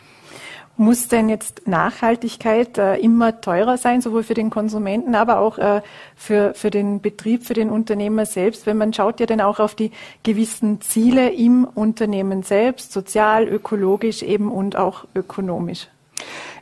Muss 0.79 1.09
denn 1.09 1.29
jetzt 1.29 1.69
Nachhaltigkeit 1.69 2.79
äh, 2.79 2.97
immer 2.97 3.41
teurer 3.43 3.77
sein, 3.77 4.01
sowohl 4.01 4.23
für 4.23 4.35
den 4.35 4.49
Konsumenten, 4.49 5.15
aber 5.15 5.39
auch 5.39 5.59
äh, 5.59 5.83
für, 6.17 6.55
für 6.55 6.71
den 6.71 7.03
Betrieb, 7.03 7.45
für 7.45 7.53
den 7.55 7.69
Unternehmer 7.69 8.25
selbst? 8.25 8.65
Wenn 8.67 8.79
man 8.79 8.95
schaut 8.95 9.21
ja 9.21 9.27
dann 9.27 9.43
auch 9.43 9.61
auf 9.61 9.75
die 9.75 9.93
gewissen 10.23 10.81
Ziele 10.81 11.31
im 11.31 11.65
Unternehmen 11.65 12.43
selbst, 12.43 12.93
sozial, 12.93 13.47
ökologisch 13.49 14.23
eben 14.23 14.51
und 14.51 14.77
auch 14.77 15.05
ökonomisch. 15.15 15.89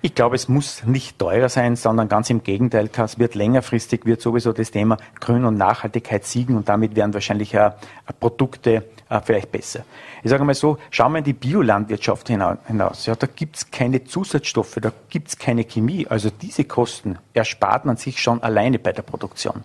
Ich 0.02 0.14
glaube, 0.14 0.34
es 0.34 0.48
muss 0.48 0.82
nicht 0.86 1.18
teurer 1.18 1.50
sein, 1.50 1.76
sondern 1.76 2.08
ganz 2.08 2.30
im 2.30 2.42
Gegenteil, 2.42 2.88
es 2.96 3.18
wird 3.18 3.34
längerfristig, 3.34 4.06
wird 4.06 4.22
sowieso 4.22 4.54
das 4.54 4.70
Thema 4.70 4.96
Grün 5.20 5.44
und 5.44 5.58
Nachhaltigkeit 5.58 6.24
siegen 6.24 6.56
und 6.56 6.70
damit 6.70 6.96
werden 6.96 7.12
wahrscheinlich 7.12 7.58
auch 7.58 7.72
Produkte 8.18 8.84
äh, 9.10 9.20
vielleicht 9.22 9.52
besser. 9.52 9.84
Ich 10.22 10.30
sage 10.30 10.42
mal 10.44 10.54
so, 10.54 10.78
schauen 10.90 11.12
wir 11.12 11.18
in 11.18 11.24
die 11.24 11.34
Biolandwirtschaft 11.34 12.28
hinaus. 12.28 13.04
Ja, 13.04 13.14
da 13.14 13.26
gibt 13.26 13.56
es 13.56 13.70
keine 13.70 14.02
Zusatzstoffe, 14.04 14.78
da 14.80 14.90
gibt 15.10 15.28
es 15.28 15.38
keine 15.38 15.64
Chemie. 15.64 16.06
Also 16.08 16.30
diese 16.30 16.64
Kosten 16.64 17.18
erspart 17.34 17.84
man 17.84 17.98
sich 17.98 18.22
schon 18.22 18.42
alleine 18.42 18.78
bei 18.78 18.92
der 18.92 19.02
Produktion. 19.02 19.64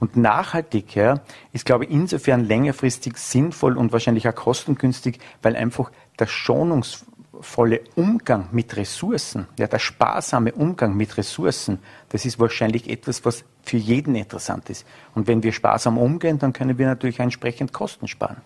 Und 0.00 0.16
nachhaltig 0.16 0.94
ja, 0.94 1.20
ist, 1.52 1.66
glaube 1.66 1.84
ich, 1.84 1.90
insofern 1.90 2.44
längerfristig 2.44 3.18
sinnvoll 3.18 3.76
und 3.76 3.92
wahrscheinlich 3.92 4.26
auch 4.26 4.34
kostengünstig, 4.34 5.18
weil 5.42 5.54
einfach 5.54 5.90
der 6.18 6.26
Schonungs 6.26 7.04
volle 7.40 7.80
Umgang 7.94 8.48
mit 8.52 8.76
Ressourcen, 8.76 9.46
ja, 9.58 9.66
der 9.66 9.78
sparsame 9.78 10.52
Umgang 10.52 10.96
mit 10.96 11.16
Ressourcen, 11.16 11.78
das 12.08 12.24
ist 12.24 12.38
wahrscheinlich 12.38 12.88
etwas, 12.88 13.24
was 13.24 13.44
für 13.62 13.76
jeden 13.76 14.14
interessant 14.14 14.70
ist. 14.70 14.86
Und 15.14 15.26
wenn 15.26 15.42
wir 15.42 15.52
sparsam 15.52 15.98
umgehen, 15.98 16.38
dann 16.38 16.52
können 16.52 16.78
wir 16.78 16.86
natürlich 16.86 17.20
entsprechend 17.20 17.72
Kosten 17.72 18.08
sparen. 18.08 18.38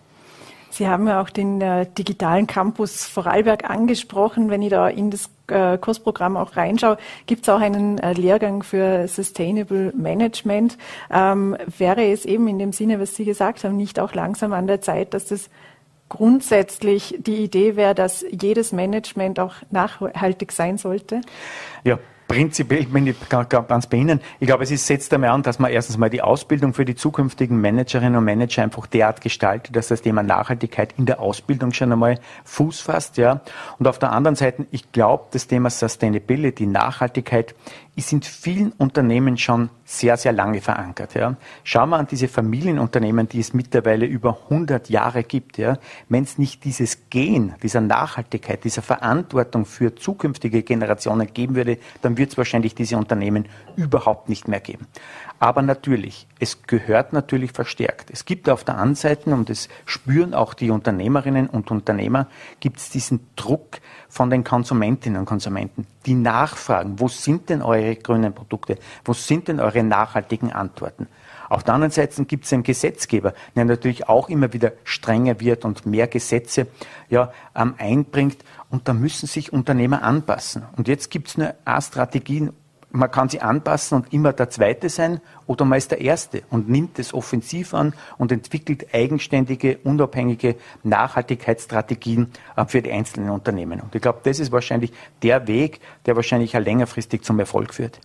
Sie 0.71 0.87
haben 0.87 1.05
ja 1.05 1.21
auch 1.21 1.29
den 1.29 1.59
äh, 1.59 1.85
digitalen 1.85 2.47
Campus 2.47 3.05
Vorarlberg 3.05 3.69
angesprochen. 3.69 4.49
Wenn 4.49 4.61
ich 4.61 4.69
da 4.69 4.87
in 4.87 5.11
das 5.11 5.29
äh, 5.47 5.77
Kursprogramm 5.77 6.37
auch 6.37 6.55
reinschaue, 6.55 6.97
gibt 7.25 7.43
es 7.43 7.49
auch 7.49 7.59
einen 7.59 7.97
äh, 7.97 8.13
Lehrgang 8.13 8.63
für 8.63 9.09
Sustainable 9.09 9.91
Management. 9.95 10.77
Ähm, 11.11 11.57
wäre 11.77 12.05
es 12.05 12.23
eben 12.23 12.47
in 12.47 12.57
dem 12.57 12.71
Sinne, 12.71 13.01
was 13.01 13.15
Sie 13.15 13.25
gesagt 13.25 13.65
haben, 13.65 13.75
nicht 13.75 13.99
auch 13.99 14.13
langsam 14.13 14.53
an 14.53 14.65
der 14.65 14.79
Zeit, 14.79 15.13
dass 15.13 15.25
das 15.25 15.49
grundsätzlich 16.11 17.15
die 17.19 17.37
Idee 17.37 17.77
wäre, 17.77 17.95
dass 17.95 18.25
jedes 18.29 18.73
Management 18.73 19.39
auch 19.39 19.55
nachhaltig 19.71 20.51
sein 20.51 20.77
sollte? 20.77 21.21
Ja, 21.85 21.99
prinzipiell, 22.27 22.81
ich 22.81 22.89
bin 22.91 23.15
ganz 23.29 23.87
bei 23.87 23.97
Ihnen. 23.97 24.19
Ich 24.41 24.47
glaube, 24.47 24.63
es 24.63 24.71
ist, 24.71 24.85
setzt 24.85 25.13
einmal 25.13 25.29
an, 25.29 25.41
dass 25.41 25.57
man 25.57 25.71
erstens 25.71 25.97
mal 25.97 26.09
die 26.09 26.21
Ausbildung 26.21 26.73
für 26.73 26.83
die 26.83 26.95
zukünftigen 26.95 27.61
Managerinnen 27.61 28.17
und 28.17 28.25
Manager 28.25 28.61
einfach 28.61 28.87
derart 28.87 29.21
gestaltet, 29.21 29.73
dass 29.73 29.87
das 29.87 30.01
Thema 30.01 30.21
Nachhaltigkeit 30.21 30.93
in 30.97 31.05
der 31.05 31.21
Ausbildung 31.21 31.71
schon 31.71 31.93
einmal 31.93 32.19
Fuß 32.43 32.81
fasst, 32.81 33.15
ja. 33.15 33.39
Und 33.79 33.87
auf 33.87 33.97
der 33.97 34.11
anderen 34.11 34.35
Seite, 34.35 34.65
ich 34.71 34.91
glaube, 34.91 35.27
das 35.31 35.47
Thema 35.47 35.69
Sustainability, 35.69 36.67
Nachhaltigkeit 36.67 37.55
ist 37.95 38.13
in 38.13 38.21
vielen 38.21 38.71
Unternehmen 38.71 39.37
schon 39.37 39.69
sehr, 39.83 40.15
sehr 40.15 40.31
lange 40.31 40.61
verankert. 40.61 41.13
Ja. 41.13 41.35
Schauen 41.63 41.89
wir 41.89 41.97
an 41.97 42.07
diese 42.07 42.29
Familienunternehmen, 42.29 43.27
die 43.27 43.41
es 43.41 43.53
mittlerweile 43.53 44.05
über 44.05 44.37
100 44.45 44.89
Jahre 44.89 45.23
gibt. 45.23 45.57
Ja. 45.57 45.77
Wenn 46.07 46.23
es 46.23 46.37
nicht 46.37 46.63
dieses 46.63 47.09
Gen, 47.09 47.53
dieser 47.61 47.81
Nachhaltigkeit, 47.81 48.63
dieser 48.63 48.81
Verantwortung 48.81 49.65
für 49.65 49.93
zukünftige 49.93 50.63
Generationen 50.63 51.33
geben 51.33 51.55
würde, 51.55 51.77
dann 52.01 52.17
wird 52.17 52.31
es 52.31 52.37
wahrscheinlich 52.37 52.75
diese 52.75 52.95
Unternehmen 52.95 53.45
überhaupt 53.75 54.29
nicht 54.29 54.47
mehr 54.47 54.61
geben. 54.61 54.87
Aber 55.41 55.63
natürlich, 55.63 56.27
es 56.39 56.61
gehört 56.67 57.13
natürlich 57.13 57.51
verstärkt. 57.51 58.11
Es 58.11 58.25
gibt 58.25 58.47
auf 58.47 58.63
der 58.63 58.75
anderen 58.75 58.93
Seite, 58.93 59.31
und 59.31 59.49
das 59.49 59.69
spüren 59.85 60.35
auch 60.35 60.53
die 60.53 60.69
Unternehmerinnen 60.69 61.47
und 61.47 61.71
Unternehmer, 61.71 62.27
gibt 62.59 62.77
es 62.77 62.91
diesen 62.91 63.21
Druck 63.35 63.79
von 64.07 64.29
den 64.29 64.43
Konsumentinnen 64.43 65.19
und 65.19 65.25
Konsumenten, 65.25 65.87
die 66.05 66.13
nachfragen, 66.13 66.99
wo 66.99 67.07
sind 67.07 67.49
denn 67.49 67.63
eure 67.63 67.95
grünen 67.95 68.33
Produkte, 68.33 68.77
wo 69.03 69.13
sind 69.13 69.47
denn 69.47 69.59
eure 69.59 69.81
nachhaltigen 69.81 70.51
Antworten. 70.51 71.07
Auf 71.49 71.63
der 71.63 71.73
anderen 71.73 71.91
Seite 71.91 72.23
gibt 72.25 72.45
es 72.45 72.53
einen 72.53 72.61
Gesetzgeber, 72.61 73.33
der 73.55 73.65
natürlich 73.65 74.07
auch 74.07 74.29
immer 74.29 74.53
wieder 74.53 74.73
strenger 74.83 75.39
wird 75.39 75.65
und 75.65 75.87
mehr 75.87 76.07
Gesetze 76.07 76.67
ja, 77.09 77.33
ähm, 77.55 77.73
einbringt. 77.79 78.37
Und 78.69 78.87
da 78.87 78.93
müssen 78.93 79.25
sich 79.25 79.51
Unternehmer 79.51 80.03
anpassen. 80.03 80.65
Und 80.77 80.87
jetzt 80.87 81.09
gibt 81.09 81.29
es 81.29 81.37
nur 81.37 81.55
eine 81.65 81.81
Strategie, 81.81 82.51
man 82.91 83.11
kann 83.11 83.29
sie 83.29 83.41
anpassen 83.41 83.97
und 83.97 84.13
immer 84.13 84.33
der 84.33 84.49
Zweite 84.49 84.89
sein 84.89 85.21
oder 85.47 85.65
man 85.65 85.77
ist 85.77 85.91
der 85.91 86.01
Erste 86.01 86.43
und 86.49 86.69
nimmt 86.69 86.99
es 86.99 87.13
offensiv 87.13 87.73
an 87.73 87.93
und 88.17 88.31
entwickelt 88.31 88.93
eigenständige, 88.93 89.77
unabhängige 89.83 90.55
Nachhaltigkeitsstrategien 90.83 92.31
äh, 92.55 92.65
für 92.65 92.81
die 92.81 92.91
einzelnen 92.91 93.29
Unternehmen. 93.29 93.79
Und 93.79 93.95
ich 93.95 94.01
glaube, 94.01 94.19
das 94.23 94.39
ist 94.39 94.51
wahrscheinlich 94.51 94.91
der 95.23 95.47
Weg, 95.47 95.79
der 96.05 96.15
wahrscheinlich 96.15 96.55
auch 96.55 96.61
längerfristig 96.61 97.23
zum 97.23 97.39
Erfolg 97.39 97.73
führt. 97.73 97.99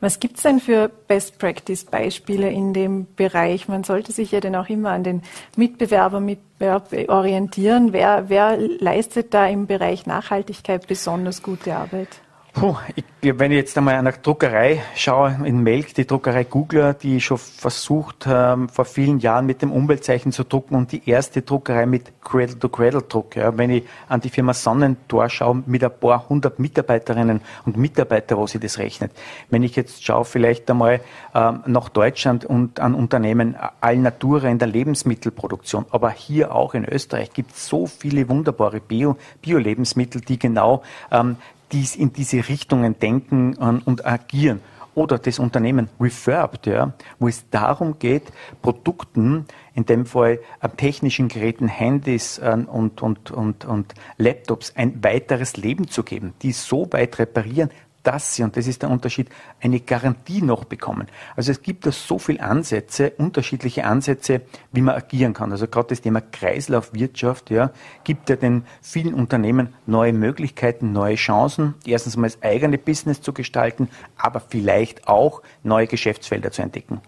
Was 0.00 0.18
gibt 0.18 0.38
es 0.38 0.42
denn 0.42 0.58
für 0.58 0.88
Best-Practice-Beispiele 0.88 2.50
in 2.50 2.74
dem 2.74 3.06
Bereich? 3.14 3.68
Man 3.68 3.84
sollte 3.84 4.10
sich 4.10 4.32
ja 4.32 4.40
dann 4.40 4.56
auch 4.56 4.68
immer 4.68 4.90
an 4.90 5.04
den 5.04 5.22
Mitbewerber 5.56 6.20
mit 6.20 6.40
orientieren. 6.60 7.92
Wer, 7.92 8.28
wer 8.28 8.56
leistet 8.56 9.34
da 9.34 9.46
im 9.46 9.66
Bereich 9.66 10.06
Nachhaltigkeit 10.06 10.86
besonders 10.88 11.42
gute 11.42 11.76
Arbeit? 11.76 12.08
Puh, 12.54 12.76
ich, 12.94 13.04
wenn 13.22 13.50
ich 13.50 13.56
jetzt 13.56 13.78
einmal 13.78 13.94
an 13.94 14.04
der 14.04 14.12
Druckerei 14.12 14.82
schaue, 14.94 15.40
in 15.44 15.62
Melk, 15.62 15.94
die 15.94 16.06
Druckerei 16.06 16.44
Googler, 16.44 16.92
die 16.92 17.18
schon 17.18 17.38
versucht, 17.38 18.26
ähm, 18.28 18.68
vor 18.68 18.84
vielen 18.84 19.20
Jahren 19.20 19.46
mit 19.46 19.62
dem 19.62 19.72
Umweltzeichen 19.72 20.32
zu 20.32 20.44
drucken 20.44 20.74
und 20.74 20.92
die 20.92 21.08
erste 21.08 21.40
Druckerei 21.40 21.86
mit 21.86 22.12
Cradle-to-Cradle-Druck. 22.22 23.36
Ja. 23.36 23.56
Wenn 23.56 23.70
ich 23.70 23.84
an 24.06 24.20
die 24.20 24.28
Firma 24.28 24.52
Sonnentor 24.52 25.30
schaue, 25.30 25.62
mit 25.64 25.82
ein 25.82 25.98
paar 25.98 26.28
hundert 26.28 26.58
Mitarbeiterinnen 26.58 27.40
und 27.64 27.78
Mitarbeiter, 27.78 28.36
wo 28.36 28.46
sie 28.46 28.60
das 28.60 28.76
rechnet. 28.76 29.12
Wenn 29.48 29.62
ich 29.62 29.74
jetzt 29.74 30.04
schaue, 30.04 30.26
vielleicht 30.26 30.70
einmal 30.70 31.00
ähm, 31.34 31.62
nach 31.64 31.88
Deutschland 31.88 32.44
und 32.44 32.80
an 32.80 32.94
Unternehmen 32.94 33.56
Alnatura 33.80 34.48
in 34.48 34.58
der 34.58 34.68
Lebensmittelproduktion, 34.68 35.86
aber 35.90 36.10
hier 36.10 36.54
auch 36.54 36.74
in 36.74 36.84
Österreich 36.84 37.32
gibt 37.32 37.52
es 37.52 37.66
so 37.66 37.86
viele 37.86 38.28
wunderbare 38.28 38.80
Bio-Lebensmittel, 38.80 40.20
Bio 40.20 40.26
die 40.28 40.38
genau 40.38 40.82
ähm, 41.10 41.38
die 41.72 41.86
in 41.96 42.12
diese 42.12 42.48
Richtungen 42.48 42.98
denken 42.98 43.54
und 43.54 44.04
agieren. 44.04 44.60
Oder 44.94 45.18
das 45.18 45.38
Unternehmen 45.38 45.88
Refurbed, 45.98 46.66
ja, 46.66 46.92
wo 47.18 47.26
es 47.26 47.48
darum 47.48 47.98
geht, 47.98 48.24
Produkten, 48.60 49.46
in 49.74 49.86
dem 49.86 50.04
Fall 50.04 50.38
technischen 50.76 51.28
Geräten, 51.28 51.66
Handys 51.66 52.38
und, 52.38 53.00
und, 53.00 53.30
und, 53.30 53.64
und 53.64 53.94
Laptops 54.18 54.74
ein 54.76 55.02
weiteres 55.02 55.56
Leben 55.56 55.88
zu 55.88 56.02
geben, 56.02 56.34
die 56.42 56.52
so 56.52 56.92
weit 56.92 57.18
reparieren, 57.18 57.70
dass 58.02 58.34
sie, 58.34 58.42
und 58.42 58.56
das 58.56 58.66
ist 58.66 58.82
der 58.82 58.90
Unterschied, 58.90 59.28
eine 59.60 59.80
Garantie 59.80 60.42
noch 60.42 60.64
bekommen. 60.64 61.06
Also 61.36 61.52
es 61.52 61.62
gibt 61.62 61.86
da 61.86 61.92
so 61.92 62.18
viele 62.18 62.42
Ansätze, 62.42 63.12
unterschiedliche 63.18 63.84
Ansätze, 63.84 64.42
wie 64.72 64.80
man 64.80 64.94
agieren 64.94 65.34
kann. 65.34 65.52
Also 65.52 65.68
gerade 65.68 65.88
das 65.88 66.00
Thema 66.00 66.20
Kreislaufwirtschaft, 66.20 67.50
ja, 67.50 67.70
gibt 68.04 68.28
ja 68.30 68.36
den 68.36 68.64
vielen 68.80 69.14
Unternehmen 69.14 69.74
neue 69.86 70.12
Möglichkeiten, 70.12 70.92
neue 70.92 71.16
Chancen, 71.16 71.74
erstens 71.86 72.16
mal 72.16 72.28
das 72.28 72.42
eigene 72.42 72.78
Business 72.78 73.20
zu 73.20 73.32
gestalten, 73.32 73.88
aber 74.16 74.40
vielleicht 74.40 75.06
auch 75.08 75.42
neue 75.62 75.86
Geschäftsfelder 75.86 76.50
zu 76.50 76.62
entdecken. 76.62 77.00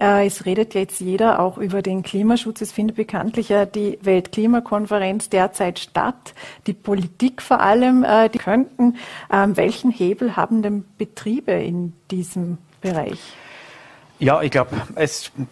Äh, 0.00 0.26
es 0.26 0.46
redet 0.46 0.74
jetzt 0.74 1.00
jeder 1.00 1.40
auch 1.40 1.58
über 1.58 1.82
den 1.82 2.02
Klimaschutz. 2.02 2.60
Es 2.60 2.72
findet 2.72 2.96
bekanntlich 2.96 3.50
ja 3.50 3.66
die 3.66 3.98
Weltklimakonferenz 4.02 5.28
derzeit 5.28 5.78
statt. 5.78 6.34
Die 6.66 6.72
Politik 6.72 7.42
vor 7.42 7.60
allem, 7.60 8.04
äh, 8.04 8.28
die 8.28 8.38
könnten, 8.38 8.96
ähm, 9.30 9.56
welchen 9.56 9.90
Hebel 9.90 10.36
haben 10.36 10.62
denn 10.62 10.84
Betriebe 10.96 11.52
in 11.52 11.92
diesem 12.10 12.58
Bereich? 12.80 13.18
Ja, 14.22 14.42
ich 14.42 14.50
glaube, 14.50 14.76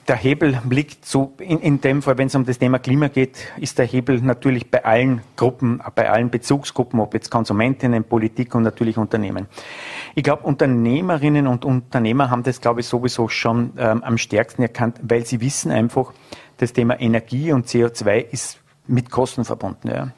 der 0.07 0.17
Hebel 0.17 0.61
liegt 0.69 1.07
so 1.07 1.33
in, 1.39 1.59
in 1.61 1.81
dem 1.81 2.03
Fall, 2.03 2.19
wenn 2.19 2.27
es 2.27 2.35
um 2.35 2.45
das 2.45 2.59
Thema 2.59 2.79
Klima 2.79 3.09
geht, 3.09 3.39
ist 3.57 3.79
der 3.79 3.87
Hebel 3.87 4.21
natürlich 4.21 4.71
bei 4.71 4.85
allen 4.85 5.23
Gruppen, 5.37 5.81
bei 5.95 6.11
allen 6.11 6.29
Bezugsgruppen, 6.29 7.01
ob 7.01 7.15
jetzt 7.15 7.31
Konsumentinnen, 7.31 8.05
Politik 8.05 8.55
und 8.55 8.65
natürlich 8.65 8.99
Unternehmen. 8.99 9.47
Ich 10.15 10.23
glaube, 10.23 10.43
Unternehmerinnen 10.43 11.47
und 11.47 11.65
Unternehmer 11.65 12.29
haben 12.29 12.43
das, 12.43 12.61
glaube 12.61 12.81
ich, 12.81 12.87
sowieso 12.87 13.29
schon 13.29 13.73
ähm, 13.79 14.05
am 14.05 14.19
stärksten 14.19 14.61
erkannt, 14.61 15.01
weil 15.03 15.25
sie 15.25 15.41
wissen 15.41 15.73
einfach, 15.73 16.13
das 16.59 16.75
Thema 16.75 17.01
Energie 17.01 17.53
und 17.53 17.69
CO2 17.69 18.19
ist 18.19 18.59
mit 18.87 19.11
Kosten 19.11 19.47
verbunden. 19.47 19.89
Ja. 19.89 20.09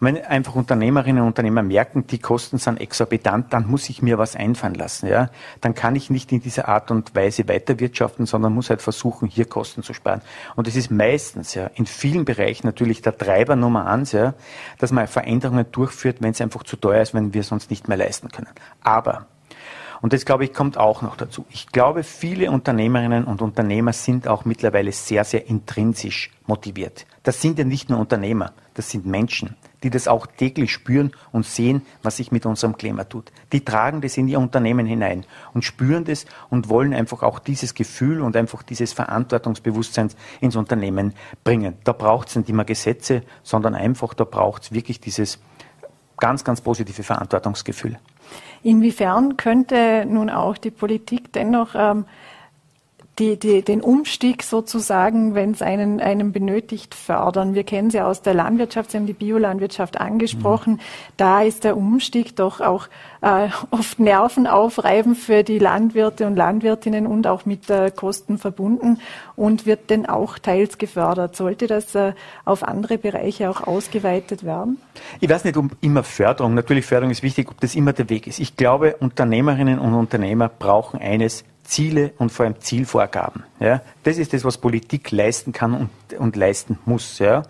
Und 0.00 0.06
wenn 0.06 0.24
einfach 0.24 0.54
Unternehmerinnen 0.54 1.22
und 1.22 1.28
Unternehmer 1.28 1.62
merken, 1.62 2.06
die 2.06 2.18
Kosten 2.18 2.58
sind 2.58 2.80
exorbitant, 2.80 3.52
dann 3.52 3.66
muss 3.66 3.88
ich 3.88 4.00
mir 4.00 4.16
was 4.16 4.36
einfallen 4.36 4.74
lassen. 4.74 5.08
Ja? 5.08 5.30
Dann 5.60 5.74
kann 5.74 5.96
ich 5.96 6.08
nicht 6.08 6.30
in 6.30 6.40
dieser 6.40 6.68
Art 6.68 6.92
und 6.92 7.16
Weise 7.16 7.48
weiterwirtschaften, 7.48 8.24
sondern 8.24 8.54
muss 8.54 8.70
halt 8.70 8.80
versuchen, 8.80 9.28
hier 9.28 9.46
Kosten 9.46 9.82
zu 9.82 9.94
sparen. 9.94 10.22
Und 10.54 10.68
es 10.68 10.76
ist 10.76 10.92
meistens 10.92 11.54
ja 11.54 11.68
in 11.74 11.86
vielen 11.86 12.24
Bereichen 12.24 12.66
natürlich 12.66 13.02
der 13.02 13.16
Treiber 13.18 13.56
Nummer 13.56 13.86
eins, 13.86 14.12
ja, 14.12 14.34
dass 14.78 14.92
man 14.92 15.08
Veränderungen 15.08 15.66
durchführt, 15.72 16.18
wenn 16.20 16.30
es 16.30 16.40
einfach 16.40 16.62
zu 16.62 16.76
teuer 16.76 17.02
ist, 17.02 17.14
wenn 17.14 17.34
wir 17.34 17.40
es 17.40 17.50
uns 17.50 17.68
nicht 17.68 17.88
mehr 17.88 17.96
leisten 17.96 18.28
können. 18.28 18.48
Aber 18.82 19.26
und 20.00 20.12
das, 20.12 20.24
glaube 20.24 20.44
ich, 20.44 20.54
kommt 20.54 20.78
auch 20.78 21.02
noch 21.02 21.16
dazu. 21.16 21.44
Ich 21.50 21.72
glaube, 21.72 22.04
viele 22.04 22.52
Unternehmerinnen 22.52 23.24
und 23.24 23.42
Unternehmer 23.42 23.92
sind 23.92 24.28
auch 24.28 24.44
mittlerweile 24.44 24.92
sehr, 24.92 25.24
sehr 25.24 25.48
intrinsisch 25.48 26.30
motiviert. 26.46 27.04
Das 27.24 27.42
sind 27.42 27.58
ja 27.58 27.64
nicht 27.64 27.90
nur 27.90 27.98
Unternehmer, 27.98 28.52
das 28.74 28.90
sind 28.90 29.06
Menschen 29.06 29.56
die 29.82 29.90
das 29.90 30.08
auch 30.08 30.26
täglich 30.26 30.72
spüren 30.72 31.12
und 31.32 31.46
sehen, 31.46 31.82
was 32.02 32.16
sich 32.16 32.32
mit 32.32 32.46
unserem 32.46 32.76
Klima 32.76 33.04
tut. 33.04 33.30
Die 33.52 33.64
tragen 33.64 34.00
das 34.00 34.16
in 34.16 34.28
ihr 34.28 34.38
Unternehmen 34.38 34.86
hinein 34.86 35.24
und 35.54 35.64
spüren 35.64 36.04
das 36.04 36.26
und 36.50 36.68
wollen 36.68 36.94
einfach 36.94 37.22
auch 37.22 37.38
dieses 37.38 37.74
Gefühl 37.74 38.20
und 38.20 38.36
einfach 38.36 38.62
dieses 38.62 38.92
Verantwortungsbewusstsein 38.92 40.10
ins 40.40 40.56
Unternehmen 40.56 41.14
bringen. 41.44 41.74
Da 41.84 41.92
braucht 41.92 42.28
es 42.28 42.36
nicht 42.36 42.48
immer 42.48 42.64
Gesetze, 42.64 43.22
sondern 43.42 43.74
einfach, 43.74 44.14
da 44.14 44.24
braucht 44.24 44.62
es 44.62 44.72
wirklich 44.72 45.00
dieses 45.00 45.38
ganz, 46.16 46.44
ganz 46.44 46.60
positive 46.60 47.02
Verantwortungsgefühl. 47.02 47.98
Inwiefern 48.62 49.36
könnte 49.36 50.04
nun 50.06 50.30
auch 50.30 50.58
die 50.58 50.70
Politik 50.70 51.32
dennoch 51.32 51.74
ähm, 51.74 52.06
die, 53.18 53.38
die, 53.38 53.62
den 53.62 53.80
Umstieg 53.80 54.42
sozusagen, 54.42 55.34
wenn 55.34 55.50
es 55.50 55.62
einen, 55.62 56.00
einen 56.00 56.32
benötigt, 56.32 56.94
fördern. 56.94 57.54
Wir 57.54 57.64
kennen 57.64 57.90
sie 57.90 58.00
aus 58.00 58.22
der 58.22 58.34
Landwirtschaft, 58.34 58.90
Sie 58.90 58.96
haben 58.96 59.06
die 59.06 59.12
Biolandwirtschaft 59.12 60.00
angesprochen. 60.00 60.74
Mhm. 60.74 60.80
Da 61.16 61.42
ist 61.42 61.64
der 61.64 61.76
Umstieg 61.76 62.36
doch 62.36 62.60
auch 62.60 62.88
äh, 63.20 63.48
oft 63.70 63.98
nervenaufreibend 63.98 65.18
für 65.18 65.42
die 65.42 65.58
Landwirte 65.58 66.26
und 66.26 66.36
Landwirtinnen 66.36 67.06
und 67.06 67.26
auch 67.26 67.44
mit 67.46 67.68
äh, 67.70 67.90
Kosten 67.94 68.38
verbunden 68.38 69.00
und 69.34 69.66
wird 69.66 69.90
denn 69.90 70.06
auch 70.06 70.38
teils 70.38 70.78
gefördert. 70.78 71.36
Sollte 71.36 71.66
das 71.66 71.94
äh, 71.94 72.12
auf 72.44 72.62
andere 72.62 72.98
Bereiche 72.98 73.50
auch 73.50 73.66
ausgeweitet 73.66 74.44
werden? 74.44 74.78
Ich 75.20 75.28
weiß 75.28 75.44
nicht, 75.44 75.56
um 75.56 75.70
immer 75.80 76.04
Förderung, 76.04 76.54
natürlich 76.54 76.86
Förderung 76.86 77.10
ist 77.10 77.22
wichtig, 77.22 77.48
ob 77.50 77.60
das 77.60 77.74
immer 77.74 77.92
der 77.92 78.08
Weg 78.10 78.26
ist. 78.26 78.38
Ich 78.38 78.56
glaube, 78.56 78.96
Unternehmerinnen 78.96 79.78
und 79.78 79.94
Unternehmer 79.94 80.48
brauchen 80.48 81.00
eines, 81.00 81.44
Ziele 81.68 82.12
und 82.18 82.32
vor 82.32 82.46
allem 82.46 82.60
Zielvorgaben. 82.60 83.44
Ja? 83.60 83.82
Das 84.02 84.18
ist 84.18 84.32
das, 84.32 84.44
was 84.44 84.58
Politik 84.58 85.10
leisten 85.10 85.52
kann 85.52 85.74
und, 85.74 86.18
und 86.18 86.34
leisten 86.34 86.78
muss. 86.86 87.18
Ja? 87.18 87.42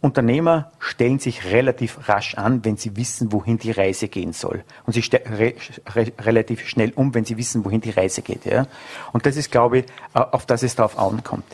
Unternehmer 0.00 0.72
stellen 0.80 1.20
sich 1.20 1.44
relativ 1.44 2.08
rasch 2.08 2.34
an, 2.34 2.64
wenn 2.64 2.76
sie 2.76 2.96
wissen, 2.96 3.30
wohin 3.30 3.58
die 3.58 3.70
Reise 3.70 4.08
gehen 4.08 4.32
soll. 4.32 4.64
Und 4.84 4.94
sie 4.94 5.04
re 5.14 5.54
re 5.94 6.12
relativ 6.20 6.66
schnell 6.66 6.92
um, 6.96 7.14
wenn 7.14 7.24
sie 7.24 7.36
wissen, 7.36 7.64
wohin 7.64 7.80
die 7.80 7.90
Reise 7.90 8.22
geht. 8.22 8.44
Ja? 8.44 8.66
Und 9.12 9.26
das 9.26 9.36
ist, 9.36 9.52
glaube 9.52 9.78
ich, 9.78 9.84
auf 10.12 10.44
das 10.44 10.64
es 10.64 10.74
darauf 10.74 10.98
ankommt 10.98 11.44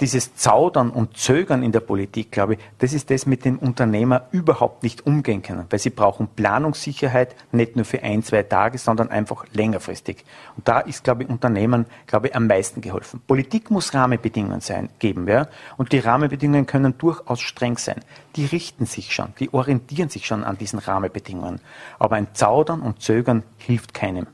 dieses 0.00 0.34
Zaudern 0.36 0.90
und 0.90 1.16
Zögern 1.16 1.62
in 1.62 1.72
der 1.72 1.80
Politik, 1.80 2.30
glaube 2.30 2.54
ich, 2.54 2.60
das 2.78 2.92
ist 2.92 3.10
das, 3.10 3.26
mit 3.26 3.44
dem 3.44 3.58
Unternehmer 3.58 4.28
überhaupt 4.30 4.82
nicht 4.82 5.06
umgehen 5.06 5.42
können, 5.42 5.66
weil 5.70 5.78
sie 5.78 5.90
brauchen 5.90 6.28
Planungssicherheit, 6.28 7.34
nicht 7.52 7.76
nur 7.76 7.84
für 7.84 8.02
ein, 8.02 8.22
zwei 8.22 8.42
Tage, 8.42 8.78
sondern 8.78 9.10
einfach 9.10 9.44
längerfristig. 9.52 10.24
Und 10.56 10.68
da 10.68 10.80
ist, 10.80 11.04
glaube 11.04 11.24
ich, 11.24 11.28
Unternehmen, 11.28 11.86
glaube 12.06 12.28
ich, 12.28 12.36
am 12.36 12.46
meisten 12.46 12.80
geholfen. 12.80 13.20
Politik 13.26 13.70
muss 13.70 13.94
Rahmenbedingungen 13.94 14.60
sein, 14.60 14.88
geben, 14.98 15.26
ja, 15.28 15.48
und 15.76 15.92
die 15.92 15.98
Rahmenbedingungen 15.98 16.66
können 16.66 16.96
durchaus 16.98 17.40
streng 17.40 17.78
sein. 17.78 18.00
Die 18.36 18.46
richten 18.46 18.86
sich 18.86 19.12
schon, 19.12 19.34
die 19.40 19.52
orientieren 19.52 20.08
sich 20.08 20.26
schon 20.26 20.44
an 20.44 20.58
diesen 20.58 20.78
Rahmenbedingungen. 20.78 21.60
Aber 21.98 22.16
ein 22.16 22.28
Zaudern 22.34 22.80
und 22.80 23.00
Zögern 23.02 23.42
hilft 23.58 23.94
keinem. 23.94 24.26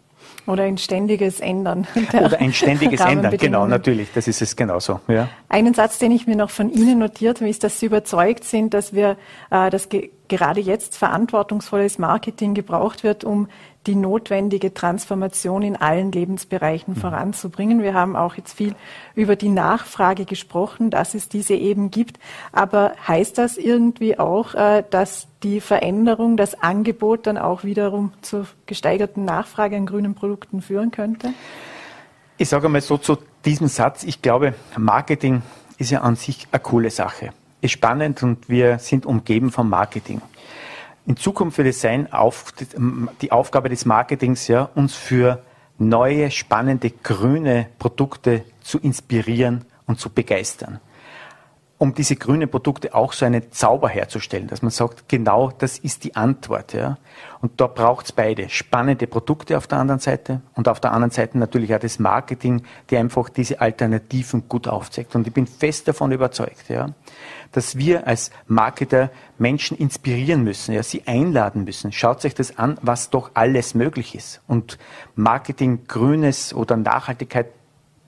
Oder 0.49 0.63
ein 0.63 0.79
ständiges 0.79 1.41
Ändern. 1.41 1.87
Oder 2.13 2.41
ein 2.41 2.55
ständiges 2.55 3.01
Ändern, 3.01 3.37
genau, 3.37 3.67
natürlich, 3.67 4.09
das 4.15 4.27
ist 4.29 4.41
es 4.41 4.57
genauso. 4.57 5.01
Ja. 5.07 5.29
Einen 5.51 5.75
Satz, 5.75 5.99
den 5.99 6.11
ich 6.11 6.27
mir 6.27 6.37
noch 6.37 6.49
von 6.49 6.71
Ihnen 6.71 6.99
notiert 6.99 7.41
habe, 7.41 7.51
ist, 7.51 7.65
dass 7.65 7.79
Sie 7.81 7.87
überzeugt 7.87 8.45
sind, 8.45 8.73
dass 8.73 8.95
wir, 8.95 9.19
äh, 9.51 9.69
dass 9.69 9.91
ge 9.91 10.11
gerade 10.29 10.61
jetzt 10.61 10.97
verantwortungsvolles 10.97 11.99
Marketing 11.99 12.55
gebraucht 12.55 13.03
wird, 13.03 13.25
um 13.25 13.49
die 13.87 13.95
notwendige 13.95 14.75
Transformation 14.75 15.63
in 15.63 15.75
allen 15.75 16.13
Lebensbereichen 16.13 16.95
mhm. 16.95 17.01
voranzubringen. 17.01 17.83
Wir 17.83 17.95
haben 17.95 18.17
auch 18.17 18.35
jetzt 18.35 18.53
viel 18.53 18.75
über 19.15 19.35
die 19.35 19.49
Nachfrage 19.49 20.27
gesprochen, 20.27 20.91
dass 20.91 21.15
es 21.15 21.29
diese 21.29 21.55
eben 21.55 21.91
gibt. 21.91 22.19
Aber 22.53 22.93
heißt 23.07 23.39
das 23.39 23.57
irgendwie 23.57 24.19
auch, 24.19 24.55
äh, 24.55 24.85
dass 24.91 25.29
die 25.43 25.61
Veränderung, 25.61 26.37
das 26.37 26.63
Angebot 26.63 27.27
dann 27.27 27.39
auch 27.39 27.65
wiederum 27.65 28.13
zur 28.21 28.47
gesteigerten 28.67 29.25
Nachfrage 29.25 29.77
an 29.77 29.87
grünen 29.87 30.15
Produkten 30.15 30.61
führen 30.61 30.91
könnte? 30.91 31.33
Ich 32.37 32.49
sage 32.51 32.69
mal 32.69 32.81
so 32.81 32.99
zu 32.99 33.17
diesem 33.45 33.69
Satz, 33.69 34.05
ich 34.05 34.21
glaube, 34.21 34.55
Marketing 34.77 35.43
ist 35.79 35.91
ja 35.91 36.03
an 36.03 36.17
sich 36.17 36.47
eine 36.53 36.61
coole 36.61 36.91
Sache. 36.91 37.31
Ist 37.61 37.73
spannend 37.73 38.23
und 38.23 38.49
wir 38.49 38.79
sind 38.79 39.07
umgeben 39.07 39.51
vom 39.51 39.69
Marketing. 39.69 40.21
In 41.07 41.17
Zukunft 41.17 41.59
wird 41.59 41.69
es 41.69 41.81
sein, 41.81 42.13
auf, 42.13 42.53
die 43.23 43.33
Aufgabe 43.33 43.69
des 43.69 43.85
Marketings, 43.85 44.47
ja, 44.47 44.69
uns 44.75 44.95
für 44.95 45.43
neue, 45.79 46.31
spannende, 46.31 46.91
grüne 46.91 47.67
Produkte 47.79 48.45
zu 48.61 48.79
inspirieren 48.79 49.65
und 49.87 49.99
zu 49.99 50.11
begeistern. 50.11 50.81
Um 51.79 51.95
diese 51.95 52.17
grünen 52.17 52.51
Produkte 52.51 52.93
auch 52.93 53.13
so 53.13 53.25
einen 53.25 53.53
Zauber 53.53 53.89
herzustellen, 53.89 54.49
dass 54.49 54.63
man 54.63 54.73
sagt, 54.73 55.09
genau 55.09 55.53
das 55.57 55.79
ist 55.79 56.03
die 56.03 56.17
Antwort. 56.17 56.73
Ja. 56.73 56.99
Und 57.41 57.61
da 57.61 57.69
braucht 57.69 58.07
es 58.07 58.13
beide. 58.13 58.49
Spannende 58.49 59.07
Produkte 59.07 59.57
auf 59.57 59.69
der 59.69 59.79
anderen 59.79 60.01
Seite 60.01 60.41
und 60.55 60.67
auf 60.67 60.81
der 60.81 60.91
anderen 60.93 61.13
Seite 61.13 61.39
natürlich 61.39 61.73
auch 61.73 61.79
das 61.79 62.01
Marketing, 62.01 62.63
die 62.91 62.97
einfach 62.97 63.29
diese 63.29 63.61
Alternativen 63.61 64.49
gut 64.49 64.67
aufzeigt. 64.67 65.15
Und 65.15 65.29
ich 65.29 65.33
bin 65.33 65.47
fest 65.47 65.87
davon 65.87 66.11
überzeugt, 66.11 66.69
ja, 66.69 66.91
dass 67.53 67.79
wir 67.79 68.09
als 68.09 68.33
Marketer 68.49 69.11
Menschen 69.39 69.79
inspirieren 69.79 70.43
müssen, 70.43 70.75
ja, 70.75 70.83
sie 70.83 71.07
einladen 71.07 71.63
müssen. 71.63 71.93
Schaut 71.93 72.25
euch 72.25 72.35
das 72.35 72.59
an, 72.59 72.79
was 72.83 73.11
doch 73.11 73.31
alles 73.35 73.75
möglich 73.75 74.17
ist. 74.17 74.41
Und 74.49 74.79
Marketing, 75.15 75.87
Grünes 75.87 76.53
oder 76.53 76.77
Nachhaltigkeit 76.77 77.47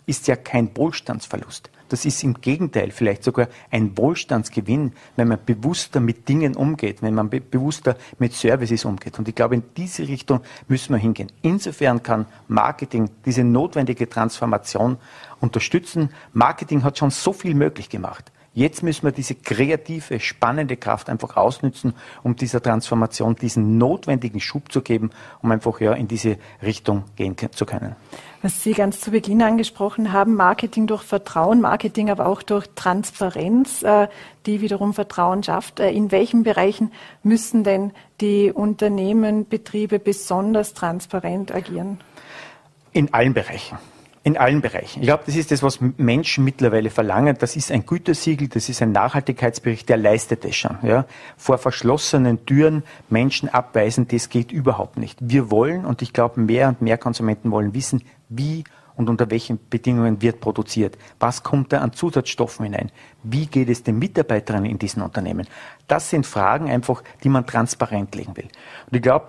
ist 0.07 0.27
ja 0.27 0.35
kein 0.35 0.77
Wohlstandsverlust. 0.77 1.71
Das 1.91 2.05
ist 2.05 2.23
im 2.23 2.41
Gegenteil 2.41 2.93
vielleicht 2.93 3.25
sogar 3.25 3.49
ein 3.71 3.99
Wohlstandsgewinn, 3.99 4.93
wenn 5.17 5.29
man 5.29 5.39
bewusster 5.45 5.99
mit 6.01 6.29
Dingen 6.29 6.55
umgeht, 6.57 7.03
wenn 7.03 7.15
man 7.15 7.29
be 7.29 7.41
bewusster 7.41 7.97
mit 8.19 8.33
Services 8.33 8.85
umgeht. 8.85 9.19
Und 9.19 9.29
ich 9.29 9.35
glaube, 9.35 9.57
in 9.57 9.65
diese 9.77 10.07
Richtung 10.07 10.41
müssen 10.69 10.95
wir 10.95 10.99
hingehen. 10.99 11.33
Insofern 11.43 12.03
kann 12.03 12.27
Marketing 12.47 13.11
diese 13.27 13.43
notwendige 13.43 14.09
Transformation 14.09 14.99
unterstützen. 15.41 16.11
Marketing 16.33 16.85
hat 16.85 16.97
schon 16.97 17.11
so 17.11 17.33
viel 17.33 17.55
möglich 17.55 17.89
gemacht. 17.89 18.31
Jetzt 18.53 18.83
müssen 18.83 19.05
wir 19.05 19.13
diese 19.13 19.37
kreative, 19.37 20.19
spannende 20.19 20.77
Kraft 20.77 21.09
einfach 21.09 21.37
ausnützen, 21.37 21.95
um 22.25 22.35
dieser 22.35 22.61
Transformation 22.61 23.37
diesen 23.37 23.79
notwendigen 23.79 24.41
Schub 24.41 24.73
zu 24.73 24.83
geben, 24.83 25.11
um 25.41 25.53
einfach 25.53 25.81
ja 25.81 25.93
in 25.93 26.09
diese 26.09 26.37
Richtung 26.61 27.05
gehen 27.15 27.37
zu 27.53 27.65
können. 27.65 27.95
Was 28.43 28.65
Sie 28.65 28.73
ganz 28.73 29.01
zu 29.01 29.13
Beginn 29.13 29.41
angesprochen 29.43 30.13
haben, 30.13 30.35
Marketing 30.35 30.89
durch 30.89 31.03
Vertrauen, 31.03 31.61
Marketing 31.61 32.11
aber 32.11 32.27
auch 32.27 32.43
durch 32.43 32.67
Transparenz, 32.75 33.83
äh, 33.83 34.09
die 34.47 34.63
wiederum 34.63 34.95
Vertrauen 34.95 35.43
schafft. 35.45 35.79
Äh, 35.79 35.91
in 35.91 36.11
welchen 36.11 36.43
Bereichen 36.43 36.91
müssen 37.23 37.63
denn 37.63 37.93
die 38.21 38.51
Unternehmen, 38.51 39.47
Betriebe 39.47 39.99
besonders 40.01 40.75
transparent 40.75 41.55
agieren? 41.55 42.01
In 42.93 43.15
allen 43.15 43.35
Bereichen. 43.35 43.79
In 44.23 44.37
allen 44.37 44.61
Bereichen. 44.61 45.01
Ich 45.01 45.07
glaube, 45.07 45.23
das 45.25 45.35
ist 45.35 45.51
das, 45.51 45.63
was 45.63 45.79
Menschen 45.97 46.45
mittlerweile 46.45 46.91
verlangen. 46.91 47.37
Das 47.39 47.57
ist 47.57 47.73
ein 47.73 47.87
Gütesiegel, 47.87 48.49
das 48.49 48.69
ist 48.69 48.83
ein 48.83 48.93
Nachhaltigkeitsbericht, 48.93 49.89
der 49.89 49.97
leistet 49.97 50.45
es 50.45 50.57
schon. 50.57 50.77
Ja? 50.83 51.07
Vor 51.39 51.57
verschlossenen 51.57 52.45
Türen 52.45 52.83
Menschen 53.09 53.49
abweisen, 53.49 54.09
das 54.09 54.29
geht 54.29 54.53
überhaupt 54.53 54.99
nicht. 54.99 55.19
Wir 55.23 55.51
wollen, 55.51 55.87
und 55.87 56.03
ich 56.03 56.13
glaube, 56.13 56.39
mehr 56.41 56.69
und 56.69 56.83
mehr 56.83 56.99
Konsumenten 56.99 57.51
wollen 57.51 57.73
wissen, 57.73 58.03
wie 58.29 58.65
und 59.01 59.09
unter 59.09 59.31
welchen 59.31 59.59
Bedingungen 59.71 60.21
wird 60.21 60.41
produziert? 60.41 60.99
Was 61.19 61.43
kommt 61.43 61.73
da 61.73 61.79
an 61.81 61.95
Zusatzstoffen 61.95 62.67
hinein? 62.67 62.93
Wie 63.23 63.47
geht 63.47 63.71
es 63.71 63.83
den 63.83 63.99
Mitarbeiterinnen 63.99 64.71
in 64.71 64.79
diesen 64.79 65.03
Unternehmen? 65.03 65.47
Das 65.89 66.11
sind 66.11 66.27
Fragen 66.27 66.71
einfach, 66.71 67.03
die 67.25 67.31
man 67.31 67.47
transparent 67.47 68.15
legen 68.15 68.37
will. 68.37 68.49
Und 68.87 68.97
ich 68.97 69.01
glaube, 69.01 69.29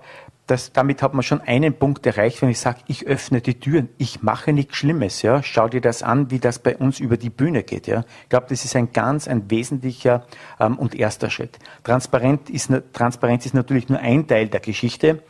das, 0.52 0.74
damit 0.74 1.02
hat 1.02 1.14
man 1.14 1.24
schon 1.24 1.39
einen 1.39 1.74
Punkt 1.74 2.06
erreicht, 2.06 2.41
wenn 2.41 2.49
ich 2.49 2.60
sage, 2.60 2.82
ich 2.88 3.08
öffne 3.08 3.39
die 3.39 3.58
Türen, 3.58 3.88
ich 3.97 4.22
mache 4.22 4.52
nichts 4.52 4.76
Schlimmes, 4.76 5.22
ja. 5.22 5.41
Schau 5.41 5.70
dir 5.70 5.80
das 5.80 6.04
an, 6.04 6.30
wie 6.30 6.39
das 6.39 6.60
bei 6.60 6.76
uns 6.76 6.99
über 6.99 7.16
die 7.16 7.30
Bühne 7.30 7.64
geht, 7.64 7.88
ja. 7.88 8.04
Ich 8.24 8.30
glaube, 8.30 8.47
das 8.49 8.66
ist 8.66 8.76
ein 8.76 8.91
ganz, 8.91 9.30
ein 9.30 9.49
wesentlicher 9.49 10.26
ähm, 10.60 10.78
und 10.78 10.93
erster 10.93 11.30
Schritt. 11.30 11.58
Transparent 11.86 12.49
ist, 12.49 12.70
Transparenz 12.91 13.45
ist 13.45 13.54
natürlich 13.54 13.88
nur 13.88 13.99
ein 13.99 14.28
Teil 14.28 14.49
der 14.49 14.60
Geschichte. 14.60 15.24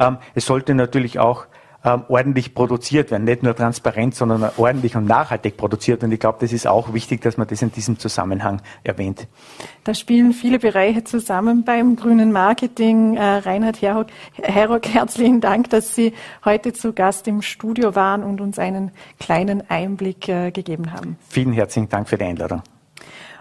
Ähm, 0.00 0.18
es 0.34 0.46
sollte 0.46 0.74
natürlich 0.74 1.20
auch 1.20 1.46
ähm, 1.86 2.02
ordentlich 2.08 2.52
produziert 2.54 3.10
werden. 3.10 3.24
Nicht 3.24 3.42
nur 3.42 3.54
transparent, 3.54 4.14
sondern 4.14 4.50
ordentlich 4.56 4.96
und 4.96 5.06
nachhaltig 5.06 5.56
produziert. 5.56 6.02
Und 6.02 6.12
ich 6.12 6.20
glaube, 6.20 6.38
das 6.40 6.52
ist 6.52 6.66
auch 6.66 6.92
wichtig, 6.92 7.22
dass 7.22 7.36
man 7.36 7.46
das 7.46 7.62
in 7.62 7.70
diesem 7.70 7.98
Zusammenhang 7.98 8.60
erwähnt. 8.82 9.28
Da 9.84 9.94
spielen 9.94 10.32
viele 10.32 10.58
Bereiche 10.58 11.04
zusammen 11.04 11.64
beim 11.64 11.94
grünen 11.96 12.32
Marketing. 12.32 13.16
Äh, 13.16 13.22
Reinhard 13.38 13.80
Herrock, 13.80 14.08
Herrock, 14.42 14.86
herzlichen 14.88 15.40
Dank, 15.40 15.70
dass 15.70 15.94
Sie 15.94 16.12
heute 16.44 16.72
zu 16.72 16.92
Gast 16.92 17.28
im 17.28 17.40
Studio 17.40 17.94
waren 17.94 18.24
und 18.24 18.40
uns 18.40 18.58
einen 18.58 18.90
kleinen 19.20 19.62
Einblick 19.70 20.28
äh, 20.28 20.50
gegeben 20.50 20.92
haben. 20.92 21.16
Vielen 21.28 21.52
herzlichen 21.52 21.88
Dank 21.88 22.08
für 22.08 22.18
die 22.18 22.24
Einladung. 22.24 22.62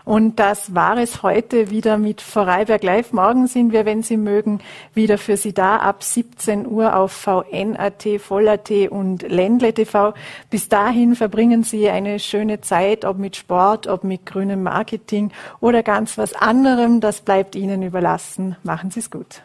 Und 0.06 0.40
das 0.40 0.76
war 0.76 0.98
es 0.98 1.24
heute 1.24 1.72
wieder 1.72 1.98
mit 1.98 2.22
Vorarlberg 2.22 2.84
Live. 2.84 3.12
Morgen 3.12 3.48
sind 3.48 3.74
wir, 3.74 3.86
wenn 3.86 4.04
Sie 4.04 4.18
mögen, 4.18 4.60
wieder 4.94 5.18
für 5.18 5.36
Sie 5.36 5.52
da 5.52 5.78
ab 5.78 6.04
17 6.04 6.68
Uhr 6.68 6.96
auf 6.96 7.12
VN.at, 7.12 8.08
Voll.at 8.20 8.72
und 8.92 9.24
Ländle 9.24 9.74
TV. 9.74 10.14
Bis 10.52 10.70
dahin 10.70 11.16
verbringen 11.16 11.64
Sie 11.64 11.90
eine 11.90 12.20
schöne 12.20 12.62
Zeit, 12.62 13.04
ob 13.04 13.18
mit 13.18 13.36
Sport, 13.36 13.88
ob 13.88 14.04
mit 14.04 14.28
grünem 14.28 14.62
Marketing 14.62 15.32
oder 15.60 15.82
ganz 15.82 16.20
was 16.20 16.34
anderem. 16.34 17.02
Das 17.02 17.22
bleibt 17.22 17.56
Ihnen 17.56 17.82
überlassen. 17.82 18.56
Machen 18.62 18.92
Sie 18.92 19.00
es 19.00 19.10
gut. 19.10 19.42